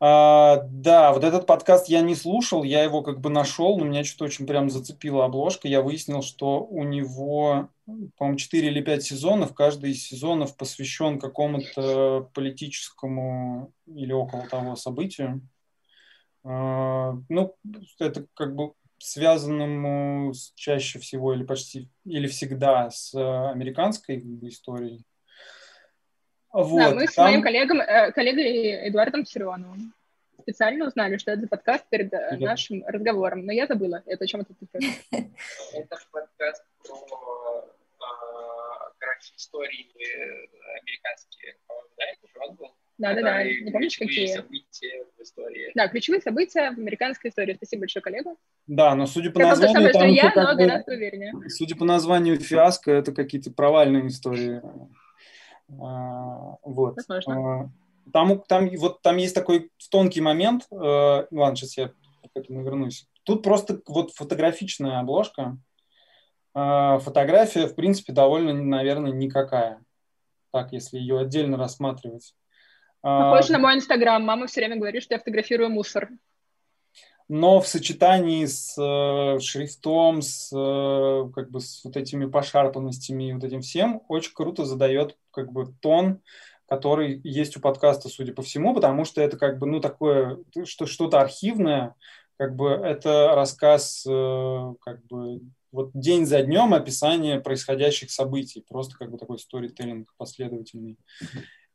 А, 0.03 0.63
да, 0.71 1.13
вот 1.13 1.25
этот 1.25 1.47
подкаст 1.47 1.89
я 1.89 2.01
не 2.01 2.15
слушал, 2.15 2.63
я 2.63 2.83
его 2.83 3.03
как 3.03 3.21
бы 3.21 3.29
нашел, 3.29 3.77
но 3.79 3.85
меня 3.85 4.03
что-то 4.03 4.25
очень 4.25 4.47
прям 4.47 4.71
зацепила 4.71 5.27
обложка. 5.27 5.69
Я 5.69 5.83
выяснил, 5.83 6.23
что 6.23 6.65
у 6.65 6.85
него, 6.85 7.69
по-моему, 8.17 8.39
4 8.39 8.69
или 8.69 8.81
5 8.81 9.03
сезонов. 9.03 9.55
Каждый 9.55 9.91
из 9.91 10.03
сезонов 10.03 10.57
посвящен 10.57 11.19
какому-то 11.19 12.31
политическому 12.33 13.75
или 13.87 14.13
около 14.13 14.49
того 14.49 14.75
событию. 14.75 15.47
А, 16.45 17.13
ну, 17.29 17.55
это 17.99 18.27
как 18.33 18.55
бы 18.55 18.73
связанному 18.97 20.33
чаще 20.55 20.99
всего 20.99 21.35
или 21.35 21.43
почти 21.43 21.91
или 22.05 22.27
всегда 22.27 22.91
с 22.91 23.15
американской 23.15 24.19
историей. 24.49 25.05
Вот, 26.53 26.79
да, 26.79 26.95
мы 26.95 27.07
с 27.07 27.15
там- 27.15 27.27
моим 27.27 27.43
коллегом, 27.43 27.81
э, 27.81 28.13
коллегой 28.13 28.89
Эдуардом 28.89 29.25
Серионовым 29.25 29.95
специально 30.43 30.87
узнали, 30.87 31.17
что 31.19 31.31
это 31.33 31.47
подкаст 31.47 31.85
перед 31.91 32.13
э, 32.13 32.37
Да. 32.39 32.47
нашим 32.47 32.83
разговором, 32.87 33.45
но 33.47 33.53
я 33.53 33.67
забыла, 33.67 34.03
это 34.07 34.25
о 34.25 34.27
чем 34.27 34.41
это 34.41 34.55
подкаст. 34.55 34.85
Это 35.75 35.97
подкаст 36.11 36.65
про, 36.83 37.69
а, 38.01 38.91
короче, 38.99 39.33
истории 39.37 39.87
э, 39.97 40.47
американские. 40.81 41.55
Да, 41.69 42.05
же 42.27 42.49
он 42.49 42.57
был? 42.57 42.67
Да-да-да, 42.99 43.31
Которые 43.39 43.61
не 43.63 43.71
помнишь, 43.71 43.97
ключевые 43.99 44.27
какие? 44.27 44.37
события 44.37 45.05
в 45.17 45.23
истории. 45.23 45.73
Да, 45.75 45.89
ключевые 45.89 46.21
события 46.21 46.71
в 46.73 46.79
американской 46.79 47.31
истории. 47.31 47.55
Спасибо 47.55 47.81
большое, 47.81 48.03
коллега. 48.03 48.35
Да, 48.67 48.95
но 48.95 49.07
судя 49.07 49.31
по 49.31 49.39
названию, 49.41 49.73
самое, 49.93 49.93
там 49.93 50.09
я, 50.09 50.33
но 50.35 50.55
бы- 50.55 50.67
гораздо 50.67 50.93
увереннее. 50.93 51.33
судя 51.49 51.77
по 51.77 51.85
названию 51.85 52.39
фиаско, 52.41 52.91
это 52.91 53.13
какие-то 53.13 53.53
провальные 53.53 54.09
истории. 54.09 54.61
А, 55.81 56.57
Вот. 56.63 56.97
Возможно. 56.97 57.63
А, 57.63 57.69
Там, 58.13 58.41
там, 58.49 58.69
вот, 58.77 59.03
там 59.03 59.17
есть 59.19 59.35
такой 59.35 59.71
тонкий 59.91 60.21
момент. 60.21 60.67
э, 60.71 60.77
Ладно, 61.31 61.57
сейчас 61.57 61.77
я 61.77 61.89
к 61.89 61.95
этому 62.35 62.63
вернусь. 62.63 63.07
Тут 63.25 63.43
просто 63.43 63.81
вот 63.87 64.13
фотографичная 64.13 65.01
обложка. 65.01 65.59
А, 66.55 66.99
Фотография, 66.99 67.67
в 67.67 67.75
принципе, 67.75 68.13
довольно, 68.13 68.53
наверное, 68.55 69.13
никакая. 69.13 69.83
Так, 70.53 70.73
если 70.73 70.99
ее 70.99 71.21
отдельно 71.21 71.57
рассматривать. 71.57 72.35
Похоже 73.03 73.53
на 73.53 73.59
мой 73.61 73.75
инстаграм. 73.77 74.23
Мама 74.23 74.47
все 74.47 74.61
время 74.61 74.77
говорит, 74.77 75.03
что 75.03 75.15
я 75.15 75.19
фотографирую 75.19 75.71
мусор. 75.71 76.11
Но 77.33 77.61
в 77.61 77.69
сочетании 77.69 78.45
с 78.45 78.77
э, 78.77 79.39
шрифтом, 79.39 80.21
с 80.21 80.51
э, 80.53 81.31
как 81.33 81.49
бы 81.49 81.61
с 81.61 81.85
вот 81.85 81.97
этими 81.97 82.27
пошарпанностями 82.27 83.29
и 83.29 83.33
вот 83.33 83.45
этим 83.45 83.61
всем, 83.61 84.03
очень 84.09 84.33
круто 84.35 84.65
задает 84.65 85.17
как 85.31 85.53
бы 85.53 85.73
тон, 85.81 86.23
который 86.67 87.21
есть 87.23 87.57
у 87.57 87.61
подкаста, 87.61 88.09
судя 88.09 88.35
по 88.35 88.43
всему, 88.43 88.75
потому 88.75 89.05
что 89.05 89.21
это 89.21 89.37
как 89.37 89.61
бы 89.61 89.69
ну 89.69 89.79
такое 89.79 90.39
что 90.65 90.87
что-то 90.87 91.21
архивное, 91.21 91.95
как 92.37 92.57
бы 92.57 92.71
это 92.71 93.37
рассказ 93.37 94.05
э, 94.09 94.75
как 94.81 95.07
бы 95.07 95.41
вот 95.71 95.93
день 95.95 96.27
за 96.27 96.43
днем 96.43 96.75
описание 96.75 97.39
происходящих 97.39 98.11
событий, 98.11 98.65
просто 98.69 98.99
как 98.99 99.09
бы 99.09 99.19
такой 99.19 99.39
сторителлинг 99.39 100.13
последовательный. 100.17 100.99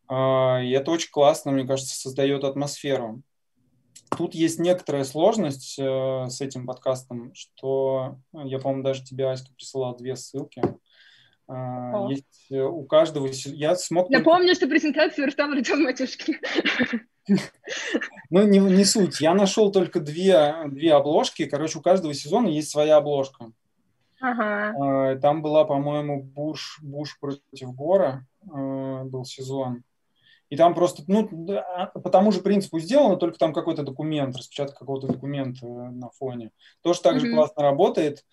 А, 0.09 0.59
И 0.61 0.71
это 0.71 0.91
очень 0.91 1.11
классно, 1.11 1.53
мне 1.53 1.65
кажется, 1.65 1.95
создает 1.95 2.43
атмосферу. 2.43 3.23
Тут 4.17 4.35
есть 4.35 4.59
некоторая 4.59 5.03
сложность 5.03 5.77
э, 5.79 6.25
с 6.27 6.41
этим 6.41 6.65
подкастом, 6.65 7.33
что 7.33 8.17
э, 8.33 8.39
я, 8.45 8.59
по-моему, 8.59 8.83
даже 8.83 9.03
тебе, 9.03 9.29
Аська, 9.29 9.53
присылал 9.55 9.95
две 9.95 10.15
ссылки. 10.15 10.61
А, 11.47 12.07
есть 12.09 12.47
э, 12.49 12.61
у 12.61 12.83
каждого... 12.83 13.27
Я 13.27 13.75
смог... 13.75 14.09
Напомню, 14.09 14.47
только... 14.47 14.55
что 14.55 14.67
презентацию 14.67 15.25
верстал 15.25 15.51
Артем 15.51 15.83
Матюшки. 15.83 16.39
Ну, 18.29 18.47
не, 18.47 18.59
не 18.59 18.85
суть. 18.85 19.19
Я 19.19 19.33
нашел 19.33 19.71
только 19.71 19.99
две, 19.99 20.53
две 20.67 20.93
обложки. 20.93 21.45
Короче, 21.45 21.79
у 21.79 21.81
каждого 21.81 22.13
сезона 22.13 22.47
есть 22.49 22.69
своя 22.69 22.97
обложка. 22.97 23.51
Ага. 24.21 24.73
А, 24.77 25.15
там 25.15 25.41
была, 25.41 25.65
по-моему, 25.65 26.21
Буш, 26.21 26.79
Буш 26.83 27.19
против 27.19 27.73
Гора 27.73 28.25
а, 28.47 29.03
был 29.05 29.25
сезон. 29.25 29.83
И 30.49 30.57
там 30.57 30.75
просто, 30.75 31.03
ну, 31.07 31.27
по 31.27 32.09
тому 32.09 32.31
же 32.31 32.41
принципу 32.41 32.79
сделано, 32.79 33.15
только 33.15 33.37
там 33.37 33.53
какой-то 33.53 33.83
документ, 33.83 34.35
распечатка 34.35 34.79
какого-то 34.79 35.07
документа 35.07 35.65
на 35.65 36.09
фоне. 36.11 36.51
Тоже 36.81 37.01
так 37.01 37.19
же 37.19 37.27
mm-hmm. 37.27 37.35
классно 37.35 37.63
работает. 37.63 38.23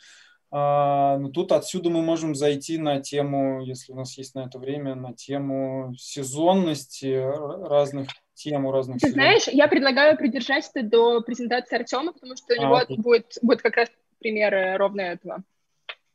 А, 0.54 1.16
но 1.16 1.30
тут 1.30 1.50
отсюда 1.52 1.88
мы 1.88 2.02
можем 2.02 2.34
зайти 2.34 2.76
на 2.76 3.00
тему, 3.00 3.62
если 3.62 3.92
у 3.92 3.96
нас 3.96 4.18
есть 4.18 4.34
на 4.34 4.40
это 4.40 4.58
время, 4.58 4.94
на 4.94 5.14
тему 5.14 5.94
сезонности 5.96 7.22
разных 7.66 8.08
тем 8.34 8.66
у 8.66 8.72
разных 8.72 8.98
Ты 8.98 9.08
сезонов. 9.08 9.14
знаешь, 9.14 9.48
я 9.48 9.68
предлагаю 9.68 10.16
придержаться 10.16 10.82
до 10.82 11.22
презентации 11.22 11.76
Артема, 11.76 12.12
потому 12.12 12.36
что 12.36 12.54
у 12.54 12.60
него 12.60 12.76
а, 12.76 12.86
будет, 12.88 13.38
будет 13.40 13.62
как 13.62 13.76
раз 13.76 13.88
пример 14.18 14.78
ровно 14.78 15.00
этого. 15.00 15.42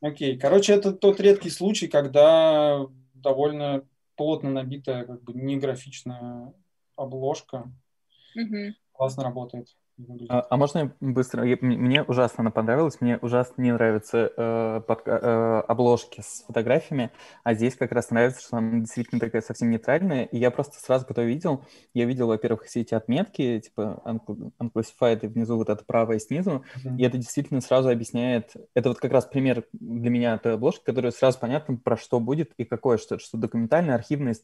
Окей. 0.02 0.38
Короче, 0.38 0.74
это 0.74 0.92
тот 0.92 1.20
редкий 1.20 1.50
случай, 1.50 1.88
когда 1.88 2.86
довольно 3.16 3.88
плотно 4.18 4.50
набитая, 4.50 5.06
как 5.06 5.24
бы 5.24 5.34
не 5.34 5.58
графичная 5.58 6.54
обложка. 6.96 7.72
Угу. 8.36 8.74
Классно 8.92 9.24
работает. 9.24 9.78
А, 10.30 10.46
а 10.50 10.58
можно 10.58 10.94
быстро? 11.00 11.44
Мне 11.62 12.04
ужасно 12.04 12.42
она 12.42 12.52
понравилась. 12.52 13.02
Мне 13.02 13.18
ужасно 13.18 13.62
не 13.62 13.72
нравятся 13.72 14.32
э, 14.36 14.82
под, 14.86 15.02
э, 15.06 15.64
обложки 15.68 16.22
с 16.22 16.44
фотографиями, 16.46 17.12
а 17.44 17.56
здесь 17.56 17.76
как 17.76 17.92
раз 17.92 18.12
нравится, 18.12 18.42
что 18.42 18.58
она 18.58 18.80
действительно 18.80 19.20
такая 19.20 19.42
совсем 19.42 19.72
нейтральная. 19.72 20.26
И 20.26 20.38
я 20.38 20.52
просто 20.52 20.80
сразу, 20.80 21.06
когда 21.06 21.24
увидел, 21.24 21.66
я 21.94 22.06
видел, 22.06 22.28
во-первых, 22.28 22.66
все 22.66 22.82
эти 22.82 22.94
отметки, 22.94 23.60
типа 23.60 24.04
unclassified, 24.60 25.22
и 25.24 25.28
внизу 25.28 25.58
вот 25.58 25.70
это 25.70 25.84
правое 25.84 26.20
снизу, 26.20 26.64
mm-hmm. 26.76 26.98
и 26.98 27.04
это 27.04 27.18
действительно 27.18 27.62
сразу 27.62 27.90
объясняет... 27.90 28.54
Это 28.76 28.90
вот 28.90 29.00
как 29.00 29.12
раз 29.12 29.26
пример 29.26 29.64
для 29.74 30.12
меня 30.12 30.38
той 30.38 30.54
обложки, 30.54 30.84
которая 30.84 31.12
сразу 31.12 31.40
понятно, 31.40 31.78
про 31.78 31.98
что 31.98 32.20
будет 32.20 32.52
и 32.58 32.66
какое, 32.66 32.98
что, 32.98 33.18
что 33.18 33.38
документальное, 33.38 33.96
архивное, 33.96 34.36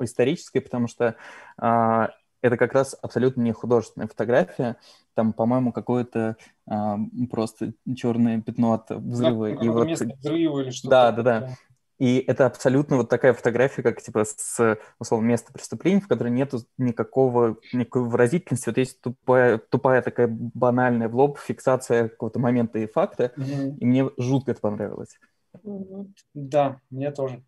историческое, 0.00 0.60
потому 0.60 0.86
что 0.86 1.16
а, 1.56 2.10
это 2.40 2.56
как 2.56 2.72
раз 2.72 2.96
абсолютно 3.00 3.42
не 3.42 3.52
художественная 3.52 4.08
фотография. 4.08 4.76
Там, 5.14 5.32
по-моему, 5.32 5.72
какое-то 5.72 6.36
а, 6.66 6.98
просто 7.30 7.72
черное 7.96 8.40
пятно 8.40 8.74
от 8.74 8.90
взрыва. 8.90 9.50
Да, 9.50 9.64
и 9.64 9.68
вот... 9.68 9.88
взрыва 9.88 10.60
или 10.60 10.70
что-то. 10.70 10.90
Да, 10.90 11.12
да, 11.12 11.22
да. 11.22 11.50
И 11.98 12.18
это 12.18 12.46
абсолютно 12.46 12.96
вот 12.96 13.08
такая 13.08 13.32
фотография, 13.32 13.82
как 13.82 14.00
типа 14.00 14.24
с, 14.24 14.78
условно, 15.00 15.26
места 15.26 15.52
преступления, 15.52 16.00
в 16.00 16.06
которой 16.06 16.30
нету 16.30 16.60
никакого, 16.78 17.56
никакой 17.72 18.02
выразительности. 18.02 18.68
Вот 18.68 18.78
есть 18.78 19.00
тупая, 19.00 19.58
тупая 19.58 20.00
такая 20.00 20.28
банальная 20.28 21.08
в 21.08 21.16
лоб 21.16 21.38
фиксация 21.38 22.08
какого-то 22.08 22.38
момента 22.38 22.78
и 22.78 22.86
факта. 22.86 23.32
Mm-hmm. 23.36 23.78
И 23.78 23.84
мне 23.84 24.10
жутко 24.16 24.52
это 24.52 24.60
понравилось. 24.60 25.18
Mm-hmm. 25.64 26.06
Да, 26.34 26.80
мне 26.90 27.10
тоже. 27.10 27.42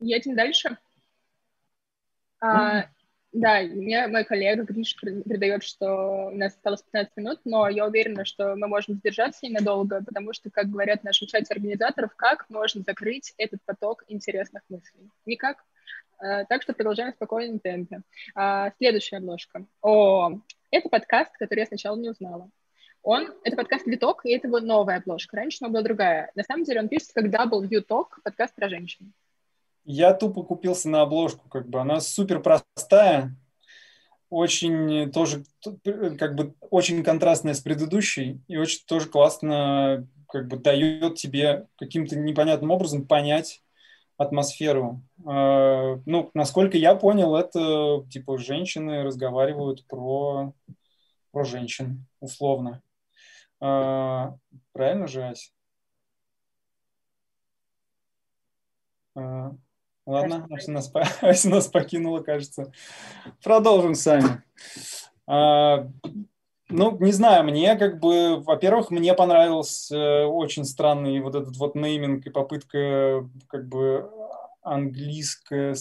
Едем 0.00 0.34
дальше. 0.34 0.76
А, 2.40 2.86
да, 3.34 3.62
мне 3.62 4.06
мой 4.06 4.24
коллега 4.24 4.62
Гриш 4.62 4.94
передает, 4.96 5.64
что 5.64 6.28
у 6.32 6.36
нас 6.36 6.54
осталось 6.54 6.82
15 6.82 7.16
минут, 7.16 7.40
но 7.44 7.68
я 7.68 7.84
уверена, 7.84 8.24
что 8.24 8.54
мы 8.54 8.68
можем 8.68 8.94
сдержаться 8.94 9.44
ненадолго, 9.44 10.04
потому 10.04 10.32
что, 10.32 10.50
как 10.50 10.70
говорят 10.70 11.00
в 11.00 11.04
нашем 11.04 11.26
чате 11.26 11.52
организаторов, 11.52 12.14
как 12.14 12.48
можно 12.48 12.82
закрыть 12.82 13.34
этот 13.36 13.60
поток 13.64 14.04
интересных 14.06 14.62
мыслей? 14.68 15.10
Никак. 15.26 15.64
А, 16.18 16.44
так 16.44 16.62
что 16.62 16.74
продолжаем 16.74 17.12
в 17.12 17.16
спокойном 17.16 17.58
темпе. 17.58 18.02
А, 18.36 18.70
следующая 18.78 19.16
обложка. 19.16 19.66
О, 19.82 20.38
это 20.70 20.88
подкаст, 20.88 21.36
который 21.36 21.60
я 21.60 21.66
сначала 21.66 21.96
не 21.96 22.10
узнала. 22.10 22.48
Он, 23.02 23.34
это 23.42 23.56
подкаст 23.56 23.84
«Виток», 23.86 24.24
и 24.24 24.30
это 24.30 24.46
его 24.46 24.60
новая 24.60 24.98
обложка. 24.98 25.36
Раньше 25.36 25.58
она 25.60 25.70
была 25.70 25.82
другая. 25.82 26.30
На 26.36 26.44
самом 26.44 26.62
деле 26.62 26.80
он 26.80 26.88
пишется 26.88 27.14
как 27.14 27.26
W 27.26 27.84
Talk, 27.84 28.10
подкаст 28.22 28.54
про 28.54 28.68
женщин 28.68 29.12
я 29.84 30.14
тупо 30.14 30.42
купился 30.42 30.88
на 30.88 31.02
обложку, 31.02 31.48
как 31.48 31.68
бы 31.68 31.80
она 31.80 32.00
супер 32.00 32.40
простая, 32.40 33.36
очень 34.30 35.12
тоже 35.12 35.44
как 36.18 36.34
бы 36.34 36.54
очень 36.70 37.04
контрастная 37.04 37.54
с 37.54 37.60
предыдущей 37.60 38.40
и 38.48 38.56
очень 38.56 38.84
тоже 38.86 39.08
классно 39.08 40.08
как 40.28 40.48
бы 40.48 40.56
дает 40.56 41.14
тебе 41.16 41.68
каким-то 41.76 42.16
непонятным 42.16 42.70
образом 42.72 43.06
понять 43.06 43.62
атмосферу. 44.16 45.02
А, 45.24 46.00
ну, 46.06 46.30
насколько 46.34 46.76
я 46.76 46.94
понял, 46.94 47.36
это 47.36 48.04
типа 48.10 48.38
женщины 48.38 49.02
разговаривают 49.02 49.86
про, 49.86 50.52
про 51.30 51.44
женщин, 51.44 52.06
условно. 52.20 52.82
А, 53.60 54.36
правильно 54.72 55.06
же, 55.06 55.22
Ась? 55.22 55.52
Ладно, 60.06 60.46
Ася 60.50 60.70
нас, 60.70 60.92
Ася 61.22 61.48
нас 61.50 61.68
покинула, 61.68 62.20
кажется. 62.20 62.72
Продолжим 63.42 63.94
сами. 63.94 64.42
А, 65.26 65.88
ну, 66.68 66.98
не 66.98 67.12
знаю, 67.12 67.44
мне 67.44 67.76
как 67.76 68.00
бы, 68.00 68.40
во-первых, 68.40 68.90
мне 68.90 69.14
понравился 69.14 69.96
э, 69.96 70.24
очень 70.26 70.64
странный 70.64 71.20
вот 71.20 71.34
этот 71.34 71.56
вот 71.56 71.74
нейминг 71.74 72.26
и 72.26 72.30
попытка 72.30 73.28
как 73.48 73.68
бы 73.68 74.10
английское 74.60 75.74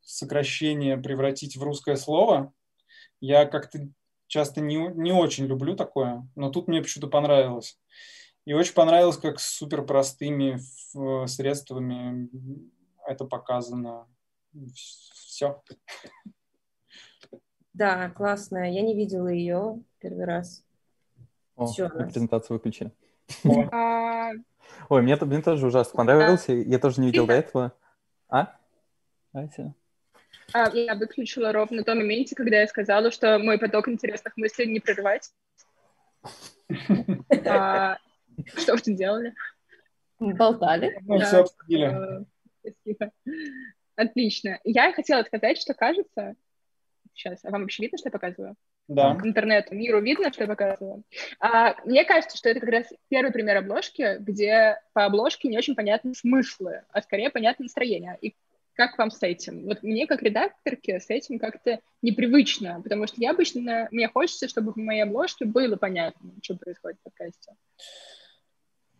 сокращение 0.00 0.96
превратить 0.96 1.56
в 1.56 1.62
русское 1.62 1.96
слово. 1.96 2.52
Я 3.20 3.46
как-то 3.46 3.88
часто 4.26 4.60
не, 4.60 4.76
не 4.76 5.12
очень 5.12 5.46
люблю 5.46 5.76
такое, 5.76 6.26
но 6.34 6.50
тут 6.50 6.66
мне 6.66 6.82
почему-то 6.82 7.08
понравилось. 7.08 7.78
И 8.44 8.54
очень 8.54 8.74
понравилось, 8.74 9.18
как 9.18 9.38
с 9.38 9.48
супер 9.48 9.82
простыми 9.84 10.58
средствами 11.26 12.28
это 13.06 13.24
показано. 13.24 14.06
Все. 14.74 15.62
Да, 17.72 18.10
классная. 18.10 18.70
Я 18.70 18.82
не 18.82 18.94
видела 18.94 19.28
ее 19.28 19.82
первый 19.98 20.24
раз. 20.24 20.64
О, 21.56 21.64
Еще 21.64 21.88
презентацию 21.88 22.56
выключили. 22.58 22.92
А, 23.72 24.30
Ой, 24.88 25.02
мне, 25.02 25.16
мне 25.16 25.42
тоже 25.42 25.66
ужасно 25.66 25.96
понравился. 25.96 26.52
Я 26.52 26.78
тоже 26.78 27.00
не 27.00 27.06
видел 27.08 27.26
до 27.26 27.34
этого. 27.34 27.72
А? 28.28 28.56
Ася? 29.32 29.74
А, 30.52 30.68
я 30.70 30.94
выключила 30.94 31.52
ровно 31.52 31.78
на 31.78 31.84
том 31.84 31.98
моменте, 31.98 32.34
когда 32.34 32.60
я 32.60 32.66
сказала, 32.66 33.10
что 33.10 33.38
мой 33.38 33.58
поток 33.58 33.88
интересных 33.88 34.36
мыслей 34.36 34.66
не 34.66 34.80
прерывать. 34.80 35.30
А, 37.46 37.98
что 38.56 38.74
вы 38.74 38.94
делали? 38.94 39.34
Болтали. 40.18 40.98
Мы 41.02 41.20
все 41.20 41.40
обсудили. 41.40 42.26
Спасибо. 42.62 43.12
Отлично. 43.96 44.60
Я 44.64 44.92
хотела 44.92 45.22
сказать, 45.22 45.58
что 45.58 45.74
кажется... 45.74 46.34
Сейчас, 47.14 47.44
а 47.44 47.50
вам 47.50 47.62
вообще 47.62 47.82
видно, 47.82 47.98
что 47.98 48.08
я 48.08 48.12
показываю? 48.12 48.56
Да. 48.88 49.18
Интернету, 49.22 49.74
миру 49.74 50.00
видно, 50.00 50.32
что 50.32 50.44
я 50.44 50.48
показываю? 50.48 51.04
А, 51.40 51.76
мне 51.84 52.04
кажется, 52.04 52.38
что 52.38 52.48
это 52.48 52.60
как 52.60 52.70
раз 52.70 52.86
первый 53.08 53.32
пример 53.32 53.58
обложки, 53.58 54.16
где 54.18 54.80
по 54.94 55.04
обложке 55.04 55.48
не 55.48 55.58
очень 55.58 55.74
понятны 55.74 56.14
смыслы, 56.14 56.82
а 56.90 57.02
скорее 57.02 57.28
понятно 57.28 57.64
настроение. 57.64 58.16
И 58.22 58.34
как 58.74 58.96
вам 58.96 59.10
с 59.10 59.22
этим? 59.22 59.64
Вот 59.64 59.82
мне, 59.82 60.06
как 60.06 60.22
редакторке, 60.22 61.00
с 61.00 61.10
этим 61.10 61.38
как-то 61.38 61.80
непривычно, 62.00 62.80
потому 62.82 63.06
что 63.06 63.20
я 63.20 63.30
обычно, 63.32 63.88
мне 63.90 64.08
хочется, 64.08 64.48
чтобы 64.48 64.72
в 64.72 64.76
моей 64.76 65.02
обложке 65.02 65.44
было 65.44 65.76
понятно, 65.76 66.32
что 66.42 66.56
происходит 66.56 66.98
в 67.00 67.04
подкасте. 67.04 67.52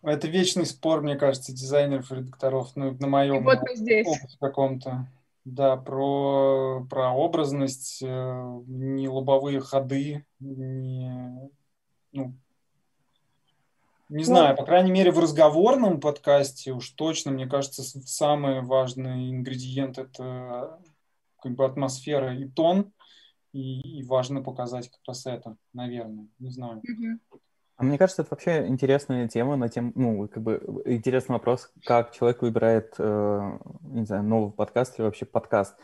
Это 0.02 0.26
вечный 0.26 0.66
спор, 0.66 1.00
мне 1.00 1.16
кажется, 1.16 1.52
дизайнеров 1.52 2.10
и 2.10 2.16
редакторов, 2.16 2.72
ну, 2.74 2.96
на 2.98 3.06
моем 3.06 3.44
вот 3.44 3.58
опыте 3.58 4.04
каком-то. 4.40 5.06
Да, 5.44 5.76
про, 5.76 6.86
про 6.88 7.10
образность, 7.10 8.00
э, 8.02 8.60
не 8.66 9.08
лобовые 9.08 9.60
ходы, 9.60 10.24
не, 10.38 11.50
ну, 12.12 12.34
не 14.12 14.18
ну, 14.18 14.24
знаю, 14.24 14.56
по 14.56 14.64
крайней 14.64 14.90
мере, 14.90 15.10
в 15.10 15.18
разговорном 15.18 15.98
подкасте 15.98 16.72
уж 16.72 16.90
точно, 16.90 17.30
мне 17.32 17.46
кажется, 17.46 17.82
самый 17.82 18.60
важный 18.60 19.30
ингредиент– 19.30 19.98
это 19.98 20.78
как 21.40 21.54
бы 21.54 21.64
атмосфера 21.64 22.36
и 22.36 22.46
тон, 22.46 22.92
и, 23.52 24.00
и 24.00 24.02
важно 24.02 24.42
показать 24.42 24.90
как 24.90 25.00
раз 25.06 25.26
это, 25.26 25.56
наверное, 25.72 26.28
не 26.38 26.50
знаю. 26.50 26.82
Mm-hmm. 26.82 27.38
А 27.82 27.84
мне 27.84 27.98
кажется, 27.98 28.22
это 28.22 28.28
вообще 28.30 28.68
интересная 28.68 29.26
тема 29.26 29.56
на 29.56 29.68
тему, 29.68 29.90
ну, 29.96 30.28
как 30.28 30.40
бы 30.40 30.82
интересный 30.84 31.32
вопрос, 31.32 31.68
как 31.84 32.12
человек 32.12 32.40
выбирает, 32.40 32.94
э, 32.96 33.58
не 33.82 34.04
знаю, 34.04 34.22
новый 34.22 34.52
подкаст 34.52 34.96
или 34.96 35.04
вообще 35.04 35.26
подкаст. 35.26 35.74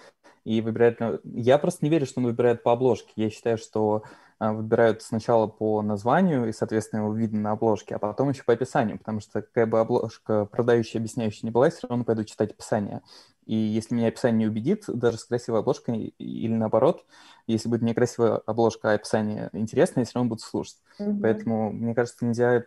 И 0.45 0.61
выбирает... 0.61 1.01
Я 1.25 1.59
просто 1.59 1.85
не 1.85 1.91
верю, 1.91 2.07
что 2.07 2.21
он 2.21 2.27
выбирает 2.27 2.63
по 2.63 2.71
обложке. 2.71 3.11
Я 3.17 3.31
считаю, 3.31 3.59
что 3.59 4.05
э, 4.39 4.49
выбирают 4.49 5.03
сначала 5.03 5.49
по 5.49 5.83
названию, 5.83 6.49
и, 6.49 6.53
соответственно, 6.53 7.01
его 7.01 7.13
видно 7.13 7.41
на 7.41 7.51
обложке, 7.51 7.97
а 7.97 7.99
потом 7.99 8.29
еще 8.29 8.45
по 8.45 8.53
описанию, 8.53 8.97
потому 8.97 9.19
что 9.19 9.43
какая 9.43 9.67
бы 9.67 9.81
обложка 9.81 10.45
продающая, 10.45 11.01
объясняющая 11.01 11.49
не 11.49 11.51
была, 11.51 11.65
я 11.65 11.73
все 11.73 11.89
равно 11.89 12.05
пойду 12.05 12.23
читать 12.23 12.53
описание. 12.53 13.03
И 13.49 13.55
если 13.55 13.95
меня 13.95 14.09
описание 14.09 14.41
не 14.41 14.47
убедит, 14.47 14.85
даже 14.89 15.17
с 15.17 15.25
красивой 15.25 15.61
обложкой 15.61 16.13
или 16.19 16.53
наоборот, 16.53 17.07
если 17.47 17.71
будет 17.71 17.81
некрасивая 17.81 18.43
обложка, 18.45 18.91
а 18.91 18.95
описание 18.95 19.49
интересное, 19.55 20.03
я 20.03 20.05
все 20.05 20.17
равно 20.17 20.29
буду 20.29 20.43
слушать. 20.43 20.77
Mm-hmm. 21.01 21.21
Поэтому, 21.23 21.73
мне 21.73 21.95
кажется, 21.95 22.27
нельзя... 22.27 22.65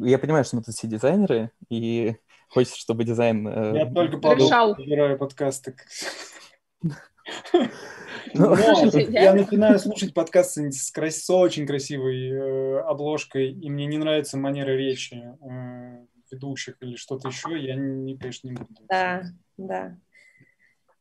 Я 0.00 0.18
понимаю, 0.18 0.44
что 0.44 0.56
мы 0.56 0.62
тут 0.64 0.74
все 0.74 0.88
дизайнеры, 0.88 1.52
и 1.68 2.16
хочется, 2.48 2.80
чтобы 2.80 3.04
дизайн... 3.04 3.46
Э, 3.46 3.76
я 3.76 3.86
только 3.86 4.18
подумал, 4.18 4.74
выбираю 4.74 5.16
подкасты. 5.18 5.76
Ну, 8.34 8.56
я 8.56 9.34
начинаю 9.34 9.78
слушать 9.78 10.14
подкасты 10.14 10.72
с 10.72 11.30
очень 11.30 11.66
красивой 11.66 12.30
э, 12.30 12.80
обложкой, 12.80 13.52
и 13.52 13.70
мне 13.70 13.86
не 13.86 13.98
нравится 13.98 14.38
манера 14.38 14.70
речи 14.70 15.22
э, 15.40 16.06
ведущих 16.32 16.76
или 16.80 16.96
что-то 16.96 17.28
еще, 17.28 17.56
я, 17.58 17.76
не, 17.76 18.16
конечно, 18.16 18.48
не 18.48 18.54
буду. 18.54 18.82
Да, 18.88 19.22
да. 19.56 19.96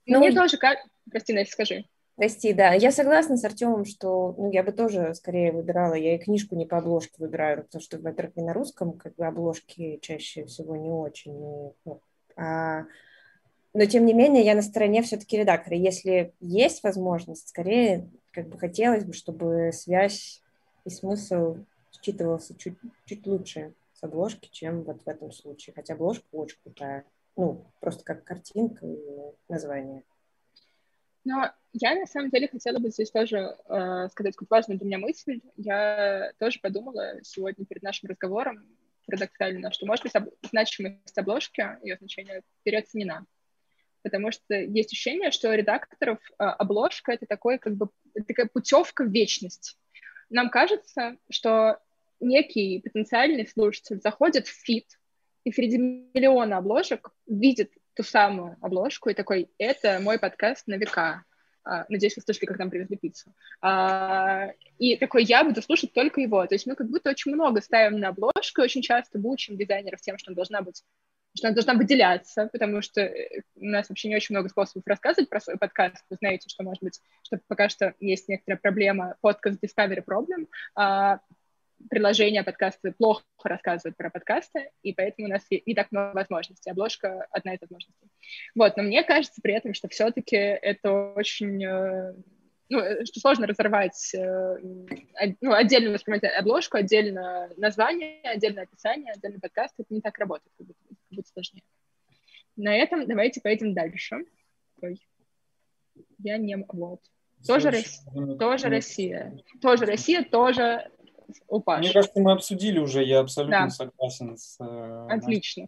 Ну, 0.05 0.19
мне 0.19 0.31
тоже, 0.31 0.57
как... 0.57 0.79
Прости, 1.09 1.33
Настя, 1.33 1.53
скажи. 1.53 1.85
Прости, 2.15 2.53
да. 2.53 2.73
Я 2.73 2.91
согласна 2.91 3.37
с 3.37 3.43
Артемом, 3.43 3.85
что 3.85 4.35
ну, 4.37 4.51
я 4.51 4.63
бы 4.63 4.71
тоже 4.71 5.13
скорее 5.15 5.51
выбирала, 5.51 5.93
я 5.93 6.15
и 6.15 6.19
книжку 6.19 6.55
не 6.55 6.65
по 6.65 6.77
обложке 6.77 7.15
выбираю, 7.17 7.63
потому 7.63 7.81
что, 7.81 7.97
во-первых, 7.97 8.37
и 8.37 8.41
на 8.41 8.53
русском 8.53 8.93
как 8.93 9.15
бы 9.15 9.25
обложки 9.25 9.99
чаще 10.01 10.45
всего 10.45 10.75
не 10.75 10.89
очень. 10.89 11.33
Ну, 11.33 11.75
а... 12.35 12.85
Но, 13.73 13.85
тем 13.85 14.05
не 14.05 14.13
менее, 14.13 14.43
я 14.43 14.53
на 14.53 14.61
стороне 14.61 15.01
все-таки 15.01 15.37
редактора. 15.37 15.77
Если 15.77 16.33
есть 16.41 16.83
возможность, 16.83 17.47
скорее 17.47 18.09
как 18.31 18.49
бы 18.49 18.59
хотелось 18.59 19.05
бы, 19.05 19.13
чтобы 19.13 19.71
связь 19.73 20.41
и 20.85 20.89
смысл 20.89 21.57
считывался 21.91 22.57
чуть, 22.57 22.77
чуть 23.05 23.25
лучше 23.25 23.73
с 24.01 24.03
обложки, 24.03 24.49
чем 24.51 24.83
вот 24.83 25.03
в 25.03 25.07
этом 25.07 25.31
случае. 25.31 25.73
Хотя 25.73 25.93
обложка 25.93 26.25
очень 26.31 26.57
крутая. 26.63 27.05
Ну, 27.37 27.71
просто 27.79 28.03
как 28.03 28.23
картинка 28.23 28.85
и 28.85 28.97
название. 29.47 30.03
Но 31.23 31.51
я 31.73 31.95
на 31.95 32.07
самом 32.07 32.31
деле 32.31 32.47
хотела 32.47 32.79
бы 32.79 32.89
здесь 32.89 33.11
тоже 33.11 33.55
э, 33.67 34.07
сказать 34.09 34.35
какую 34.35 34.47
важную 34.49 34.79
для 34.79 34.87
меня 34.87 34.97
мысль. 34.97 35.39
Я 35.55 36.33
тоже 36.39 36.59
подумала 36.59 37.23
сегодня 37.23 37.65
перед 37.65 37.83
нашим 37.83 38.09
разговором 38.09 38.65
парадоксально, 39.05 39.71
что, 39.71 39.85
может 39.85 40.03
быть, 40.03 40.15
об... 40.15 40.29
значимость 40.49 41.17
обложки, 41.17 41.77
ее 41.83 41.97
значение 41.97 42.41
переоценена. 42.63 43.25
Потому 44.01 44.31
что 44.31 44.55
есть 44.55 44.91
ощущение, 44.91 45.29
что 45.29 45.53
редакторов 45.53 46.19
э, 46.31 46.43
обложка— 46.43 47.11
это 47.13 47.27
такой, 47.27 47.59
как 47.59 47.75
бы, 47.75 47.89
такая 48.27 48.47
путевка 48.47 49.03
в 49.03 49.11
вечность. 49.11 49.77
Нам 50.31 50.49
кажется, 50.49 51.17
что 51.29 51.79
некий 52.21 52.79
потенциальный 52.79 53.47
слушатель 53.47 53.99
заходит 54.01 54.47
в 54.47 54.51
фит, 54.51 54.99
и 55.43 55.51
среди 55.51 55.77
миллиона 55.77 56.57
обложек 56.57 57.11
видит 57.27 57.71
ту 57.95 58.03
самую 58.03 58.57
обложку 58.61 59.09
и 59.09 59.13
такой, 59.13 59.49
это 59.57 59.99
мой 59.99 60.19
подкаст 60.19 60.67
на 60.67 60.75
века. 60.75 61.23
А, 61.63 61.85
надеюсь, 61.89 62.15
вы 62.15 62.21
слышали, 62.23 62.45
как 62.45 62.57
нам 62.57 62.69
привезли 62.69 62.97
пиццу. 62.97 63.33
А, 63.61 64.49
и 64.77 64.95
такой, 64.97 65.23
я 65.23 65.43
буду 65.43 65.61
слушать 65.61 65.93
только 65.93 66.21
его. 66.21 66.45
То 66.47 66.55
есть 66.55 66.65
мы 66.65 66.75
как 66.75 66.89
будто 66.89 67.09
очень 67.09 67.33
много 67.33 67.61
ставим 67.61 67.99
на 67.99 68.09
обложку, 68.09 68.61
и 68.61 68.63
очень 68.63 68.81
часто 68.81 69.19
мучим 69.19 69.57
дизайнеров 69.57 70.01
тем, 70.01 70.17
что 70.17 70.31
она 70.31 70.35
должна 70.35 70.61
быть 70.61 70.83
что 71.33 71.47
она 71.47 71.55
должна 71.55 71.75
выделяться, 71.75 72.49
потому 72.51 72.81
что 72.81 73.01
э, 73.01 73.43
у 73.55 73.65
нас 73.65 73.87
вообще 73.87 74.09
не 74.09 74.15
очень 74.15 74.35
много 74.35 74.49
способов 74.49 74.85
рассказывать 74.85 75.29
про 75.29 75.39
свой 75.39 75.57
подкаст. 75.57 76.03
Вы 76.09 76.17
знаете, 76.17 76.49
что, 76.49 76.63
может 76.63 76.83
быть, 76.83 76.99
что 77.23 77.39
пока 77.47 77.69
что 77.69 77.93
есть 77.99 78.27
некоторая 78.27 78.59
проблема 78.59 79.15
подкаст 79.21 79.63
Discovery 79.63 80.03
Problem, 80.05 80.47
а, 80.75 81.19
приложения 81.89 82.43
подкасты 82.43 82.91
плохо 82.91 83.23
рассказывают 83.43 83.97
про 83.97 84.09
подкасты, 84.09 84.71
и 84.83 84.93
поэтому 84.93 85.27
у 85.27 85.31
нас 85.31 85.45
не 85.49 85.73
так 85.73 85.91
много 85.91 86.13
возможностей. 86.13 86.69
Обложка— 86.69 87.27
одна 87.31 87.53
из 87.53 87.61
возможностей. 87.61 88.09
Вот, 88.55 88.77
но 88.77 88.83
мне 88.83 89.03
кажется 89.03 89.41
при 89.41 89.53
этом, 89.53 89.73
что 89.73 89.87
все-таки 89.87 90.35
это 90.35 91.13
очень... 91.13 91.63
Э, 91.63 92.13
ну, 92.69 92.79
э, 92.79 93.05
что 93.05 93.19
сложно 93.19 93.47
разорвать, 93.47 94.13
э, 94.15 94.57
ну, 95.41 95.53
отдельно 95.53 95.91
воспринимать 95.91 96.23
обложку, 96.37 96.77
отдельно 96.77 97.49
название, 97.57 98.21
отдельно 98.23 98.61
описание, 98.61 99.11
отдельно 99.13 99.39
подкаст. 99.39 99.73
Это 99.77 99.93
не 99.93 100.01
так 100.01 100.17
работает, 100.17 100.51
как 100.57 100.67
будто, 100.67 100.79
как 100.87 100.97
будто 101.11 101.29
сложнее. 101.29 101.63
На 102.55 102.75
этом 102.75 103.07
давайте 103.07 103.41
поедем 103.41 103.73
дальше. 103.73 104.25
Ой. 104.81 105.01
Я 106.19 106.37
не... 106.37 106.57
Вот. 106.69 107.01
Тоже, 107.45 107.71
Россия, 107.71 108.37
тоже 108.37 108.69
Россия. 108.69 109.37
Тоже 109.61 109.85
Россия, 109.85 110.23
тоже 110.23 110.91
упавший. 111.47 111.85
Мне 111.85 111.93
кажется, 111.93 112.19
мы 112.19 112.31
обсудили 112.31 112.79
уже, 112.79 113.03
я 113.03 113.19
абсолютно 113.19 113.65
да. 113.65 113.69
согласен 113.69 114.37
с... 114.37 114.57
Э, 114.59 115.07
Отлично. 115.09 115.67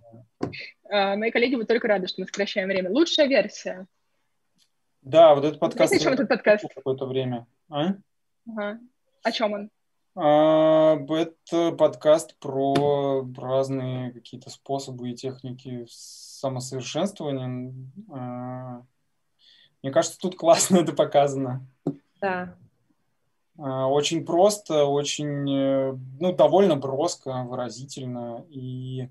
Э, 0.89 1.15
мои 1.15 1.31
коллеги 1.31 1.55
будут 1.55 1.67
только 1.67 1.87
рады, 1.87 2.07
что 2.07 2.21
мы 2.21 2.27
сокращаем 2.27 2.67
время. 2.67 2.89
Лучшая 2.91 3.27
версия. 3.27 3.87
Да, 5.01 5.35
вот 5.35 5.43
этот 5.43 5.59
подкаст... 5.59 5.89
Знаете, 5.89 6.03
о 6.03 6.05
чем 6.05 6.13
этот 6.13 6.29
подкаст? 6.29 6.65
Какое-то 6.73 7.05
время. 7.05 7.45
А? 7.69 7.95
Ага. 8.47 8.79
О 9.23 9.31
чем 9.31 9.53
он? 9.53 9.69
А, 10.15 10.95
это 11.09 11.71
подкаст 11.71 12.37
про 12.39 13.27
разные 13.35 14.11
какие-то 14.11 14.49
способы 14.49 15.09
и 15.09 15.15
техники 15.15 15.85
самосовершенствования. 15.89 17.73
А, 18.11 18.83
мне 19.81 19.91
кажется, 19.91 20.19
тут 20.19 20.35
классно 20.35 20.77
это 20.81 20.93
показано. 20.93 21.65
Да. 22.21 22.55
А, 23.57 23.87
очень 23.87 24.25
просто, 24.25 24.85
очень, 24.85 25.49
э, 25.49 25.97
ну, 26.19 26.33
довольно 26.33 26.75
броско, 26.75 27.43
выразительно. 27.43 28.45
И 28.49 29.09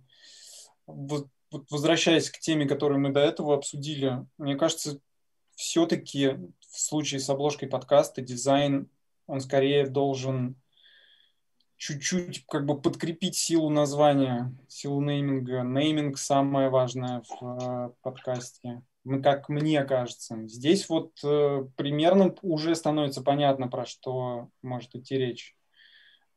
вот 0.86 1.28
возвращаясь 1.70 2.30
к 2.30 2.38
теме, 2.38 2.66
которую 2.66 3.01
мы 3.01 3.11
до 3.11 3.20
этого 3.20 3.55
обсудили, 3.55 4.26
мне 4.38 4.57
кажется, 4.57 4.99
все-таки 5.55 6.38
в 6.61 6.80
случае 6.80 7.20
с 7.20 7.28
обложкой 7.28 7.68
подкаста 7.68 8.22
дизайн, 8.22 8.88
он 9.26 9.40
скорее 9.40 9.86
должен 9.86 10.57
чуть-чуть 11.76 12.47
как 12.47 12.64
бы 12.64 12.80
подкрепить 12.80 13.36
силу 13.36 13.68
названия, 13.68 14.55
силу 14.68 15.01
нейминга. 15.01 15.62
Нейминг 15.62 16.16
самое 16.16 16.68
важное 16.68 17.22
в 17.28 17.43
э, 17.43 17.90
подкасте 18.03 18.82
как 19.22 19.48
мне 19.48 19.84
кажется. 19.84 20.46
Здесь 20.46 20.88
вот 20.88 21.12
э, 21.24 21.66
примерно 21.76 22.34
уже 22.42 22.74
становится 22.74 23.22
понятно, 23.22 23.68
про 23.68 23.84
что 23.84 24.48
может 24.62 24.94
идти 24.94 25.16
речь. 25.16 25.57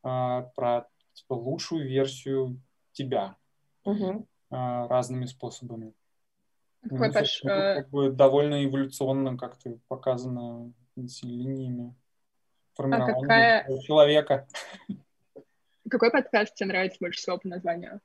Э, 0.02 0.44
про 0.54 0.88
типа, 1.12 1.34
лучшую 1.34 1.88
версию 1.88 2.60
тебя 2.92 3.36
угу. 3.84 4.26
э, 4.50 4.56
разными 4.88 5.26
способами. 5.26 5.92
Какой, 6.82 7.08
ну, 7.08 7.14
Паш, 7.14 7.40
ну, 7.42 7.48
как 7.50 7.90
бы 7.90 8.10
довольно 8.10 8.64
эволюционно 8.64 9.36
как-то 9.36 9.78
показано 9.88 10.72
линиями 10.96 11.94
формирования 12.74 13.14
а 13.14 13.62
какая... 13.62 13.78
человека. 13.80 14.48
Какой 15.90 16.10
подкаст 16.10 16.54
тебе 16.54 16.68
нравится 16.68 16.98
больше 17.00 17.20
всего 17.20 17.38
по 17.38 17.48
названию? 17.48 18.00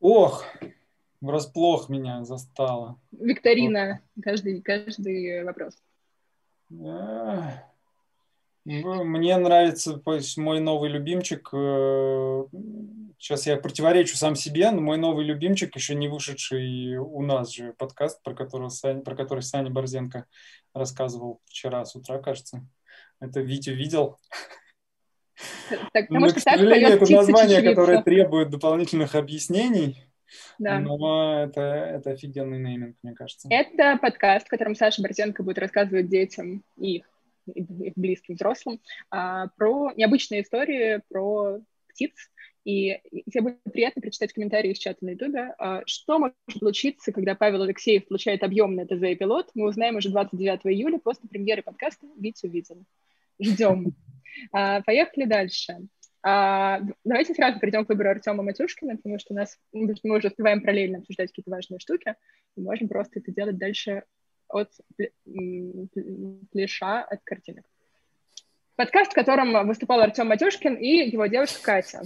Ох, 0.00 0.44
Врасплох 1.20 1.88
меня 1.88 2.24
застала. 2.24 3.00
Викторина. 3.12 4.00
Каждый, 4.22 4.60
каждый 4.62 5.44
вопрос. 5.44 5.74
Мне 8.66 9.36
нравится 9.36 10.02
мой 10.36 10.60
новый 10.60 10.90
любимчик. 10.90 11.48
Э, 11.52 12.44
сейчас 13.16 13.46
я 13.46 13.56
противоречу 13.56 14.16
сам 14.16 14.34
себе, 14.34 14.72
но 14.72 14.80
мой 14.80 14.98
новый 14.98 15.24
любимчик, 15.24 15.76
еще 15.76 15.94
не 15.94 16.08
вышедший 16.08 16.96
у 16.96 17.22
нас 17.22 17.52
же 17.52 17.74
подкаст, 17.74 18.22
про, 18.24 18.34
которого 18.34 18.68
Саня, 18.68 19.02
про 19.02 19.14
который 19.14 19.42
Саня 19.42 19.70
Борзенко 19.70 20.26
рассказывал 20.74 21.40
вчера 21.46 21.84
с 21.84 21.94
утра, 21.94 22.18
кажется. 22.18 22.66
Это 23.20 23.40
Витя 23.40 23.70
видел. 23.70 24.18
Так, 25.92 26.10
но, 26.10 26.28
к 26.28 26.38
сожалению, 26.38 26.94
это 26.94 27.12
название, 27.12 27.62
которое 27.62 28.02
требует 28.02 28.50
дополнительных 28.50 29.14
объяснений. 29.14 30.05
Да. 30.58 30.80
Но 30.80 31.44
это, 31.44 31.60
это 31.60 32.10
офигенный 32.10 32.58
нейминг, 32.58 32.96
мне 33.02 33.14
кажется. 33.14 33.48
Это 33.50 33.98
подкаст, 34.00 34.46
в 34.46 34.50
котором 34.50 34.74
Саша 34.74 35.02
Борзенко 35.02 35.42
будет 35.42 35.58
рассказывать 35.58 36.08
детям 36.08 36.64
и 36.76 36.96
их, 36.96 37.06
их 37.46 37.92
близким 37.96 38.34
взрослым 38.34 38.80
а, 39.10 39.48
про 39.56 39.92
необычные 39.96 40.42
истории, 40.42 41.00
про 41.08 41.60
птиц. 41.88 42.12
И 42.64 42.98
тебе 43.30 43.42
будет 43.42 43.62
приятно 43.72 44.02
прочитать 44.02 44.32
комментарии 44.32 44.72
из 44.72 44.78
чата 44.78 45.04
на 45.04 45.10
Ютубе. 45.10 45.54
А, 45.58 45.82
что 45.86 46.18
может 46.18 46.34
случиться, 46.50 47.12
когда 47.12 47.36
Павел 47.36 47.62
Алексеев 47.62 48.08
получает 48.08 48.42
объемный 48.42 48.86
ТЗ 48.86 49.02
и 49.02 49.14
пилот? 49.14 49.50
Мы 49.54 49.68
узнаем 49.68 49.96
уже 49.96 50.10
29 50.10 50.60
июля 50.64 50.98
после 50.98 51.28
премьеры 51.28 51.62
подкаста 51.62 52.06
«Витя 52.18 52.46
увидел». 52.46 52.84
Ждем. 53.40 53.94
А, 54.52 54.82
поехали 54.82 55.24
дальше. 55.24 55.78
А, 56.28 56.80
давайте 57.04 57.34
сразу 57.34 57.60
перейдем 57.60 57.84
к 57.84 57.88
выбору 57.88 58.10
Артема 58.10 58.42
Матюшкина, 58.42 58.96
потому 58.96 59.16
что 59.20 59.32
у 59.32 59.36
нас 59.36 59.56
мы 59.72 60.16
уже 60.16 60.26
успеваем 60.26 60.60
параллельно 60.60 60.98
обсуждать 60.98 61.28
какие-то 61.28 61.52
важные 61.52 61.78
штуки, 61.78 62.16
и 62.56 62.60
можем 62.60 62.88
просто 62.88 63.20
это 63.20 63.30
делать 63.30 63.58
дальше 63.58 64.02
от 64.48 64.72
плеша 66.50 67.02
от 67.04 67.20
картинок. 67.22 67.64
Подкаст, 68.74 69.12
в 69.12 69.14
котором 69.14 69.68
выступал 69.68 70.00
Артем 70.00 70.26
Матюшкин 70.26 70.74
и 70.74 71.08
его 71.10 71.26
девушка 71.26 71.62
Катя. 71.62 72.02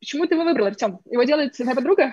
Почему 0.00 0.26
ты 0.26 0.34
его 0.34 0.42
выбрал, 0.42 0.66
Артем? 0.66 0.98
Его 1.08 1.22
делает 1.22 1.52
твоя 1.52 1.76
подруга? 1.76 2.12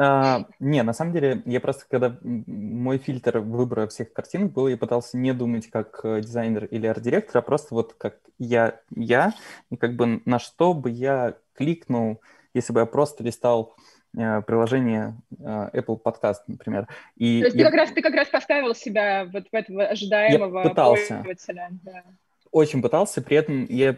А, 0.00 0.44
не, 0.60 0.82
на 0.84 0.92
самом 0.92 1.12
деле, 1.12 1.42
я 1.44 1.60
просто, 1.60 1.84
когда 1.90 2.16
мой 2.22 2.98
фильтр 2.98 3.40
выбора 3.40 3.88
всех 3.88 4.12
картинок 4.12 4.52
был, 4.52 4.68
я 4.68 4.76
пытался 4.76 5.18
не 5.18 5.34
думать 5.34 5.68
как 5.68 6.00
э, 6.04 6.20
дизайнер 6.20 6.66
или 6.66 6.86
арт-директор, 6.86 7.38
а 7.38 7.42
просто 7.42 7.74
вот 7.74 7.94
как 7.94 8.18
я, 8.38 8.80
я, 8.94 9.34
и 9.70 9.76
как 9.76 9.96
бы 9.96 10.22
на 10.24 10.38
что 10.38 10.72
бы 10.72 10.88
я 10.88 11.34
кликнул, 11.54 12.20
если 12.54 12.72
бы 12.72 12.80
я 12.80 12.86
просто 12.86 13.24
листал 13.24 13.74
э, 14.16 14.40
приложение 14.42 15.16
э, 15.36 15.70
Apple 15.72 16.00
Podcast, 16.00 16.42
например. 16.46 16.86
И 17.16 17.40
То 17.40 17.46
есть 17.46 17.56
я... 17.56 17.64
ты, 17.64 17.70
как 17.70 17.80
раз, 17.80 17.90
ты 17.90 18.00
как 18.00 18.14
раз 18.14 18.28
поставил 18.28 18.76
себя 18.76 19.24
вот 19.24 19.48
в 19.50 19.54
этого 19.54 19.84
ожидаемого 19.84 20.62
я 20.62 20.68
пытался. 20.68 21.24
Да. 21.82 22.04
Очень 22.52 22.82
пытался, 22.82 23.20
при 23.20 23.36
этом 23.36 23.64
я 23.64 23.96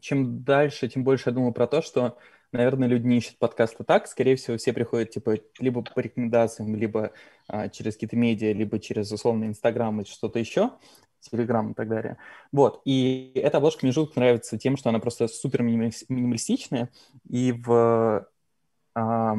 чем 0.00 0.44
дальше, 0.44 0.88
тем 0.88 1.04
больше 1.04 1.30
я 1.30 1.34
думал 1.34 1.52
про 1.52 1.66
то, 1.66 1.82
что 1.82 2.16
наверное, 2.52 2.88
люди 2.88 3.06
не 3.06 3.18
ищут 3.18 3.38
подкасты 3.38 3.84
так. 3.84 4.06
Скорее 4.06 4.36
всего, 4.36 4.56
все 4.56 4.72
приходят, 4.72 5.10
типа, 5.10 5.38
либо 5.58 5.82
по 5.82 6.00
рекомендациям, 6.00 6.74
либо 6.74 7.12
а, 7.48 7.68
через 7.68 7.94
какие-то 7.94 8.16
медиа, 8.16 8.52
либо 8.52 8.78
через, 8.78 9.10
условно, 9.12 9.44
Инстаграм 9.44 10.00
или 10.00 10.08
что-то 10.08 10.38
еще, 10.38 10.72
Телеграм 11.20 11.72
и 11.72 11.74
так 11.74 11.88
далее. 11.88 12.18
Вот. 12.52 12.82
И 12.84 13.32
эта 13.34 13.58
обложка 13.58 13.84
мне 13.84 13.92
жутко 13.92 14.20
нравится 14.20 14.58
тем, 14.58 14.76
что 14.76 14.90
она 14.90 14.98
просто 14.98 15.28
супер 15.28 15.62
минималистичная. 15.62 16.90
И 17.28 17.52
в... 17.52 18.26
А, 18.94 19.36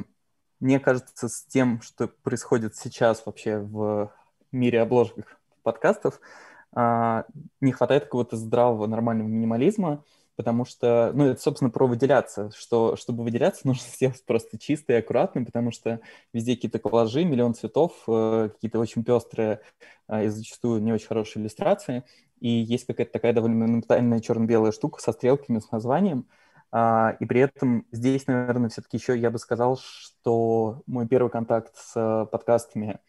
мне 0.60 0.80
кажется, 0.80 1.30
с 1.30 1.44
тем, 1.44 1.82
что 1.82 2.08
происходит 2.08 2.76
сейчас 2.76 3.26
вообще 3.26 3.60
в 3.60 4.12
мире 4.52 4.82
обложек 4.82 5.40
подкастов, 5.64 6.20
а, 6.74 7.26
не 7.62 7.72
хватает 7.72 8.06
какого-то 8.06 8.38
здравого, 8.38 8.88
нормального 8.88 9.28
минимализма, 9.28 10.04
потому 10.38 10.64
что, 10.66 11.12
ну, 11.14 11.26
это, 11.26 11.42
собственно, 11.42 11.72
про 11.72 11.88
выделяться, 11.88 12.52
что, 12.56 12.96
чтобы 12.96 13.24
выделяться, 13.24 13.62
нужно 13.68 13.84
сделать 13.84 14.24
просто 14.26 14.58
чисто 14.58 14.94
и 14.94 14.98
аккуратно, 14.98 15.44
потому 15.44 15.72
что 15.72 16.00
везде 16.32 16.56
какие-то 16.56 16.80
коллажи, 16.80 17.26
миллион 17.26 17.56
цветов, 17.56 17.92
э, 18.08 18.50
какие-то 18.54 18.80
очень 18.80 19.04
пестрые 19.04 19.62
э, 20.08 20.26
и 20.26 20.28
зачастую 20.30 20.82
не 20.82 20.94
очень 20.94 21.08
хорошие 21.08 21.42
иллюстрации, 21.42 22.04
и 22.40 22.50
есть 22.50 22.86
какая-то 22.86 23.12
такая 23.12 23.34
довольно 23.34 23.58
монументальная 23.58 24.22
черно-белая 24.22 24.72
штука 24.72 25.02
со 25.02 25.12
стрелками, 25.12 25.60
с 25.60 25.72
названием, 25.72 26.28
а, 26.72 27.16
и 27.20 27.26
при 27.26 27.42
этом 27.42 27.86
здесь, 27.92 28.28
наверное, 28.28 28.70
все-таки 28.70 28.98
еще 28.98 29.18
я 29.18 29.32
бы 29.32 29.40
сказал, 29.40 29.78
что 29.78 30.82
мой 30.86 31.08
первый 31.08 31.30
контакт 31.30 31.76
с 31.76 32.28
подкастами 32.32 33.00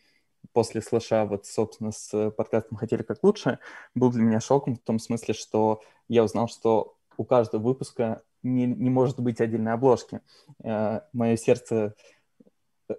после 0.53 0.81
слыша 0.81 1.25
вот, 1.25 1.47
собственно, 1.47 1.93
с 1.93 2.31
подкастом 2.31 2.79
«Хотели 2.79 3.03
как 3.03 3.23
лучше» 3.23 3.59
был 3.95 4.11
для 4.11 4.23
меня 4.23 4.41
шоком 4.41 4.77
в 4.77 4.81
том 4.81 4.99
смысле, 4.99 5.35
что 5.35 5.83
я 6.09 6.25
узнал, 6.25 6.49
что 6.49 6.98
у 7.19 7.25
каждого 7.25 7.61
выпуска 7.61 8.23
не, 8.43 8.65
не 8.67 8.89
может 8.89 9.21
быть 9.21 9.41
отдельной 9.41 9.75
обложки. 9.75 10.23
Э, 10.65 11.01
мое 11.13 11.37
сердце 11.37 11.95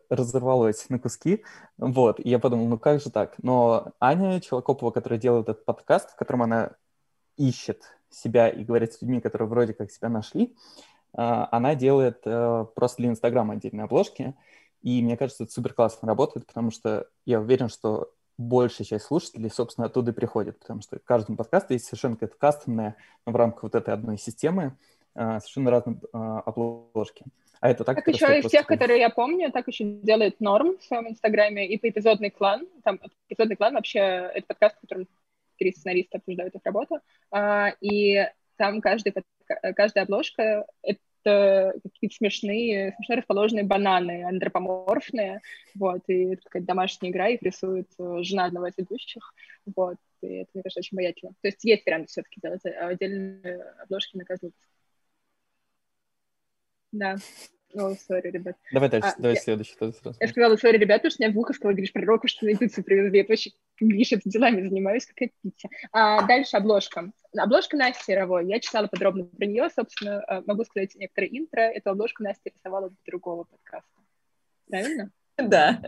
разорвалось 0.09 0.87
на 0.89 0.99
куски, 0.99 1.43
вот, 1.79 2.19
и 2.19 2.29
я 2.29 2.37
подумал, 2.37 2.67
ну 2.67 2.77
как 2.77 3.01
же 3.01 3.09
так? 3.09 3.33
Но 3.41 3.93
Аня 3.99 4.39
Челокопова, 4.39 4.91
которая 4.91 5.19
делает 5.19 5.49
этот 5.49 5.65
подкаст, 5.65 6.11
в 6.11 6.15
котором 6.15 6.43
она 6.43 6.75
ищет 7.37 7.81
себя 8.11 8.49
и 8.49 8.63
говорит 8.63 8.93
с 8.93 9.01
людьми, 9.01 9.19
которые 9.19 9.47
вроде 9.47 9.73
как 9.73 9.91
себя 9.91 10.09
нашли, 10.09 10.45
э, 10.45 10.51
она 11.15 11.73
делает 11.73 12.21
э, 12.25 12.65
просто 12.75 13.01
для 13.01 13.09
Инстаграма 13.09 13.55
отдельные 13.55 13.85
обложки, 13.85 14.35
и 14.81 15.01
мне 15.01 15.17
кажется, 15.17 15.45
это 15.45 15.53
супер 15.53 15.73
классно 15.73 16.07
работает, 16.07 16.45
потому 16.45 16.71
что 16.71 17.07
я 17.25 17.39
уверен, 17.39 17.69
что 17.69 18.11
большая 18.39 18.87
часть 18.87 19.05
слушателей, 19.05 19.49
собственно, 19.49 19.87
оттуда 19.87 20.11
и 20.11 20.13
приходит, 20.13 20.59
потому 20.59 20.81
что 20.81 20.97
каждому 20.99 21.37
подкасту 21.37 21.73
есть 21.73 21.85
совершенно 21.85 22.15
какая-то 22.15 22.37
кастомная 22.37 22.95
в 23.25 23.35
рамках 23.35 23.63
вот 23.63 23.75
этой 23.75 23.93
одной 23.93 24.17
системы 24.17 24.77
а, 25.13 25.41
совершенно 25.41 25.71
разные 25.71 25.99
а, 26.13 26.39
обложки. 26.39 27.25
А 27.59 27.69
это 27.69 27.83
так? 27.83 27.97
Так 27.97 28.07
еще 28.07 28.39
из 28.39 28.49
тех, 28.49 28.65
которые 28.65 29.01
я 29.01 29.09
помню, 29.09 29.51
так 29.51 29.67
еще 29.67 29.83
делает 29.83 30.39
Норм 30.39 30.77
в 30.77 30.83
своем 30.83 31.09
инстаграме 31.09 31.67
и 31.67 31.77
по 31.77 31.89
эпизодный 31.89 32.29
клан. 32.29 32.65
Там 32.85 33.01
эпизодный 33.27 33.57
клан 33.57 33.73
вообще 33.73 33.99
это 33.99 34.47
подкаст, 34.47 34.77
в 34.77 34.81
котором 34.81 35.07
три 35.57 35.73
сценариста 35.73 36.19
обсуждают 36.19 36.55
их 36.55 36.61
работу. 36.63 36.99
А, 37.31 37.73
и 37.81 38.25
там 38.55 38.79
каждый, 38.79 39.13
каждая 39.75 40.05
обложка— 40.05 40.65
это 40.81 40.99
какие-то 41.23 42.15
смешные, 42.15 42.93
смешно 42.97 43.15
расположенные 43.15 43.63
бананы, 43.63 44.23
антропоморфные, 44.23 45.41
вот, 45.75 46.01
и 46.07 46.33
это 46.33 46.41
какая-то 46.43 46.67
домашняя 46.67 47.11
игра, 47.11 47.29
их 47.29 47.41
рисует 47.41 47.87
э, 47.99 48.17
жена 48.23 48.45
одного 48.45 48.67
из 48.67 48.77
ведущих, 48.77 49.33
вот, 49.75 49.97
и 50.21 50.27
это, 50.27 50.49
мне 50.53 50.63
кажется, 50.63 50.79
очень 50.79 50.97
обаятельно. 50.97 51.33
То 51.41 51.47
есть 51.47 51.63
есть 51.63 51.85
вариант 51.85 52.09
все-таки 52.09 52.39
делать 52.41 52.65
э, 52.65 52.69
отдельные 52.69 53.61
обложки 53.83 54.17
на 54.17 54.25
каждый 54.25 54.45
выпуск. 54.45 54.69
Да. 56.91 57.17
О, 57.75 57.93
сори, 57.93 58.31
ребят. 58.31 58.55
Давай 58.71 58.89
дальше, 58.89 59.09
а, 59.09 59.21
давай 59.21 59.35
я, 59.35 59.41
следующий. 59.41 59.75
Сразу. 59.75 60.15
Я 60.19 60.27
сказала, 60.27 60.55
сори, 60.55 60.77
ребята, 60.77 61.09
что 61.09 61.23
меня 61.23 61.33
в 61.33 61.37
ухо 61.37 61.53
сказала, 61.53 61.73
говоришь, 61.73 61.93
пророку, 61.93 62.27
что 62.27 62.45
на 62.45 62.55
пиццу 62.55 62.81
привезли. 62.81 63.19
Это 63.19 63.31
вообще, 63.31 63.51
это 63.79 64.29
делами 64.29 64.67
занимаюсь, 64.67 65.05
какая 65.05 65.31
пицца. 65.41 65.69
А, 65.91 66.25
дальше 66.25 66.57
обложка. 66.57 67.11
Обложка 67.37 67.77
Насти 67.77 68.03
Серовой. 68.03 68.47
Я 68.47 68.59
читала 68.59 68.87
подробно 68.87 69.25
про 69.25 69.45
нее, 69.45 69.69
собственно, 69.69 70.23
а, 70.27 70.41
могу 70.45 70.63
сказать 70.65 70.95
некоторые 70.95 71.37
интро. 71.37 71.61
Эту 71.61 71.91
обложку 71.91 72.23
Настя 72.23 72.49
рисовала 72.49 72.89
для 72.89 72.99
другого 73.05 73.43
подкаста. 73.43 73.89
Правильно? 74.69 75.11
Да. 75.37 75.81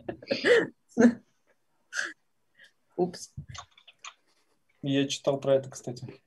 Упс. 2.96 3.34
Я 4.82 5.08
читал 5.08 5.40
про 5.40 5.56
это, 5.56 5.70
кстати. 5.70 6.22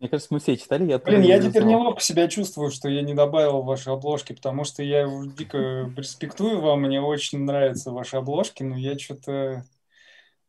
Мне 0.00 0.08
кажется, 0.08 0.34
мы 0.34 0.40
все 0.40 0.56
читали. 0.56 0.84
Я 0.84 0.98
Блин, 0.98 1.22
я 1.22 1.40
теперь 1.40 1.62
неловко 1.64 2.00
себя 2.00 2.28
чувствую, 2.28 2.70
что 2.70 2.88
я 2.88 3.02
не 3.02 3.14
добавил 3.14 3.62
ваши 3.62 3.90
обложки, 3.90 4.32
потому 4.32 4.64
что 4.64 4.82
я 4.82 5.08
дико 5.36 5.92
респектую 5.96 6.60
вам, 6.60 6.82
мне 6.82 7.00
очень 7.00 7.44
нравятся 7.44 7.92
ваши 7.92 8.16
обложки, 8.16 8.62
но 8.62 8.76
я 8.76 8.98
что-то... 8.98 9.64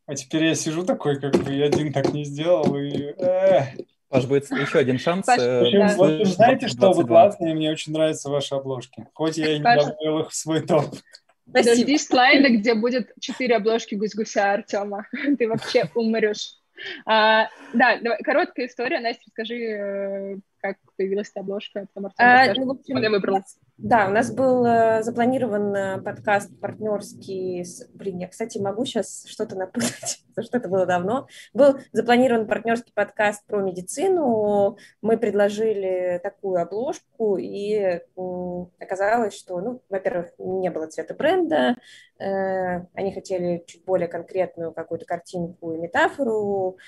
А 0.07 0.15
теперь 0.15 0.45
я 0.45 0.55
сижу 0.55 0.83
такой, 0.83 1.19
как 1.19 1.35
бы 1.35 1.53
я 1.53 1.65
один 1.65 1.93
так 1.93 2.13
не 2.13 2.23
сделал, 2.23 2.75
и... 2.77 3.13
Паш, 4.09 4.25
будет 4.25 4.49
еще 4.49 4.79
один 4.79 4.99
шанс. 4.99 5.25
Паш, 5.25 5.39
э, 5.39 5.69
да. 5.73 5.93
вот 5.97 6.19
вы 6.19 6.25
знаете, 6.25 6.69
что 6.69 6.93
вы 6.93 7.05
классные, 7.05 7.53
мне 7.53 7.69
очень 7.69 7.91
нравятся 7.91 8.29
ваши 8.29 8.55
обложки. 8.55 9.05
Хоть 9.13 9.37
я 9.37 9.51
и 9.53 9.57
не 9.57 9.63
Паш... 9.63 9.83
добавил 9.83 10.19
их 10.19 10.29
в 10.29 10.33
свой 10.35 10.61
топ. 10.61 10.95
Подожди 11.51 11.97
слайда, 11.97 12.49
где 12.49 12.73
будет 12.73 13.11
четыре 13.19 13.57
обложки 13.57 13.95
гусь-гуся 13.95 14.53
Артема. 14.53 15.07
Ты 15.37 15.47
вообще 15.49 15.89
умрешь. 15.93 16.53
А, 17.05 17.49
да, 17.73 17.97
давай, 18.01 18.21
короткая 18.23 18.67
история. 18.67 18.99
Настя, 18.99 19.23
расскажи, 19.25 19.55
э, 19.55 20.37
как 20.59 20.77
появилась 20.95 21.29
эта 21.29 21.41
обложка, 21.41 21.87
потому 21.93 22.11
что 22.13 22.23
а, 22.23 22.53
ну, 22.53 22.65
в 22.65 22.71
общем, 22.71 23.01
я 23.01 23.09
выбрала. 23.09 23.43
Да, 23.77 24.07
у 24.07 24.09
нас 24.09 24.33
был 24.33 24.65
э, 24.65 25.03
запланирован 25.03 25.75
э, 25.75 26.01
подкаст 26.01 26.49
партнерский. 26.59 27.63
С... 27.63 27.87
Блин, 27.93 28.17
я, 28.17 28.27
кстати, 28.27 28.57
могу 28.57 28.85
сейчас 28.85 29.23
что-то 29.27 29.55
напутать, 29.55 30.23
потому 30.29 30.45
что 30.47 30.57
это 30.57 30.67
было 30.67 30.87
давно. 30.87 31.27
Был 31.53 31.77
запланирован 31.91 32.47
партнерский 32.47 32.91
подкаст 32.91 33.45
про 33.45 33.61
медицину. 33.61 34.77
Мы 35.03 35.19
предложили 35.19 36.19
такую 36.23 36.59
обложку, 36.59 37.37
и 37.37 38.01
оказалось, 38.79 39.37
что, 39.37 39.61
ну, 39.61 39.83
во-первых, 39.89 40.31
не 40.39 40.71
было 40.71 40.87
цвета 40.87 41.13
бренда. 41.13 41.75
Э, 42.19 42.87
они 42.95 43.13
хотели 43.13 43.63
чуть 43.67 43.85
более 43.85 44.07
конкретную 44.07 44.73
какую-то 44.73 45.05
картинку 45.05 45.73
и 45.73 45.77
метафору 45.77 46.79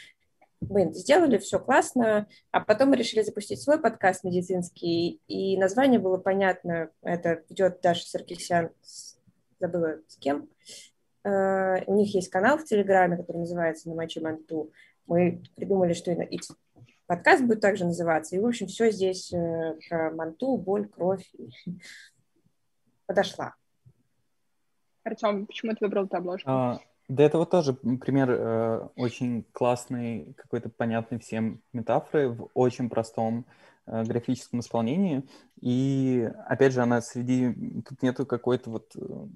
мы 0.62 0.94
сделали, 0.94 1.38
все 1.38 1.60
классно, 1.60 2.28
а 2.52 2.60
потом 2.60 2.90
мы 2.90 2.98
решили 2.98 3.22
запустить 3.22 3.62
свой 3.62 3.80
подкаст 3.80 4.24
медицинский, 4.24 5.22
и 5.28 5.58
название 5.58 6.00
было 6.00 6.18
понятно, 6.18 6.90
это 7.02 7.44
идет 7.50 7.82
Даша 7.82 8.06
Саркисян, 8.06 8.72
забыла 9.60 10.00
с 10.08 10.18
кем, 10.18 10.50
uh, 11.26 11.84
у 11.88 11.96
них 11.96 12.14
есть 12.14 12.30
канал 12.30 12.58
в 12.58 12.66
Телеграме, 12.66 13.18
который 13.18 13.38
называется 13.38 13.90
«На 13.90 13.96
мочи 13.96 14.20
манту», 14.20 14.72
мы 15.08 15.42
придумали, 15.56 15.94
что 15.94 16.12
и 16.12 16.40
подкаст 17.08 17.44
будет 17.44 17.62
также 17.62 17.86
называться, 17.86 18.36
и, 18.36 18.40
в 18.40 18.46
общем, 18.46 18.68
все 18.68 18.92
здесь 18.92 19.34
uh, 19.34 19.80
про 19.88 20.12
манту, 20.12 20.58
боль, 20.58 20.88
кровь 20.90 21.26
подошла. 23.06 23.56
Артем, 25.04 25.48
почему 25.48 25.72
ты 25.72 25.78
выбрал 25.86 26.06
эту 26.06 26.18
обложку? 26.18 26.50
А, 26.50 26.80
да, 27.10 27.24
это 27.24 27.40
вот 27.40 27.50
тоже 27.50 27.74
пример 27.74 28.30
э, 28.30 28.88
очень 28.96 29.44
классный, 29.52 30.34
какой-то 30.38 30.70
понятный 30.70 31.18
всем 31.18 31.62
метафоры 31.74 32.30
в 32.30 32.50
очень 32.54 32.88
простом 32.88 33.48
э, 33.88 34.04
графическом 34.04 34.60
исполнении. 34.60 35.24
И, 35.60 36.30
опять 36.46 36.74
же, 36.74 36.82
она 36.82 37.02
среди... 37.02 37.82
Тут 37.82 38.04
нету 38.04 38.28
какой-то 38.28 38.70
вот 38.70 38.96
э, 38.96 39.28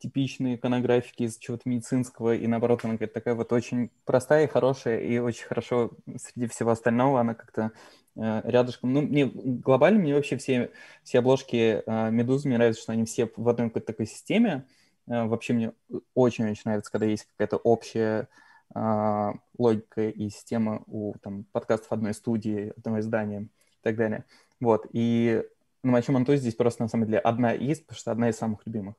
типичной 0.00 0.56
иконографики 0.56 1.22
из 1.22 1.38
чего-то 1.38 1.66
медицинского, 1.66 2.34
и 2.34 2.46
наоборот, 2.46 2.84
она 2.84 2.94
какая-то 2.94 3.14
такая 3.14 3.34
вот 3.34 3.52
очень 3.52 3.90
простая 4.04 4.44
и 4.44 4.50
хорошая, 4.50 5.00
и 5.00 5.16
очень 5.16 5.46
хорошо 5.46 5.92
среди 6.18 6.46
всего 6.46 6.72
остального 6.72 7.20
она 7.20 7.32
как-то 7.32 7.72
э, 8.16 8.42
рядышком. 8.44 8.92
Ну, 8.92 9.00
мне 9.00 9.24
глобально, 9.24 10.00
мне 10.00 10.14
вообще 10.14 10.36
все, 10.36 10.70
все 11.02 11.20
обложки 11.20 11.82
э, 11.86 12.10
Медузы, 12.10 12.48
мне 12.48 12.58
нравится, 12.58 12.82
что 12.82 12.92
они 12.92 13.06
все 13.06 13.30
в 13.34 13.48
одной 13.48 13.68
какой-то 13.68 13.86
такой 13.86 14.06
системе. 14.06 14.66
Э, 15.08 15.24
вообще 15.24 15.52
мне 15.52 15.72
очень-очень 16.14 16.62
нравится, 16.64 16.90
когда 16.90 17.06
есть 17.06 17.26
какая-то 17.36 17.56
общая 17.58 18.28
э, 18.74 19.32
логика 19.58 20.08
и 20.08 20.28
система 20.30 20.82
у 20.86 21.14
там, 21.22 21.44
подкастов 21.52 21.92
одной 21.92 22.14
студии, 22.14 22.72
одного 22.76 23.00
издания 23.00 23.42
и 23.42 23.82
так 23.82 23.96
далее. 23.96 24.24
Вот, 24.60 24.86
и 24.92 25.42
на 25.82 25.92
Мачо 25.92 26.12
Манто 26.12 26.36
здесь 26.36 26.54
просто 26.54 26.82
на 26.82 26.88
самом 26.88 27.06
деле 27.06 27.18
одна 27.18 27.52
есть, 27.52 27.86
потому 27.86 27.98
что 27.98 28.10
одна 28.10 28.28
из 28.30 28.36
самых 28.36 28.66
любимых. 28.66 28.96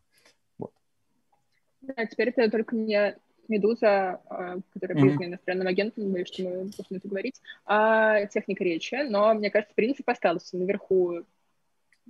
Вот. 0.58 0.72
Да, 1.82 2.06
теперь 2.06 2.30
это 2.30 2.50
только 2.50 2.76
не 2.76 3.18
Медуза, 3.48 4.22
а, 4.30 4.58
которая 4.74 4.98
mm-hmm. 4.98 5.02
признана 5.02 5.26
иностранным 5.26 5.68
агентом, 5.68 6.12
боюсь, 6.12 6.28
что 6.28 6.44
мы 6.44 6.50
должны 6.50 6.98
это 6.98 7.08
говорить, 7.08 7.42
а 7.66 8.26
техника 8.26 8.64
речи. 8.64 8.96
Но, 9.10 9.34
мне 9.34 9.50
кажется, 9.50 9.74
принцип 9.74 10.10
остался. 10.10 10.58
Наверху 10.58 11.24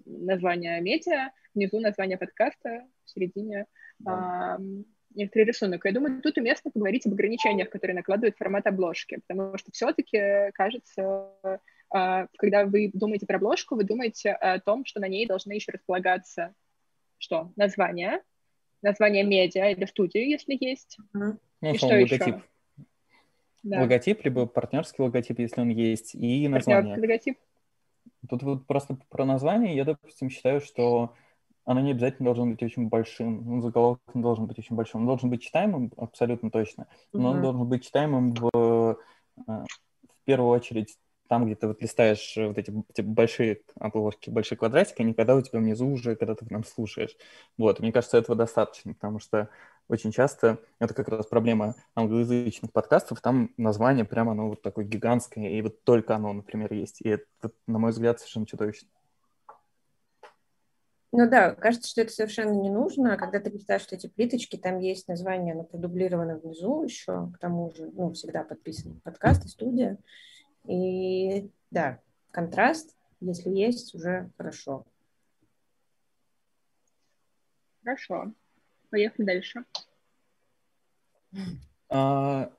название 0.06 0.82
медиа, 0.82 1.32
внизу 1.54 1.80
название 1.80 2.18
подкаста, 2.18 2.88
в 3.08 3.12
середине 3.12 3.66
mm-hmm. 4.01 4.12
а, 4.12 4.60
некоторый 5.16 5.43
рисунок. 5.43 5.86
Я 5.86 5.91
думаю, 5.91 6.22
тут 6.22 6.38
уместно 6.38 6.72
поговорить 6.72 7.05
об 7.05 7.14
ограничениях, 7.14 7.70
которые 7.70 7.95
накладывает 7.95 8.38
формат 8.38 8.68
обложки, 8.68 9.20
потому 9.28 9.58
что 9.58 9.72
все-таки, 9.72 10.51
кажется, 10.53 11.32
а, 11.89 12.28
когда 12.38 12.66
вы 12.66 12.91
думаете 12.93 13.26
про 13.26 13.38
обложку, 13.38 13.76
вы 13.76 13.84
думаете 13.84 14.32
о 14.32 14.60
том, 14.60 14.86
что 14.86 14.99
на 14.99 15.08
ней 15.08 15.26
должны 15.26 15.53
еще 15.53 15.72
располагаться 15.72 16.53
что? 17.18 17.51
Название, 17.55 18.22
название 18.82 19.24
медиа 19.24 19.72
или 19.72 19.86
студии, 19.86 20.30
если 20.30 20.58
есть. 20.60 20.97
Ну, 21.14 21.39
И 21.62 21.78
что 21.78 21.88
логотип. 21.88 22.22
еще? 22.22 22.43
Да. 23.64 23.82
Логотип, 23.82 24.24
либо 24.24 24.45
партнерский 24.45 25.01
логотип, 25.01 25.39
если 25.39 25.62
он 25.62 25.70
есть, 25.70 26.14
и 26.16 26.47
название. 26.47 26.95
Партнерский 26.95 27.01
логотип. 27.01 27.38
Тут 28.30 28.43
вот 28.43 28.68
просто 28.68 28.97
про 29.10 29.26
название 29.26 29.76
я, 29.76 29.84
допустим, 29.84 30.30
считаю, 30.30 30.62
что 30.62 31.14
оно 31.68 31.82
не 31.82 31.91
обязательно 31.91 32.28
должно 32.28 32.45
быть 32.45 32.63
очень 32.63 32.88
большим, 32.88 33.43
ну, 33.45 33.61
заголовок 33.61 33.99
не 34.13 34.22
должен 34.22 34.45
быть 34.47 34.57
очень 34.57 34.76
большим, 34.76 35.01
он 35.01 35.05
должен 35.05 35.30
быть 35.30 35.43
читаемым 35.43 35.91
абсолютно 35.97 36.49
точно, 36.49 36.88
но 37.11 37.28
угу. 37.28 37.36
он 37.36 37.41
должен 37.41 37.65
быть 37.68 37.86
читаемым 37.86 38.34
в, 38.34 38.49
э, 38.55 39.41
в 39.45 40.24
первую 40.24 40.49
очередь 40.49 40.97
там, 41.28 41.45
где 41.45 41.55
ты 41.55 41.68
вот 41.68 41.82
листаешь 41.82 42.38
э, 42.38 42.47
вот 42.47 42.57
эти, 42.57 42.74
эти 42.89 43.01
большие 43.01 43.59
обложки, 43.78 44.30
большие 44.30 44.57
квадратики, 44.57 45.01
а 45.01 45.03
не 45.03 45.13
когда 45.13 45.36
у 45.36 45.41
тебя 45.41 45.59
внизу 45.59 45.88
уже, 45.88 46.15
когда 46.15 46.36
ты 46.36 46.45
прям 46.45 46.63
слушаешь. 46.63 47.18
Вот, 47.57 47.82
мне 47.82 47.91
кажется, 47.91 48.18
этого 48.18 48.38
достаточно, 48.38 48.93
потому 48.93 49.20
что 49.20 49.49
очень 49.89 50.13
часто 50.13 50.59
это 50.80 50.93
как 50.93 51.09
раз 51.09 51.26
проблема 51.26 51.76
англоязычных 51.95 52.72
подкастов, 52.72 53.20
там 53.20 53.51
название 53.57 54.05
прямо 54.05 54.32
оно 54.32 54.47
вот 54.47 54.61
такое 54.61 54.86
гигантское, 54.86 55.49
и 55.49 55.61
вот 55.61 55.84
только 55.84 56.15
оно, 56.15 56.32
например, 56.32 56.74
есть. 56.74 57.01
И 57.01 57.09
это, 57.09 57.51
на 57.68 57.78
мой 57.78 57.91
взгляд, 57.91 58.20
совершенно 58.20 58.45
чудовищно. 58.45 58.88
Ну 61.14 61.30
да, 61.30 61.55
кажется, 61.55 61.89
что 61.89 62.01
это 62.01 62.12
совершенно 62.12 62.51
не 62.51 62.70
нужно. 62.70 63.14
А 63.14 63.18
когда 63.18 63.39
ты 63.39 63.49
представляешь, 63.49 63.84
что 63.84 63.95
эти 63.95 64.08
плиточки, 64.08 64.58
там 64.58 64.80
есть 64.80 65.08
название, 65.08 65.53
оно 65.53 65.64
продублировано 65.64 66.38
внизу 66.38 66.84
еще, 66.84 67.32
к 67.34 67.39
тому 67.39 67.72
же, 67.72 67.89
ну, 67.93 68.12
всегда 68.12 68.43
подписаны 68.43 68.99
подкасты, 69.03 69.47
студия. 69.47 69.97
И 70.66 71.49
да, 71.72 71.99
контраст, 72.32 72.95
если 73.22 73.49
есть, 73.49 73.95
уже 73.95 74.30
хорошо. 74.38 74.86
Хорошо. 77.84 78.34
Поехали 78.89 79.26
дальше. 79.26 79.64
А, 81.89 82.51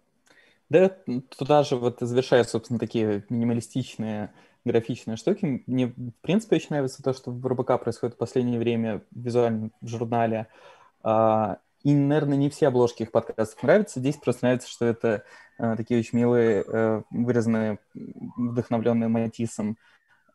да, 0.71 0.89
туда 1.37 1.63
же 1.65 1.77
вот 1.77 1.99
завершая, 2.01 2.45
собственно, 2.45 2.79
такие 2.79 3.25
минималистичные 3.29 4.33
графичные 4.69 5.17
штуки. 5.17 5.63
Мне, 5.67 5.87
в 5.89 6.13
принципе, 6.21 6.57
очень 6.57 6.69
нравится 6.71 7.03
то, 7.03 7.13
что 7.13 7.31
в 7.31 7.47
РБК 7.47 7.81
происходит 7.83 8.15
в 8.15 8.19
последнее 8.19 8.59
время 8.59 9.03
визуально 9.11 9.71
в 9.81 9.89
журнале. 9.89 10.47
А, 11.03 11.59
и, 11.83 11.95
наверное, 11.95 12.37
не 12.37 12.51
все 12.51 12.69
обложки 12.69 13.03
их 13.03 13.13
подкастов 13.13 13.63
нравятся. 13.63 14.01
Здесь 14.01 14.17
просто 14.17 14.47
нравится, 14.47 14.69
что 14.69 14.85
это 14.85 15.25
э, 15.59 15.77
такие 15.77 16.01
очень 16.01 16.19
милые, 16.19 16.65
э, 16.67 17.03
вырезанные, 17.11 17.79
вдохновленные 17.95 19.09
Матисом 19.09 19.79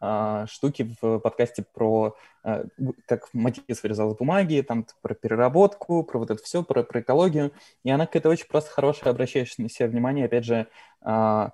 э, 0.01 0.45
штуки 0.49 0.95
в 1.01 1.19
подкасте 1.19 1.65
про, 1.73 2.15
э, 2.43 2.65
как 3.07 3.27
Матис 3.33 3.83
вырезал 3.83 4.11
из 4.11 4.17
бумаги, 4.17 4.63
там 4.67 4.85
про 5.01 5.13
переработку, 5.13 6.03
про 6.03 6.19
вот 6.19 6.31
это 6.31 6.41
все, 6.41 6.63
про, 6.63 6.83
про 6.83 7.01
экологию. 7.01 7.51
И 7.83 7.91
она 7.91 8.05
какая-то 8.05 8.29
очень 8.29 8.47
просто 8.47 8.71
хорошая, 8.71 9.11
обращающая 9.11 9.63
на 9.63 9.69
себя 9.69 9.87
внимание, 9.87 10.25
опять 10.25 10.45
же, 10.45 10.55
э, 10.55 10.65
а 11.05 11.51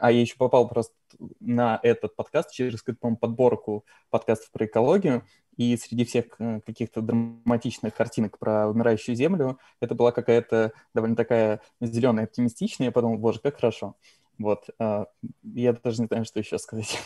я 0.00 0.20
еще 0.20 0.36
попал 0.36 0.68
просто 0.68 0.94
на 1.40 1.78
этот 1.82 2.16
подкаст 2.16 2.52
через 2.52 2.82
какую-то, 2.82 3.16
подборку 3.16 3.84
подкастов 4.10 4.50
про 4.50 4.66
экологию, 4.66 5.24
и 5.58 5.76
среди 5.76 6.04
всех 6.04 6.26
э, 6.38 6.60
каких-то 6.64 7.02
драматичных 7.02 7.94
картинок 7.94 8.38
про 8.38 8.68
умирающую 8.68 9.16
землю 9.16 9.58
это 9.80 9.94
была 9.94 10.12
какая-то 10.12 10.72
довольно 10.94 11.16
такая 11.16 11.60
зеленая, 11.80 12.26
оптимистичная. 12.26 12.86
Я 12.86 12.92
подумал, 12.92 13.18
боже, 13.18 13.40
как 13.40 13.56
хорошо. 13.56 13.96
Вот. 14.38 14.70
Э, 14.78 15.06
я 15.42 15.72
даже 15.72 16.00
не 16.00 16.06
знаю, 16.06 16.24
что 16.24 16.38
еще 16.38 16.58
сказать. 16.58 16.96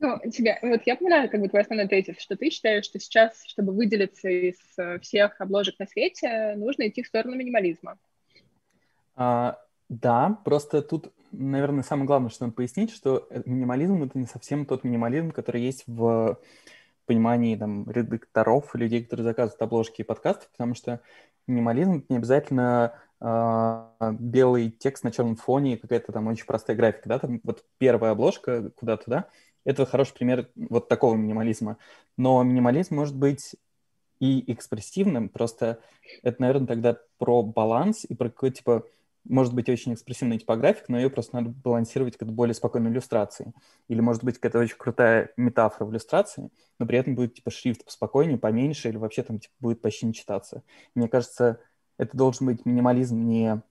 Ну, 0.00 0.18
тебе, 0.30 0.58
вот 0.60 0.82
я 0.84 0.96
понимаю, 0.96 1.30
как 1.30 1.40
бы 1.40 1.48
твой 1.48 1.62
основной 1.62 1.88
тезис, 1.88 2.18
что 2.18 2.36
ты 2.36 2.50
считаешь, 2.50 2.84
что 2.84 2.98
сейчас, 2.98 3.42
чтобы 3.46 3.72
выделиться 3.72 4.28
из 4.28 4.58
всех 5.00 5.40
обложек 5.40 5.78
на 5.78 5.86
свете, 5.86 6.54
нужно 6.56 6.88
идти 6.88 7.02
в 7.02 7.06
сторону 7.06 7.36
минимализма. 7.36 7.96
А, 9.14 9.58
да, 9.88 10.38
просто 10.44 10.82
тут, 10.82 11.12
наверное, 11.38 11.82
самое 11.82 12.06
главное, 12.06 12.30
что 12.30 12.44
надо 12.44 12.54
пояснить, 12.54 12.90
что 12.90 13.28
минимализм— 13.44 14.02
это 14.04 14.18
не 14.18 14.26
совсем 14.26 14.66
тот 14.66 14.84
минимализм, 14.84 15.30
который 15.30 15.62
есть 15.62 15.84
в 15.86 16.38
понимании 17.06 17.56
там, 17.56 17.90
редакторов, 17.90 18.74
людей, 18.74 19.02
которые 19.02 19.24
заказывают 19.24 19.60
обложки 19.62 20.00
и 20.00 20.04
подкастов, 20.04 20.48
потому 20.50 20.74
что 20.74 21.00
минимализм 21.46 22.04
не 22.08 22.16
обязательно 22.16 22.94
э, 23.20 24.12
белый 24.18 24.70
текст 24.70 25.04
на 25.04 25.10
черном 25.10 25.36
фоне 25.36 25.74
и 25.74 25.76
какая-то 25.76 26.12
там 26.12 26.26
очень 26.28 26.46
простая 26.46 26.76
графика, 26.76 27.08
да, 27.08 27.18
там 27.18 27.40
вот 27.44 27.64
первая 27.78 28.12
обложка 28.12 28.70
куда-то, 28.70 29.04
да, 29.06 29.28
это 29.64 29.86
хороший 29.86 30.14
пример 30.14 30.48
вот 30.56 30.88
такого 30.88 31.14
минимализма. 31.14 31.78
Но 32.16 32.42
минимализм 32.42 32.94
может 32.94 33.16
быть 33.16 33.56
и 34.20 34.50
экспрессивным, 34.52 35.28
просто 35.28 35.80
это, 36.22 36.40
наверное, 36.40 36.66
тогда 36.66 36.98
про 37.18 37.42
баланс 37.42 38.04
и 38.04 38.14
про 38.14 38.30
какой-то, 38.30 38.56
типа, 38.56 38.84
может 39.24 39.54
быть 39.54 39.68
очень 39.68 39.94
экспрессивная 39.94 40.38
типографика, 40.38 40.92
но 40.92 40.98
ее 40.98 41.10
просто 41.10 41.36
надо 41.36 41.50
балансировать 41.50 42.16
как 42.16 42.32
более 42.32 42.54
спокойной 42.54 42.90
иллюстрацией. 42.90 43.52
Или 43.88 44.00
может 44.00 44.22
быть 44.22 44.36
какая-то 44.36 44.58
очень 44.58 44.76
крутая 44.76 45.32
метафора 45.36 45.86
в 45.86 45.92
иллюстрации, 45.92 46.50
но 46.78 46.86
при 46.86 46.98
этом 46.98 47.14
будет 47.14 47.34
типа 47.34 47.50
шрифт 47.50 47.84
поспокойнее, 47.84 48.38
поменьше, 48.38 48.88
или 48.88 48.96
вообще 48.96 49.22
там 49.22 49.38
типа, 49.38 49.54
будет 49.60 49.80
почти 49.80 50.06
не 50.06 50.14
читаться. 50.14 50.62
Мне 50.94 51.08
кажется, 51.08 51.60
это 51.98 52.16
должен 52.16 52.46
быть 52.46 52.66
минимализм 52.66 53.18
не 53.20 53.62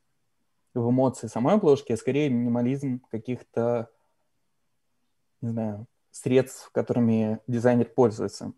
в 0.74 0.90
эмоции 0.90 1.28
самой 1.28 1.56
обложки, 1.56 1.92
а 1.92 1.98
скорее 1.98 2.30
минимализм 2.30 3.02
каких-то, 3.12 3.90
не 5.42 5.50
знаю, 5.50 5.86
средств, 6.10 6.72
которыми 6.72 7.40
дизайнер 7.48 7.86
пользуется. 7.86 8.54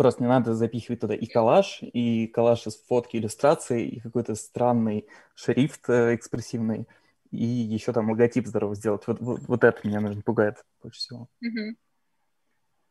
Просто 0.00 0.22
не 0.22 0.30
надо 0.30 0.54
запихивать 0.54 1.00
туда 1.00 1.14
и 1.14 1.26
коллаж, 1.26 1.80
и 1.82 2.26
коллаж 2.28 2.66
из 2.66 2.82
фотки, 2.84 3.18
иллюстрации, 3.18 3.86
и 3.86 4.00
какой-то 4.00 4.34
странный 4.34 5.06
шрифт 5.34 5.90
э, 5.90 6.14
экспрессивный, 6.14 6.88
и 7.30 7.44
еще 7.44 7.92
там 7.92 8.08
логотип 8.08 8.46
здорово 8.46 8.74
сделать. 8.74 9.06
Вот, 9.06 9.20
вот, 9.20 9.40
вот 9.46 9.62
это 9.62 9.86
меня, 9.86 10.00
наверное, 10.00 10.22
пугает 10.22 10.64
больше 10.82 11.00
всего. 11.00 11.28
Угу. 11.42 11.76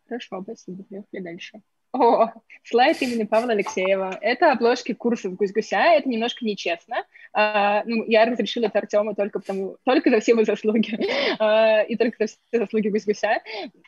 Хорошо, 0.08 0.44
спасибо. 0.44 0.84
Поехали 0.84 1.24
дальше. 1.24 1.64
О, 1.94 2.28
слайд 2.64 3.02
имени 3.02 3.24
Павла 3.24 3.54
Алексеева. 3.54 4.16
Это 4.22 4.52
обложки 4.52 4.94
курсов 4.94 5.34
Гусь-Гуся. 5.34 5.96
Это 5.98 6.08
немножко 6.08 6.46
нечестно. 6.46 6.98
А, 7.34 7.84
ну, 7.86 8.06
я 8.06 8.26
разрешила 8.26 8.66
это 8.66 8.80
Артему 8.80 9.16
только, 9.16 9.40
потому, 9.40 9.78
только 9.84 10.10
за 10.10 10.20
все 10.20 10.32
его 10.32 10.44
заслуги. 10.44 10.98
А, 11.40 11.84
и 11.84 11.96
только 11.96 12.18
за 12.20 12.34
все 12.48 12.60
заслуги 12.60 12.90
Гусь-Гуся. 12.90 13.42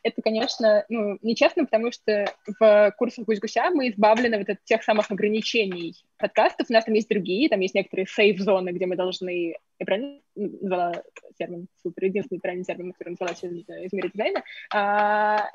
Это, 0.04 0.22
конечно, 0.22 0.86
ну, 0.90 1.18
нечестно, 1.22 1.66
потому 1.66 1.92
что 1.92 2.26
в 2.60 2.94
курсах 2.98 3.26
Гусь-Гуся 3.26 3.72
мы 3.72 3.90
избавлены 3.90 4.38
вот 4.38 4.50
от 4.50 4.64
тех 4.64 4.84
самых 4.84 5.10
ограничений 5.12 5.96
подкастов. 6.18 6.68
У 6.70 6.74
нас 6.74 6.86
там 6.86 6.94
есть 6.94 7.10
другие, 7.10 7.50
там 7.50 7.60
есть 7.60 7.76
некоторые 7.76 8.06
сейф-зоны, 8.08 8.70
где 8.70 8.86
мы 8.86 8.96
должны... 8.96 9.56
Я 9.80 9.86
правильно 9.86 10.20
назвала 10.36 11.04
термин? 11.38 11.68
Супер, 11.82 12.06
единственный 12.06 12.40
правильный 12.40 12.66
термин, 12.66 12.94
который 12.94 13.16
назвала 13.20 13.34
из 13.34 13.92
мира 13.92 14.10
дизайна. 14.14 14.44
А, 14.74 15.50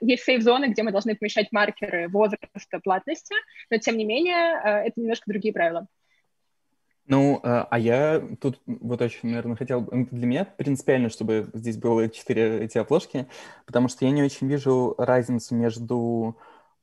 есть 0.00 0.24
сейф-зоны, 0.24 0.66
где 0.66 0.82
мы 0.82 0.92
должны 0.92 1.14
помещать 1.14 1.52
маркеры 1.52 2.08
возраста, 2.08 2.80
платности, 2.82 3.34
но 3.70 3.78
тем 3.78 3.96
не 3.96 4.04
менее 4.04 4.60
э, 4.64 4.88
это 4.88 5.00
немножко 5.00 5.30
другие 5.30 5.52
правила. 5.52 5.86
Ну, 7.08 7.40
э, 7.42 7.64
а 7.70 7.78
я 7.78 8.22
тут 8.40 8.60
вот 8.66 9.00
очень, 9.00 9.30
наверное, 9.30 9.56
хотел... 9.56 9.88
Для 9.90 10.26
меня 10.26 10.44
принципиально, 10.44 11.08
чтобы 11.08 11.50
здесь 11.54 11.78
было 11.78 12.08
четыре 12.08 12.64
эти 12.64 12.78
обложки, 12.78 13.26
потому 13.66 13.88
что 13.88 14.04
я 14.04 14.10
не 14.10 14.22
очень 14.22 14.46
вижу 14.46 14.94
разницу 14.98 15.54
между 15.54 16.36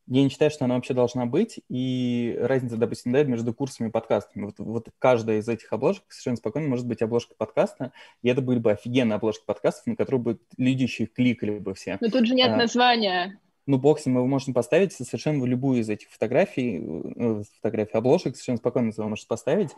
я 0.08 0.22
не 0.22 0.30
считаю, 0.30 0.52
что 0.52 0.66
она 0.66 0.76
вообще 0.76 0.94
должна 0.94 1.26
быть, 1.26 1.62
и 1.68 2.38
разница, 2.40 2.78
допустим, 2.78 3.12
да, 3.12 3.24
между 3.24 3.54
курсами 3.54 3.88
и 3.88 3.92
подкастами. 3.92 4.46
Вот, 4.46 4.56
вот 4.60 4.88
каждая 5.00 5.40
из 5.40 5.50
этих 5.50 5.72
обложек 5.74 6.04
совершенно 6.10 6.38
спокойно 6.38 6.68
может 6.68 6.86
быть 6.86 7.02
обложкой 7.02 7.36
подкаста, 7.38 7.92
и 8.22 8.30
это 8.30 8.42
были 8.42 8.60
бы 8.60 8.72
офигенные 8.72 9.16
обложки 9.16 9.44
подкастов, 9.46 9.88
на 9.88 9.96
которые 9.96 10.22
бы 10.22 10.40
люди 10.58 10.84
еще 10.84 11.08
кликали 11.08 11.58
бы 11.58 11.74
все. 11.74 11.98
Но 12.02 12.10
тут 12.10 12.28
же 12.28 12.36
нет 12.36 12.52
а, 12.52 12.58
названия. 12.58 13.40
Ну, 13.68 13.78
бог 13.78 14.00
с 14.00 14.06
ним, 14.06 14.18
его 14.18 14.28
можно 14.28 14.54
поставить 14.54 14.94
совершенно 14.94 15.42
в 15.42 15.46
любую 15.46 15.82
из 15.82 15.90
этих 15.90 16.10
фотографий, 16.10 16.80
ну, 16.80 17.44
фотографий 17.56 17.98
обложек, 17.98 18.36
совершенно 18.36 18.58
спокойно 18.58 18.92
его 18.96 19.10
можешь 19.10 19.28
поставить, 19.28 19.72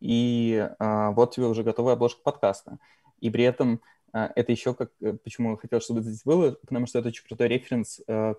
и 0.00 0.68
а, 0.78 1.12
вот 1.12 1.34
тебе 1.34 1.46
уже 1.46 1.62
готовая 1.62 1.94
обложка 1.94 2.20
подкаста. 2.22 2.78
И 3.20 3.30
при 3.30 3.44
этом 3.44 3.80
а, 4.12 4.32
это 4.34 4.52
еще 4.52 4.74
как, 4.74 4.90
э, 5.00 5.12
почему 5.12 5.52
я 5.52 5.56
хотел, 5.56 5.80
чтобы 5.80 6.02
здесь 6.02 6.22
было, 6.24 6.52
потому 6.52 6.86
что 6.86 6.98
это 6.98 7.08
очень 7.08 7.24
крутой 7.24 7.48
референс 7.48 8.00
а, 8.08 8.34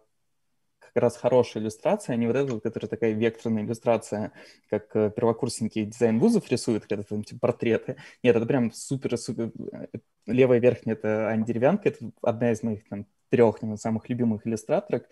как 0.94 1.04
раз 1.04 1.18
хорошая 1.18 1.64
иллюстрация, 1.64 2.14
а 2.14 2.18
не 2.18 2.28
вот 2.28 2.36
эта 2.36 2.60
которая 2.62 2.90
такая 2.90 3.14
векторная 3.14 3.64
иллюстрация, 3.64 4.32
как 4.70 4.96
э, 4.96 5.12
первокурсники 5.16 5.84
дизайн 5.84 6.20
вузов 6.20 6.50
рисуют, 6.50 6.86
когда 6.86 7.04
там 7.04 7.24
типа 7.24 7.40
портреты. 7.40 7.96
Нет, 8.24 8.36
это 8.36 8.46
прям 8.46 8.72
супер-супер... 8.72 9.52
Э, 9.72 9.88
левая 10.26 10.60
верхняя— 10.60 10.96
это 10.98 11.28
Аня 11.30 11.46
Деревянка, 11.46 11.90
это 11.90 12.12
одна 12.22 12.52
из 12.52 12.62
моих 12.64 12.88
там 12.88 13.06
трех 13.30 13.62
наверное, 13.62 13.78
самых 13.78 14.10
любимых 14.10 14.46
иллюстраторок. 14.46 15.08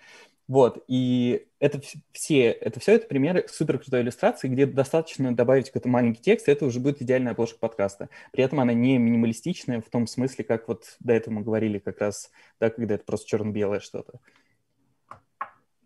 Вот, 0.47 0.82
и 0.88 1.45
это 1.59 1.82
все, 2.13 2.51
это 2.51 2.80
все 2.80 2.93
это 2.93 3.07
примеры 3.07 3.45
супер 3.49 3.80
крутой 3.80 4.01
иллюстрации, 4.01 4.47
где 4.47 4.65
достаточно 4.65 5.36
добавить 5.36 5.67
какой-то 5.67 5.89
маленький 5.89 6.21
текст, 6.21 6.47
и 6.47 6.51
это 6.51 6.65
уже 6.65 6.80
будет 6.80 7.01
идеальная 7.01 7.34
обложка 7.34 7.59
подкаста. 7.59 8.07
При 8.32 8.45
этом 8.45 8.61
она 8.61 8.71
не 8.71 8.97
минималистичная 8.97 9.82
в 9.82 9.89
том 9.89 10.07
смысле, 10.07 10.45
как 10.45 10.69
вот 10.69 10.95
до 11.01 11.13
этого 11.13 11.34
мы 11.34 11.41
говорили 11.41 11.80
как 11.80 11.99
раз, 11.99 12.32
да, 12.61 12.69
когда 12.69 12.95
это 12.95 13.03
просто 13.03 13.28
черно-белое 13.28 13.82
что-то. 13.82 14.21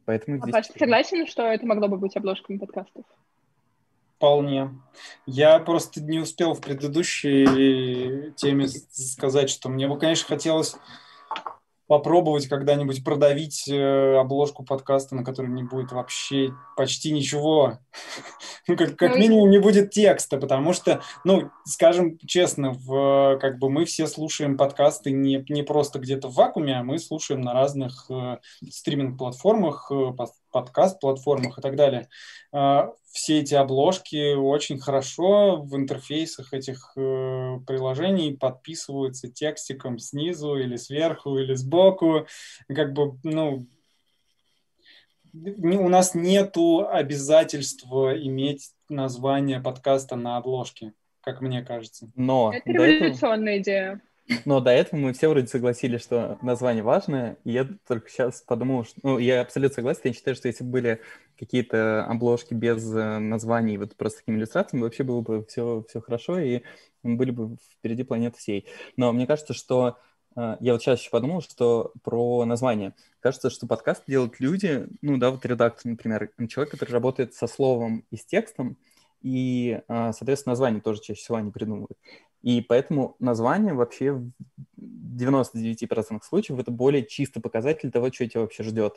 Поэтому 0.05 0.37
а 0.37 0.39
здесь... 0.41 0.53
Паш, 0.53 0.67
ты 0.67 0.79
согласен, 0.79 1.27
что 1.27 1.43
это 1.43 1.65
могло 1.65 1.87
бы 1.87 1.97
быть 1.97 2.15
обложками 2.15 2.57
подкастов? 2.57 3.05
Вполне. 4.17 4.69
Я 5.25 5.59
просто 5.59 6.01
не 6.01 6.19
успел 6.19 6.53
в 6.53 6.61
предыдущей 6.61 8.31
теме 8.33 8.67
сказать, 8.67 9.49
что 9.49 9.69
мне 9.69 9.87
бы, 9.87 9.97
конечно, 9.97 10.27
хотелось 10.27 10.75
попробовать 11.91 12.47
когда-нибудь 12.47 13.03
продавить 13.03 13.67
э, 13.67 14.15
обложку 14.15 14.63
подкаста, 14.63 15.13
на 15.13 15.25
которой 15.25 15.49
не 15.49 15.63
будет 15.63 15.91
вообще 15.91 16.53
почти 16.77 17.11
ничего. 17.11 17.79
ну, 18.69 18.77
как, 18.77 18.95
как 18.95 19.11
ну, 19.11 19.17
минимум 19.17 19.49
не 19.49 19.59
будет 19.59 19.91
текста, 19.91 20.37
потому 20.37 20.71
что, 20.71 21.01
ну, 21.25 21.51
скажем 21.65 22.17
честно, 22.19 22.71
в, 22.71 23.37
как 23.41 23.59
бы 23.59 23.69
мы 23.69 23.83
все 23.83 24.07
слушаем 24.07 24.55
подкасты 24.55 25.11
не, 25.11 25.43
не 25.49 25.63
просто 25.63 25.99
где-то 25.99 26.29
в 26.29 26.35
вакууме, 26.35 26.79
а 26.79 26.83
мы 26.83 26.97
слушаем 26.97 27.41
на 27.41 27.51
разных 27.51 28.05
э, 28.09 28.37
стриминг-платформах, 28.69 29.91
э, 29.91 30.13
подкаст-платформах 30.51 31.57
и 31.57 31.61
так 31.61 31.75
далее. 31.75 32.07
А, 32.51 32.93
все 33.11 33.39
эти 33.39 33.53
обложки 33.53 34.35
очень 34.35 34.79
хорошо 34.79 35.61
в 35.61 35.75
интерфейсах 35.75 36.53
этих 36.53 36.93
э, 36.95 37.59
приложений 37.67 38.37
подписываются 38.39 39.29
текстиком 39.29 39.99
снизу 39.99 40.55
или 40.55 40.77
сверху 40.77 41.37
или 41.37 41.53
сбоку. 41.53 42.25
Как 42.67 42.93
бы, 42.93 43.17
ну, 43.23 43.67
у 45.33 45.89
нас 45.89 46.15
нету 46.15 46.87
обязательства 46.87 48.17
иметь 48.17 48.71
название 48.89 49.59
подкаста 49.59 50.15
на 50.15 50.37
обложке, 50.37 50.93
как 51.21 51.41
мне 51.41 51.63
кажется. 51.63 52.11
Но 52.15 52.51
это 52.53 52.69
революционная 52.69 53.59
этого... 53.59 53.61
идея. 53.61 54.01
Но 54.45 54.59
до 54.59 54.71
этого 54.71 54.99
мы 54.99 55.13
все 55.13 55.29
вроде 55.29 55.47
согласились, 55.47 56.01
что 56.01 56.37
название 56.41 56.83
важное, 56.83 57.37
и 57.43 57.51
я 57.51 57.67
только 57.87 58.09
сейчас 58.09 58.41
подумал, 58.41 58.85
что... 58.85 58.99
Ну, 59.03 59.17
я 59.19 59.41
абсолютно 59.41 59.75
согласен, 59.75 60.01
я 60.05 60.13
считаю, 60.13 60.35
что 60.35 60.47
если 60.47 60.63
бы 60.63 60.71
были 60.71 61.01
какие-то 61.37 62.05
обложки 62.05 62.53
без 62.53 62.93
э, 62.93 63.19
названий, 63.19 63.77
вот 63.77 63.95
просто 63.95 64.19
такими 64.19 64.37
иллюстрациями, 64.37 64.83
вообще 64.83 65.03
было 65.03 65.21
бы 65.21 65.45
все, 65.45 65.83
все 65.89 66.01
хорошо, 66.01 66.39
и 66.39 66.61
были 67.03 67.31
бы 67.31 67.57
впереди 67.77 68.03
планеты 68.03 68.37
всей. 68.37 68.67
Но 68.95 69.11
мне 69.11 69.27
кажется, 69.27 69.53
что 69.53 69.97
э, 70.35 70.57
я 70.59 70.73
вот 70.73 70.81
сейчас 70.81 70.99
еще 70.99 71.09
подумал, 71.09 71.41
что 71.41 71.93
про 72.03 72.45
название. 72.45 72.93
Кажется, 73.19 73.49
что 73.49 73.67
подкаст 73.67 74.03
делают 74.07 74.39
люди, 74.39 74.87
ну 75.01 75.17
да, 75.17 75.31
вот 75.31 75.45
редактор, 75.45 75.85
например, 75.91 76.31
человек, 76.47 76.71
который 76.71 76.91
работает 76.91 77.33
со 77.33 77.47
словом 77.47 78.05
и 78.11 78.17
с 78.17 78.25
текстом, 78.25 78.77
и, 79.21 79.81
э, 79.87 80.11
соответственно, 80.13 80.51
название 80.51 80.81
тоже 80.81 81.01
чаще 81.01 81.21
всего 81.21 81.37
они 81.37 81.51
придумывают. 81.51 81.97
И 82.41 82.61
поэтому 82.61 83.15
название 83.19 83.73
вообще 83.73 84.13
в 84.13 84.31
99% 84.77 86.21
случаев 86.23 86.59
это 86.59 86.71
более 86.71 87.05
чисто 87.05 87.39
показатель 87.39 87.91
того, 87.91 88.11
что 88.11 88.27
тебя 88.27 88.41
вообще 88.41 88.63
ждет. 88.63 88.95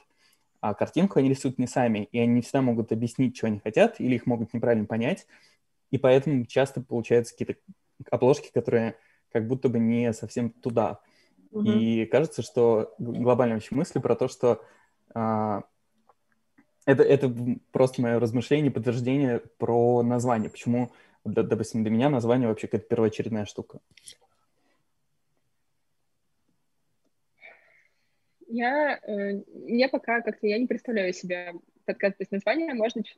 А 0.60 0.72
картинку 0.72 1.18
они 1.18 1.28
рисуют 1.28 1.58
не 1.58 1.66
сами, 1.66 2.08
и 2.10 2.18
они 2.18 2.34
не 2.34 2.40
всегда 2.40 2.62
могут 2.62 2.90
объяснить, 2.90 3.36
что 3.36 3.48
они 3.48 3.58
хотят, 3.58 4.00
или 4.00 4.14
их 4.14 4.26
могут 4.26 4.54
неправильно 4.54 4.86
понять. 4.86 5.26
И 5.90 5.98
поэтому 5.98 6.46
часто 6.46 6.80
получаются 6.80 7.34
какие-то 7.36 7.60
обложки, 8.10 8.50
которые 8.52 8.96
как 9.30 9.46
будто 9.46 9.68
бы 9.68 9.78
не 9.78 10.12
совсем 10.14 10.50
туда. 10.50 11.00
Угу. 11.50 11.64
И 11.64 12.06
кажется, 12.06 12.42
что 12.42 12.94
глобальная 12.98 13.56
вообще 13.56 13.74
мысль 13.74 14.00
про 14.00 14.16
то, 14.16 14.26
что 14.26 14.62
а, 15.14 15.64
это, 16.86 17.02
это 17.02 17.34
просто 17.72 18.02
мое 18.02 18.18
размышление, 18.18 18.70
подтверждение 18.70 19.42
про 19.58 20.02
название. 20.02 20.50
Почему 20.50 20.92
допустим, 21.24 21.82
для 21.82 21.90
меня 21.90 22.10
название 22.10 22.48
вообще 22.48 22.66
какая-то 22.66 22.88
первоочередная 22.88 23.46
штука. 23.46 23.80
Я, 28.46 28.98
э, 28.98 29.42
я 29.66 29.88
пока 29.88 30.20
как-то, 30.20 30.46
я 30.46 30.58
не 30.58 30.66
представляю 30.66 31.12
себе 31.12 31.54
подкаст 31.86 32.16
без 32.18 32.30
названия, 32.30 32.72
может 32.74 32.98
быть, 32.98 33.16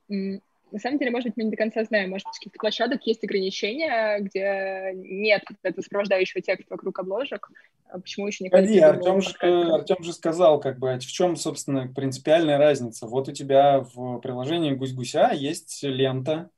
на 0.72 0.80
самом 0.80 0.98
деле, 0.98 1.10
может 1.10 1.28
быть, 1.28 1.36
мы 1.36 1.44
не 1.44 1.50
до 1.50 1.56
конца 1.56 1.84
знаем, 1.84 2.10
может 2.10 2.26
быть, 2.26 2.38
каких-то 2.38 2.58
площадок 2.58 3.06
есть 3.06 3.22
ограничения, 3.22 4.18
где 4.20 4.92
нет 4.94 5.42
этого 5.62 5.82
сопровождающего 5.82 6.40
текста 6.40 6.66
вокруг 6.70 6.98
обложек. 6.98 7.50
А 7.88 8.00
почему 8.00 8.26
еще 8.26 8.42
не 8.42 8.50
Погоди, 8.50 8.80
Артем 8.80 9.20
же, 9.20 9.32
Артем 9.40 10.02
же 10.02 10.12
сказал, 10.12 10.58
как 10.60 10.78
бы, 10.78 10.98
в 10.98 11.06
чем, 11.06 11.36
собственно, 11.36 11.86
принципиальная 11.86 12.58
разница. 12.58 13.06
Вот 13.06 13.28
у 13.28 13.32
тебя 13.32 13.80
в 13.80 14.18
приложении 14.18 14.72
Гусь-Гуся 14.72 15.30
есть 15.32 15.82
лента, 15.84 16.50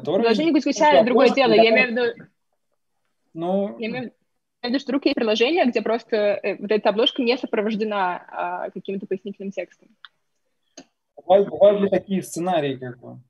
Приложение 0.00 0.52
гусь-гуся— 0.52 0.84
это 0.92 1.04
другое 1.04 1.30
дело. 1.30 1.52
Я 1.52 1.70
имею 1.70 1.88
в 1.88 1.90
виду... 1.90 2.28
Ну... 3.34 3.78
Я 3.78 3.88
имею 3.88 4.12
в 4.62 4.66
виду, 4.66 4.78
что 4.78 4.88
вдруг 4.88 5.04
есть 5.04 5.16
приложение, 5.16 5.66
где 5.66 5.82
просто 5.82 6.16
э, 6.16 6.56
вот 6.56 6.70
эта 6.70 6.88
обложка 6.90 7.22
не 7.22 7.36
сопровождена 7.36 8.24
а, 8.28 8.70
каким-то 8.70 9.06
пояснительным 9.06 9.50
текстом. 9.50 9.88
Бывают, 11.16 11.48
бывают 11.48 11.80
ли 11.82 11.88
такие 11.88 12.22
сценарии, 12.22 12.76
как 12.76 12.98
бы? 12.98 13.20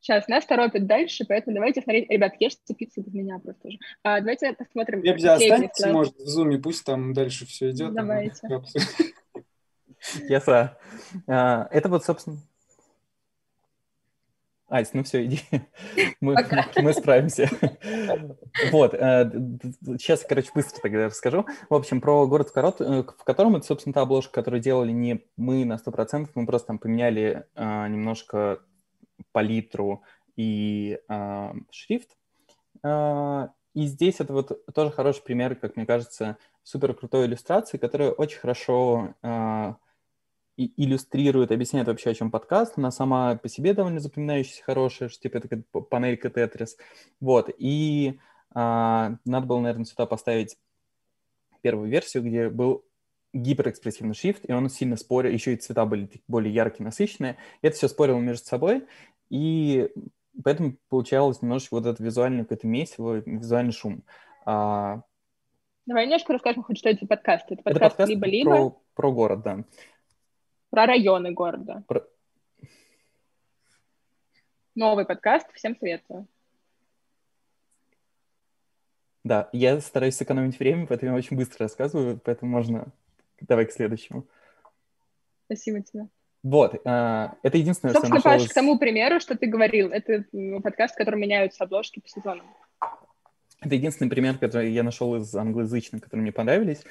Сейчас, 0.00 0.28
нас 0.28 0.44
торопят 0.44 0.86
дальше, 0.86 1.24
поэтому 1.26 1.54
давайте 1.54 1.80
смотреть. 1.80 2.10
Ребят, 2.10 2.34
ешьте 2.38 2.74
пиццу 2.74 3.00
без 3.00 3.14
меня 3.14 3.38
просто 3.38 3.68
уже. 3.68 3.78
А, 4.02 4.20
давайте 4.20 4.52
посмотрим. 4.52 5.02
Лебзя 5.02 5.34
останется, 5.34 5.88
может, 5.90 6.14
в 6.16 6.26
зуме, 6.26 6.58
пусть 6.58 6.84
там 6.84 7.14
дальше 7.14 7.46
все 7.46 7.70
идет. 7.70 7.94
Давайте. 7.94 8.46
Яса. 10.28 10.76
А, 11.26 11.68
это 11.70 11.88
вот, 11.88 12.04
собственно, 12.04 12.36
Ась, 14.74 14.92
ну 14.92 15.04
все, 15.04 15.24
иди. 15.24 15.40
Мы, 16.20 16.34
мы 16.82 16.92
справимся. 16.92 17.48
Вот. 18.72 18.94
Э, 18.94 19.30
сейчас, 19.98 20.24
короче, 20.28 20.50
быстро 20.52 20.80
тогда 20.80 21.06
расскажу. 21.06 21.46
В 21.70 21.74
общем, 21.74 22.00
про 22.00 22.26
город, 22.26 22.50
в, 22.52 22.56
э, 22.58 23.02
в 23.02 23.24
котором 23.24 23.54
это, 23.54 23.66
собственно, 23.66 23.92
та 23.92 24.00
обложка, 24.02 24.32
которую 24.32 24.60
делали 24.60 24.90
не 24.90 25.24
мы 25.36 25.64
на 25.64 25.74
100%, 25.74 26.28
мы 26.34 26.46
просто 26.46 26.68
там 26.68 26.78
поменяли 26.78 27.46
а, 27.54 27.86
немножко 27.88 28.60
палитру 29.30 30.02
и 30.36 30.98
шрифт. 31.70 32.16
И 32.84 33.86
здесь 33.86 34.20
это 34.20 34.32
вот 34.32 34.64
тоже 34.74 34.90
хороший 34.90 35.22
пример, 35.22 35.54
как 35.54 35.76
мне 35.76 35.86
кажется, 35.86 36.36
супер 36.64 36.94
крутой 36.94 37.26
иллюстрации, 37.26 37.78
которая 37.78 38.10
очень 38.10 38.38
хорошо 38.38 39.14
а, 40.56 40.62
иллюстрирует, 40.62 41.52
объясняет 41.52 41.86
вообще, 41.86 42.10
о 42.10 42.14
чем 42.14 42.30
подкаст. 42.30 42.74
Она 42.76 42.90
сама 42.90 43.36
по 43.36 43.48
себе 43.48 43.74
довольно 43.74 44.00
запоминающаяся, 44.00 44.62
хорошая, 44.62 45.08
что 45.08 45.22
типа 45.22 45.38
это 45.38 45.62
панелька 45.90 46.30
Тетрис. 46.30 46.76
Вот, 47.20 47.50
и 47.58 48.18
а, 48.54 49.16
надо 49.24 49.46
было, 49.46 49.60
наверное, 49.60 49.84
сюда 49.84 50.06
поставить 50.06 50.56
первую 51.60 51.88
версию, 51.88 52.24
где 52.24 52.48
был 52.48 52.84
гиперэкспрессивный 53.32 54.14
шрифт, 54.14 54.48
и 54.48 54.52
он 54.52 54.68
сильно 54.70 54.96
спорил, 54.96 55.32
еще 55.32 55.54
и 55.54 55.56
цвета 55.56 55.84
были 55.84 56.08
более 56.28 56.54
яркие, 56.54 56.84
насыщенные. 56.84 57.36
И 57.62 57.66
это 57.66 57.76
все 57.76 57.88
спорило 57.88 58.18
между 58.18 58.46
собой, 58.46 58.86
и 59.28 59.90
поэтому 60.42 60.76
получалось 60.88 61.42
немножечко 61.42 61.74
вот 61.74 61.86
это 61.86 62.02
визуальное 62.02 62.44
какое-то 62.44 62.66
месиво, 62.66 63.22
визуальный 63.26 63.72
шум. 63.72 64.04
А... 64.46 65.02
Давай 65.86 66.04
немножко 66.04 66.32
расскажем 66.32 66.62
хоть, 66.62 66.78
что 66.78 66.88
это 66.88 67.06
подкаст. 67.06 67.46
Это 67.50 67.62
подкаст, 67.62 67.76
это 67.76 67.88
подкаст 67.90 68.10
либо-либо. 68.10 68.50
Про, 68.50 68.80
про 68.94 69.12
город, 69.12 69.42
да. 69.42 69.64
Про 70.74 70.86
районы 70.86 71.30
города. 71.30 71.84
Про... 71.86 72.04
Новый 74.74 75.04
подкаст, 75.04 75.46
всем 75.54 75.76
советую. 75.76 76.26
Да, 79.22 79.48
я 79.52 79.80
стараюсь 79.80 80.16
сэкономить 80.16 80.58
время, 80.58 80.88
поэтому 80.88 81.12
я 81.12 81.16
очень 81.16 81.36
быстро 81.36 81.66
рассказываю, 81.66 82.18
поэтому 82.18 82.50
можно... 82.50 82.88
Давай 83.40 83.66
к 83.66 83.70
следующему. 83.70 84.26
Спасибо 85.44 85.80
тебе. 85.80 86.08
Вот, 86.42 86.74
э, 86.74 86.78
это 86.84 87.56
единственное, 87.56 87.92
Собственно, 87.92 88.18
что 88.18 88.28
я 88.28 88.34
нашел 88.34 88.46
Паш, 88.46 88.50
к 88.50 88.54
тому 88.54 88.76
примеру, 88.76 89.20
что 89.20 89.38
ты 89.38 89.46
говорил, 89.46 89.92
это 89.92 90.24
подкаст, 90.60 90.94
в 90.94 90.98
котором 90.98 91.20
меняются 91.20 91.62
обложки 91.62 92.00
по 92.00 92.08
сезонам. 92.08 92.46
Это 93.60 93.76
единственный 93.76 94.10
пример, 94.10 94.38
который 94.38 94.72
я 94.72 94.82
нашел 94.82 95.14
из 95.14 95.32
англоязычных, 95.36 96.02
которые 96.02 96.22
мне 96.22 96.32
понравились. 96.32 96.82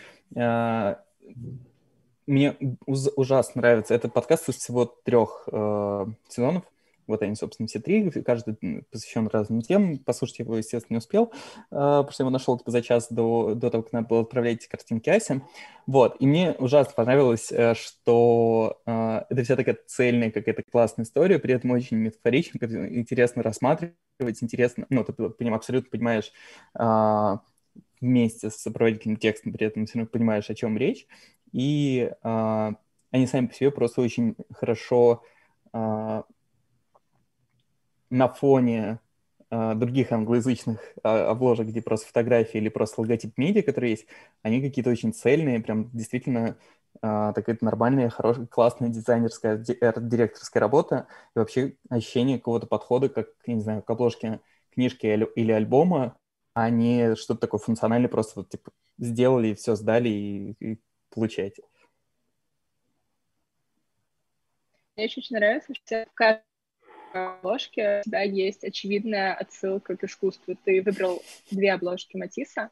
Э, 2.28 2.32
мне 2.32 2.56
ужасно 2.86 3.62
нравится. 3.62 3.94
Это 3.94 4.10
подкаст 4.10 4.50
из 4.50 4.56
всего 4.56 4.86
трех 4.86 5.48
э, 5.52 6.06
сезонов. 6.30 6.64
Вот 7.06 7.22
они, 7.22 7.36
собственно, 7.36 7.68
все 7.68 7.80
три, 7.80 8.10
каждый 8.12 8.56
посвящен 8.90 9.28
разным 9.28 9.62
темам. 9.62 10.00
Послушать 10.00 10.40
его, 10.40 10.58
естественно, 10.58 10.96
не 10.96 10.98
успел, 11.00 11.34
э, 11.34 11.66
потому 11.70 12.12
что 12.12 12.24
я 12.24 12.26
его 12.26 12.30
нашел 12.32 12.58
типа, 12.58 12.72
за 12.72 12.82
час 12.82 13.08
до, 13.10 13.56
до 13.56 13.70
того, 13.70 13.84
как 13.84 13.94
надо 13.94 14.08
было 14.08 14.22
отправлять 14.22 14.68
картинки 14.68 15.10
Асе. 15.10 15.42
Вот, 15.86 16.16
и 16.20 16.26
мне 16.26 16.54
ужасно 16.54 16.94
понравилось, 16.96 17.52
э, 17.52 17.74
что 17.76 18.82
э, 18.86 19.24
это 19.30 19.44
вся 19.44 19.58
такая 19.58 19.78
цельная 19.86 20.32
какая-то 20.32 20.64
классная 20.64 21.04
история, 21.04 21.40
при 21.40 21.54
этом 21.54 21.72
очень 21.72 21.98
метафорично, 21.98 22.58
интересно 22.98 23.44
рассматривать, 23.44 24.42
интересно, 24.42 24.86
ну, 24.90 25.04
ты 25.04 25.12
поним, 25.12 25.56
абсолютно 25.56 25.90
понимаешь 25.90 26.32
вместе 28.02 28.50
с 28.50 28.56
сопроводительным 28.56 29.18
текстом, 29.18 29.54
при 29.54 29.66
этом 29.68 29.86
все 29.86 30.00
равно 30.00 30.10
понимаешь, 30.12 30.50
о 30.50 30.56
чем 30.56 30.78
речь, 30.78 31.08
и 31.54 32.12
они 32.24 33.28
сами 33.28 33.47
по 33.47 33.54
себе 33.54 33.72
просто 33.72 34.01
очень 34.01 34.36
хорошо 34.54 35.24
на 38.14 38.28
фоне 38.30 38.99
э, 39.49 39.74
других 39.76 40.12
англоязычных 40.12 40.80
э, 41.04 41.08
обложек, 41.08 41.68
где 41.68 41.82
просто 41.82 42.08
фотографии 42.08 42.60
или 42.60 42.70
просто 42.70 43.01
логотип 43.01 43.38
медиа, 43.38 43.64
которые 43.64 43.91
есть, 43.91 44.06
они 44.43 44.62
какие-то 44.62 44.91
очень 44.91 45.14
цельные, 45.14 45.60
прям 45.62 45.89
действительно 45.93 46.56
э, 47.01 47.32
такая 47.34 47.58
нормальная, 47.62 48.10
хорошая, 48.10 48.45
классная 48.45 48.89
дизайнерская, 48.89 49.58
директорская 49.58 50.62
работа. 50.62 51.08
И 51.36 51.39
вообще 51.39 51.74
ощущение 51.89 52.38
какого-то 52.38 52.68
подхода, 52.68 53.10
как, 53.10 53.30
я 53.47 53.56
не 53.56 53.62
знаю, 53.62 53.82
к 53.82 53.89
обложке 53.89 54.41
книжки 54.72 55.08
или 55.08 55.51
альбома, 55.51 56.16
а 56.54 56.70
не 56.70 57.16
что-то 57.16 57.41
такое 57.41 57.60
функциональное, 57.60 58.10
просто 58.10 58.41
вот, 58.41 58.49
типа, 58.49 58.72
сделали, 58.99 59.56
все 59.56 59.76
сдали 59.76 60.10
и, 60.10 60.56
и 60.60 60.80
получаете. 61.14 61.64
Мне 64.95 65.05
очень 65.05 65.36
нравится, 65.36 65.74
что 65.74 66.05
каждый 66.14 66.43
обложке 67.14 67.99
у 67.99 68.03
тебя 68.03 68.22
есть 68.22 68.64
очевидная 68.64 69.34
отсылка 69.34 69.95
к 69.95 70.03
искусству. 70.03 70.55
Ты 70.64 70.82
выбрал 70.82 71.22
две 71.49 71.74
обложки 71.74 72.18
Матисса. 72.18 72.70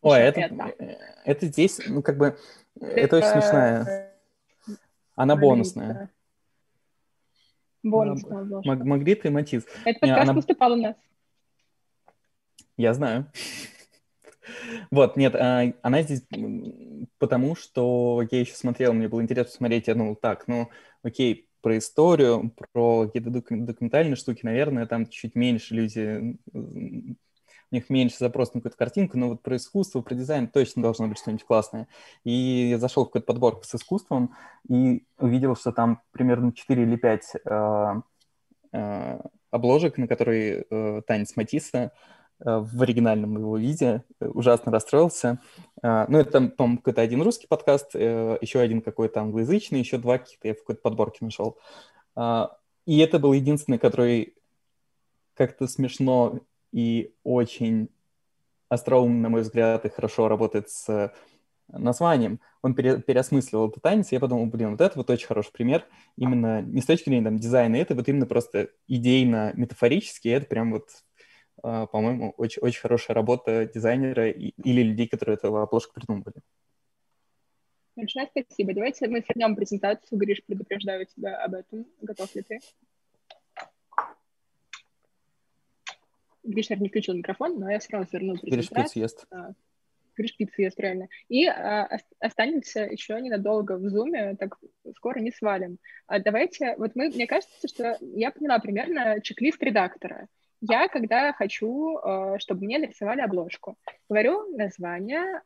Ой, 0.00 0.20
это, 0.20 0.40
это. 0.40 0.74
это 1.24 1.46
здесь, 1.46 1.80
ну, 1.86 2.02
как 2.02 2.16
бы, 2.18 2.38
это, 2.76 3.00
это 3.00 3.16
очень 3.16 3.28
смешная. 3.28 4.14
Она 5.16 5.34
бонусная. 5.34 6.10
Бонусная 7.82 8.42
обложка. 8.42 8.84
Магрит 8.84 9.26
и 9.26 9.30
Матисс. 9.30 9.64
Это 9.84 9.98
подкаст 9.98 10.22
она... 10.22 10.32
выступал 10.34 10.72
у 10.72 10.76
нас. 10.76 10.96
Я 12.76 12.94
знаю. 12.94 13.30
Вот, 14.90 15.16
нет, 15.16 15.34
а, 15.34 15.72
она 15.82 16.02
здесь 16.02 16.22
потому, 17.18 17.56
что 17.56 18.22
я 18.30 18.40
еще 18.40 18.54
смотрел, 18.54 18.92
мне 18.92 19.08
было 19.08 19.22
интересно 19.22 19.52
смотреть, 19.52 19.86
думал, 19.86 20.16
так, 20.16 20.48
ну, 20.48 20.68
окей, 21.02 21.48
про 21.60 21.78
историю, 21.78 22.54
про 22.72 23.06
какие-то 23.06 23.30
документальные 23.30 24.16
штуки, 24.16 24.40
наверное, 24.44 24.86
там 24.86 25.06
чуть 25.08 25.34
меньше 25.34 25.74
люди, 25.74 26.38
у 27.70 27.74
них 27.74 27.90
меньше 27.90 28.16
запрос 28.18 28.54
на 28.54 28.60
какую-то 28.60 28.78
картинку, 28.78 29.18
но 29.18 29.28
вот 29.28 29.42
про 29.42 29.56
искусство, 29.56 30.00
про 30.00 30.14
дизайн 30.14 30.48
точно 30.48 30.82
должно 30.82 31.08
быть 31.08 31.18
что-нибудь 31.18 31.44
классное. 31.44 31.88
И 32.24 32.32
я 32.70 32.78
зашел 32.78 33.04
в 33.04 33.08
какую-то 33.08 33.26
подборку 33.26 33.64
с 33.64 33.74
искусством 33.74 34.34
и 34.68 35.04
увидел, 35.18 35.54
что 35.56 35.72
там 35.72 36.00
примерно 36.12 36.52
4 36.52 36.82
или 36.82 36.96
5 36.96 37.32
э, 37.44 37.94
э, 38.72 39.20
обложек, 39.50 39.98
на 39.98 40.08
которые 40.08 40.64
э, 40.70 41.02
танец 41.06 41.36
Матисса, 41.36 41.92
в 42.40 42.82
оригинальном 42.82 43.36
его 43.36 43.56
виде, 43.56 44.04
э, 44.20 44.28
ужасно 44.28 44.72
расстроился. 44.72 45.40
Э, 45.82 46.06
ну, 46.08 46.18
это, 46.18 46.40
по-моему, 46.48 46.78
какой-то 46.78 47.02
один 47.02 47.22
русский 47.22 47.46
подкаст, 47.46 47.94
еще 47.94 48.60
один 48.60 48.80
какой-то 48.80 49.20
англоязычный, 49.20 49.80
еще 49.80 49.98
два 49.98 50.18
каких-то 50.18 50.48
я 50.48 50.54
в 50.54 50.58
какой-то 50.58 50.80
подборке 50.82 51.24
нашел. 51.24 51.58
И 52.86 52.98
это 52.98 53.18
был 53.18 53.32
единственный, 53.32 53.78
который 53.78 54.34
как-то 55.34 55.68
смешно 55.68 56.40
и 56.72 57.14
очень 57.22 57.90
остроумно, 58.68 59.22
на 59.22 59.28
мой 59.28 59.42
взгляд, 59.42 59.84
и 59.84 59.90
хорошо 59.90 60.28
работает 60.28 60.68
с 60.70 61.12
названием. 61.68 62.40
Он 62.62 62.74
пере, 62.74 63.00
переосмысливал 63.00 63.68
этот 63.68 63.82
танец, 63.82 64.10
и 64.10 64.16
я 64.16 64.20
подумал, 64.20 64.46
блин, 64.46 64.72
вот 64.72 64.80
это 64.80 64.96
вот 64.96 65.10
очень 65.10 65.26
хороший 65.26 65.52
пример, 65.52 65.84
именно 66.16 66.62
не 66.62 66.80
с 66.80 66.86
точки 66.86 67.08
зрения 67.08 67.24
там, 67.24 67.38
дизайна, 67.38 67.76
это 67.76 67.94
вот 67.94 68.08
именно 68.08 68.26
просто 68.26 68.70
идейно-метафорически, 68.88 70.28
это 70.28 70.46
прям 70.46 70.72
вот 70.72 70.88
а, 70.88 71.07
по-моему, 71.62 72.34
очень, 72.36 72.62
очень 72.62 72.80
хорошая 72.80 73.14
работа 73.14 73.66
дизайнера 73.66 74.30
или 74.30 74.82
людей, 74.82 75.08
которые 75.08 75.36
эту 75.36 75.56
обложку 75.56 75.94
придумали. 75.94 76.36
Большое 77.98 78.28
спасибо. 78.30 78.74
Давайте 78.74 79.08
мы 79.08 79.22
свернем 79.22 79.56
презентацию. 79.56 80.18
Гриш, 80.20 80.44
предупреждаю 80.44 81.04
тебя 81.06 81.36
об 81.42 81.54
этом. 81.54 81.84
Готов 82.00 82.32
ли 82.36 82.42
ты? 82.42 82.60
Гриш, 86.44 86.68
наверное, 86.68 86.84
не 86.84 86.88
включил 86.90 87.14
микрофон, 87.14 87.58
но 87.58 87.68
я 87.68 87.80
все 87.80 87.90
равно 87.90 88.06
сверну 88.08 88.36
презентацию. 88.38 88.68
Гриш 88.70 88.84
пиццу 88.84 89.00
ест. 89.00 89.26
А, 89.32 89.50
Гриш 90.16 90.36
пиццу 90.36 90.62
ест, 90.62 90.78
реально. 90.78 91.08
И 91.28 91.46
а, 91.46 91.98
останемся 92.20 92.82
еще 92.84 93.20
ненадолго 93.20 93.76
в 93.76 93.88
зуме, 93.88 94.36
так 94.36 94.56
скоро 94.96 95.18
не 95.18 95.32
свалим. 95.32 95.78
А 96.06 96.20
давайте, 96.20 96.76
вот 96.78 96.94
мы, 96.94 97.08
мне 97.08 97.26
кажется, 97.26 97.66
что 97.66 97.98
я 98.00 98.30
поняла 98.30 98.60
примерно 98.60 99.20
чек-лист 99.20 99.60
редактора 99.60 100.28
я, 100.60 100.88
когда 100.88 101.32
хочу, 101.32 101.98
э, 101.98 102.38
чтобы 102.38 102.64
мне 102.64 102.78
нарисовали 102.78 103.20
обложку, 103.20 103.76
говорю 104.08 104.56
название, 104.56 105.42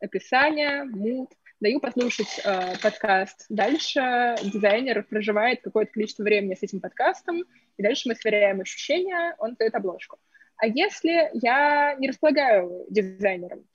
описание, 0.00 0.84
мут, 0.84 1.32
даю 1.60 1.80
послушать 1.80 2.40
э, 2.44 2.76
подкаст. 2.82 3.46
Дальше 3.48 4.36
дизайнер 4.42 5.02
проживает 5.04 5.62
какое-то 5.62 5.92
количество 5.92 6.22
времени 6.22 6.54
с 6.54 6.62
этим 6.62 6.80
подкастом, 6.80 7.44
и 7.76 7.82
дальше 7.82 8.08
мы 8.08 8.14
сверяем 8.14 8.60
ощущения, 8.60 9.34
он 9.38 9.54
дает 9.54 9.74
обложку. 9.74 10.18
А 10.56 10.66
если 10.66 11.30
я 11.32 11.94
не 11.98 12.08
располагаю 12.08 12.86
дизайнером, 12.90 13.66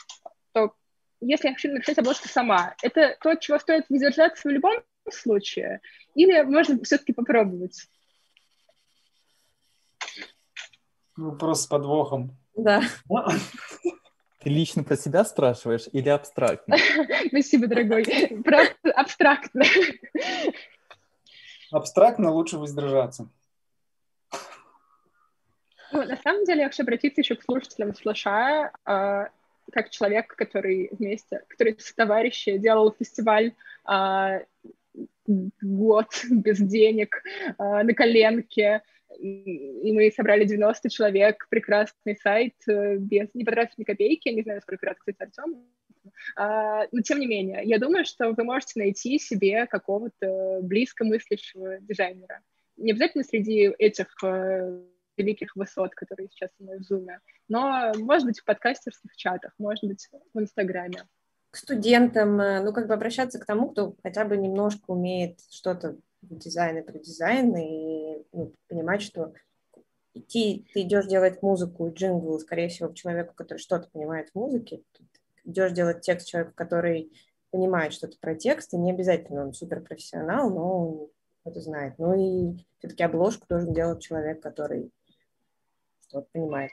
то 0.54 0.74
если 1.20 1.50
я 1.50 1.54
хочу 1.54 1.72
написать 1.72 1.98
обложку 1.98 2.30
сама, 2.30 2.76
это 2.82 3.18
то, 3.22 3.36
чего 3.36 3.60
стоит 3.60 3.90
не 3.90 4.00
держаться 4.00 4.48
в 4.48 4.52
любом 4.52 4.82
случае, 5.12 5.82
или 6.16 6.42
можно 6.44 6.82
все-таки 6.84 7.14
попробовать? 7.14 7.88
Вопрос 11.20 11.64
с 11.64 11.68
подвохом. 11.68 12.38
Да. 12.56 12.82
Ты 14.40 14.50
лично 14.50 14.84
про 14.86 14.96
себя 14.96 15.26
спрашиваешь 15.26 15.90
или 15.92 16.08
абстрактно? 16.08 16.78
Спасибо, 17.28 17.68
дорогой. 17.68 18.06
Абстрактно. 18.96 19.66
Абстрактно 21.72 22.32
лучше 22.32 22.58
воздержаться. 22.58 23.30
Ну, 25.92 26.04
на 26.04 26.16
самом 26.18 26.46
деле, 26.46 26.62
я 26.62 26.70
хочу 26.70 26.84
обратиться 26.84 27.20
еще 27.20 27.36
к 27.36 27.44
слушателям 27.44 27.94
Слыша, 27.96 28.72
э, 28.86 29.26
как 29.72 29.90
человек, 29.90 30.36
который 30.36 30.90
вместе, 30.92 31.44
который 31.50 31.76
с 31.78 31.94
товарищи 31.94 32.58
делал 32.58 32.96
фестиваль 32.98 33.54
э, 33.92 34.40
год 35.28 36.08
без 36.30 36.60
денег, 36.60 37.22
э, 37.26 37.54
на 37.58 37.94
коленке, 37.94 38.84
и 39.18 39.92
мы 39.92 40.12
собрали 40.12 40.46
90 40.46 40.90
человек, 40.90 41.48
прекрасный 41.50 42.18
сайт, 42.18 42.56
э, 42.68 42.98
без, 42.98 43.30
не 43.34 43.44
потратив 43.44 43.78
ни 43.78 43.84
копейки, 43.84 44.30
не 44.30 44.44
знаю, 44.44 44.62
сколько 44.62 44.86
раз, 44.86 44.98
кстати, 44.98 45.18
Артем, 45.22 45.66
а, 46.36 46.86
но 46.92 47.02
тем 47.02 47.20
не 47.20 47.28
менее, 47.28 47.62
я 47.64 47.80
думаю, 47.80 48.06
что 48.06 48.32
вы 48.32 48.44
можете 48.44 48.80
найти 48.80 49.20
себе 49.20 49.68
какого-то 49.68 50.60
близко 50.62 51.06
мыслящего 51.06 51.80
дизайнера. 51.80 52.42
Не 52.78 52.92
обязательно 52.92 53.24
среди 53.24 53.74
этих 53.78 54.08
э, 54.24 54.82
великих 55.18 55.56
высот, 55.56 55.94
которые 55.96 56.30
сейчас 56.30 56.52
у 56.60 56.66
нас 56.66 56.88
в 56.88 56.92
Zoom, 56.92 57.08
но, 57.48 57.92
может 57.98 58.26
быть, 58.26 58.40
в 58.40 58.46
подкастерских 58.46 59.16
чатах, 59.16 59.54
может 59.58 59.84
быть, 59.84 60.08
в 60.34 60.40
Инстаграме. 60.40 61.04
К 61.52 61.58
студентам, 61.58 62.40
э, 62.40 62.62
ну, 62.62 62.72
как 62.72 62.88
бы 62.88 62.94
обращаться 62.94 63.40
к 63.40 63.46
тому, 63.46 63.70
кто 63.70 63.96
хотя 64.04 64.24
бы 64.24 64.38
немножко 64.38 64.92
умеет 64.92 65.40
что-то 65.50 65.98
дизайн 66.22 66.78
и 66.78 66.82
про 66.82 66.98
дизайн, 67.00 67.56
и 67.56 68.26
ну, 68.32 68.54
понимать, 68.68 69.02
что 69.02 69.34
идти, 70.14 70.66
ты 70.74 70.82
идешь 70.82 71.08
делать 71.08 71.42
музыку 71.42 71.88
и 71.88 71.94
джингл, 71.94 72.40
скорее 72.40 72.70
всего, 72.70 72.90
к 72.90 72.96
человеку, 72.96 73.34
который 73.36 73.60
что-то 73.60 73.90
понимает 73.90 74.30
в 74.30 74.36
музыке, 74.36 74.84
идешь 75.44 75.72
делать 75.72 76.02
текст 76.02 76.28
человеку, 76.28 76.54
который 76.56 77.12
понимает 77.52 77.94
что-то 77.94 78.18
про 78.20 78.36
текст, 78.36 78.74
и 78.74 78.78
не 78.78 78.92
обязательно 78.92 79.46
он 79.46 79.54
суперпрофессионал, 79.54 80.50
но 80.50 80.88
он 80.88 81.10
это 81.46 81.62
знает. 81.62 81.96
Ну 81.98 82.14
и 82.14 82.66
все-таки 82.80 83.04
обложку 83.04 83.46
должен 83.50 83.74
делать 83.74 84.02
человек, 84.02 84.42
который 84.42 84.92
что-то 86.08 86.28
понимает. 86.32 86.72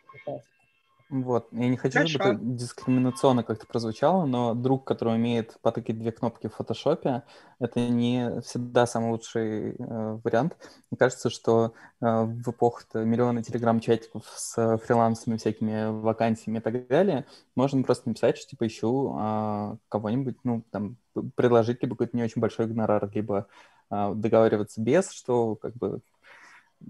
Вот, 1.08 1.46
я 1.52 1.68
не 1.68 1.76
хочу, 1.76 2.04
чтобы 2.08 2.30
это 2.30 2.38
дискриминационно 2.40 3.44
как-то 3.44 3.64
прозвучало, 3.64 4.26
но 4.26 4.54
друг, 4.54 4.84
который 4.84 5.14
умеет 5.14 5.56
потыкать 5.62 6.00
две 6.00 6.10
кнопки 6.10 6.48
в 6.48 6.54
фотошопе, 6.54 7.22
это 7.60 7.78
не 7.78 8.40
всегда 8.40 8.88
самый 8.88 9.12
лучший 9.12 9.76
э, 9.76 10.18
вариант. 10.24 10.56
Мне 10.90 10.98
кажется, 10.98 11.30
что 11.30 11.74
э, 12.00 12.24
в 12.24 12.50
эпоху 12.50 12.82
миллиона 12.94 13.44
телеграм-чатиков 13.44 14.24
с 14.34 14.78
фрилансами, 14.78 15.36
всякими 15.36 16.00
вакансиями 16.00 16.58
и 16.58 16.60
так 16.60 16.88
далее, 16.88 17.24
можно 17.54 17.84
просто 17.84 18.08
написать, 18.08 18.36
что 18.36 18.50
типа 18.50 18.66
ищу 18.66 19.16
э, 19.16 19.76
кого-нибудь, 19.88 20.38
ну, 20.42 20.64
там, 20.72 20.96
предложить 21.36 21.82
либо 21.82 21.94
какой-то 21.94 22.16
не 22.16 22.24
очень 22.24 22.40
большой 22.40 22.66
гонорар, 22.66 23.08
либо 23.14 23.46
э, 23.90 24.12
договариваться 24.12 24.80
без, 24.80 25.12
что 25.12 25.54
как 25.54 25.74
бы 25.74 26.00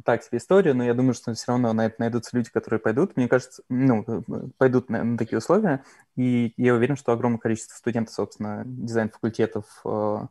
так 0.04 0.22
себе 0.22 0.38
история, 0.38 0.74
но 0.74 0.84
я 0.84 0.94
думаю, 0.94 1.14
что 1.14 1.32
все 1.34 1.44
равно 1.48 1.72
на 1.72 1.86
это 1.86 1.96
найдутся 1.98 2.36
люди, 2.36 2.50
которые 2.50 2.80
пойдут. 2.80 3.16
Мне 3.16 3.28
кажется, 3.28 3.62
ну, 3.68 4.04
пойдут 4.58 4.90
на, 4.90 5.04
на 5.04 5.18
такие 5.18 5.38
условия, 5.38 5.84
и 6.16 6.52
я 6.56 6.74
уверен, 6.74 6.96
что 6.96 7.12
огромное 7.12 7.38
количество 7.38 7.76
студентов, 7.76 8.14
собственно, 8.14 8.62
дизайн-факультетов, 8.66 9.64
э, 9.84 10.26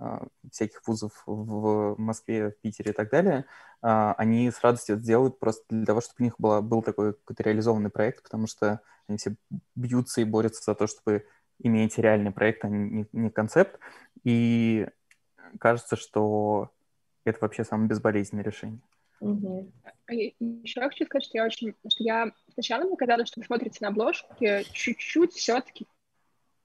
э, 0.00 0.18
всяких 0.50 0.86
вузов 0.86 1.22
в 1.26 1.94
Москве, 1.98 2.50
в 2.50 2.60
Питере 2.60 2.92
и 2.92 2.94
так 2.94 3.10
далее, 3.10 3.44
э, 3.82 4.14
они 4.16 4.50
с 4.50 4.60
радостью 4.62 4.96
это 4.96 5.04
сделают 5.04 5.38
просто 5.38 5.64
для 5.70 5.86
того, 5.86 6.00
чтобы 6.00 6.16
у 6.20 6.24
них 6.24 6.34
была, 6.38 6.60
был 6.60 6.82
такой 6.82 7.14
какой-то 7.14 7.42
реализованный 7.42 7.90
проект, 7.90 8.22
потому 8.22 8.46
что 8.46 8.80
они 9.08 9.18
все 9.18 9.36
бьются 9.74 10.20
и 10.20 10.24
борются 10.24 10.62
за 10.64 10.74
то, 10.74 10.86
чтобы 10.86 11.26
иметь 11.58 11.98
реальный 11.98 12.32
проект, 12.32 12.64
а 12.64 12.68
не, 12.68 13.06
не 13.12 13.30
концепт. 13.30 13.78
И 14.24 14.88
кажется, 15.58 15.96
что 15.96 16.70
это 17.30 17.38
вообще 17.40 17.64
самое 17.64 17.88
безболезненное 17.88 18.44
решение. 18.44 18.80
Угу. 19.20 19.72
Еще 20.08 20.80
я 20.80 20.88
хочу 20.88 21.04
сказать, 21.06 21.24
что 21.24 21.38
я 21.38 21.46
очень, 21.46 21.74
что 21.88 22.04
я 22.04 22.32
сначала 22.52 22.84
мне 22.84 22.96
казалось, 22.96 23.28
что 23.28 23.40
вы 23.40 23.46
смотрите 23.46 23.78
на 23.80 23.88
обложки 23.88 24.64
чуть-чуть 24.72 25.32
все-таки 25.32 25.86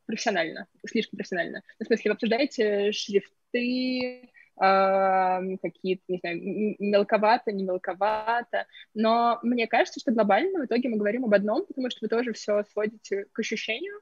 профессионально, 0.05 0.67
слишком 0.85 1.17
профессионально. 1.17 1.63
Ну, 1.79 1.85
в 1.85 1.87
смысле, 1.87 2.11
вы 2.11 2.13
обсуждаете 2.13 2.91
шрифты, 2.91 4.29
э, 4.61 5.57
какие-то, 5.61 6.03
не 6.07 6.17
знаю, 6.17 6.75
мелковато, 6.79 7.51
не 7.51 7.63
мелковато, 7.63 8.67
но 8.93 9.39
мне 9.43 9.67
кажется, 9.67 9.99
что 9.99 10.11
глобально 10.11 10.59
в 10.59 10.65
итоге 10.65 10.89
мы 10.89 10.97
говорим 10.97 11.25
об 11.25 11.33
одном, 11.33 11.65
потому 11.65 11.89
что 11.89 11.99
вы 12.01 12.09
тоже 12.09 12.33
все 12.33 12.63
сводите 12.71 13.25
к 13.31 13.39
ощущению, 13.39 14.01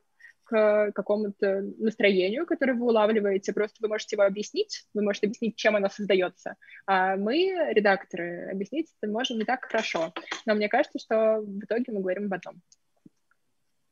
к 0.50 0.92
какому-то 0.94 1.62
настроению, 1.78 2.48
которое 2.48 2.74
вы 2.74 2.88
улавливаете, 2.88 3.54
просто 3.54 3.78
вы 3.82 3.88
можете 3.88 4.16
его 4.16 4.24
объяснить, 4.24 4.88
вы 4.96 5.04
можете 5.04 5.28
объяснить, 5.28 5.56
чем 5.56 5.76
оно 5.76 5.90
создается. 5.90 6.56
А 6.88 7.18
мы, 7.18 7.54
редакторы, 7.72 8.50
объяснить 8.52 8.88
это 9.00 9.12
можем 9.12 9.38
не 9.38 9.46
так 9.46 9.66
хорошо. 9.66 10.12
Но 10.48 10.56
мне 10.56 10.68
кажется, 10.68 10.98
что 10.98 11.42
в 11.42 11.60
итоге 11.64 11.94
мы 11.94 12.02
говорим 12.02 12.26
об 12.26 12.34
этом. 12.34 12.62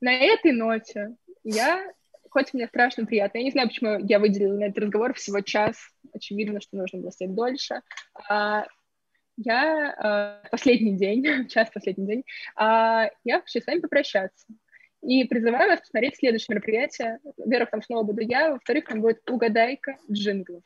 На 0.01 0.13
этой 0.13 0.51
ноте 0.51 1.15
я, 1.43 1.93
хоть 2.31 2.55
мне 2.55 2.65
страшно 2.65 3.05
приятно, 3.05 3.37
я 3.37 3.43
не 3.43 3.51
знаю, 3.51 3.67
почему 3.67 3.99
я 3.99 4.17
выделила 4.17 4.57
на 4.57 4.63
этот 4.65 4.85
разговор 4.85 5.13
всего 5.13 5.41
час, 5.41 5.77
очевидно, 6.11 6.59
что 6.59 6.75
нужно 6.75 7.01
было 7.01 7.11
сидеть 7.11 7.35
дольше, 7.35 7.81
а, 8.27 8.65
я 9.37 10.41
э, 10.43 10.49
последний 10.49 10.97
день, 10.97 11.23
час 11.49 11.69
последний 11.71 12.07
день, 12.07 12.23
э, 12.59 13.09
я 13.23 13.41
хочу 13.41 13.61
с 13.61 13.67
вами 13.67 13.79
попрощаться. 13.79 14.47
И 15.01 15.23
призываю 15.25 15.69
вас 15.69 15.79
посмотреть 15.81 16.17
следующее 16.17 16.55
мероприятие. 16.55 17.19
Во-первых, 17.37 17.69
там 17.69 17.81
снова 17.81 18.03
буду 18.03 18.21
я, 18.21 18.51
во-вторых, 18.51 18.85
там 18.85 19.01
будет 19.01 19.29
угадайка 19.29 19.97
джинглов. 20.11 20.63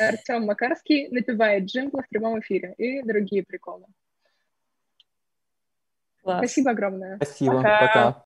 Артем 0.00 0.44
Макарский 0.44 1.08
напевает 1.08 1.64
джинглы 1.64 2.02
в 2.02 2.08
прямом 2.08 2.40
эфире 2.40 2.74
и 2.78 3.02
другие 3.02 3.44
приколы. 3.44 3.86
Класс. 6.22 6.38
Спасибо 6.38 6.70
огромное. 6.72 7.16
Спасибо. 7.16 7.56
Пока. 7.56 7.80
Пока. 7.80 8.24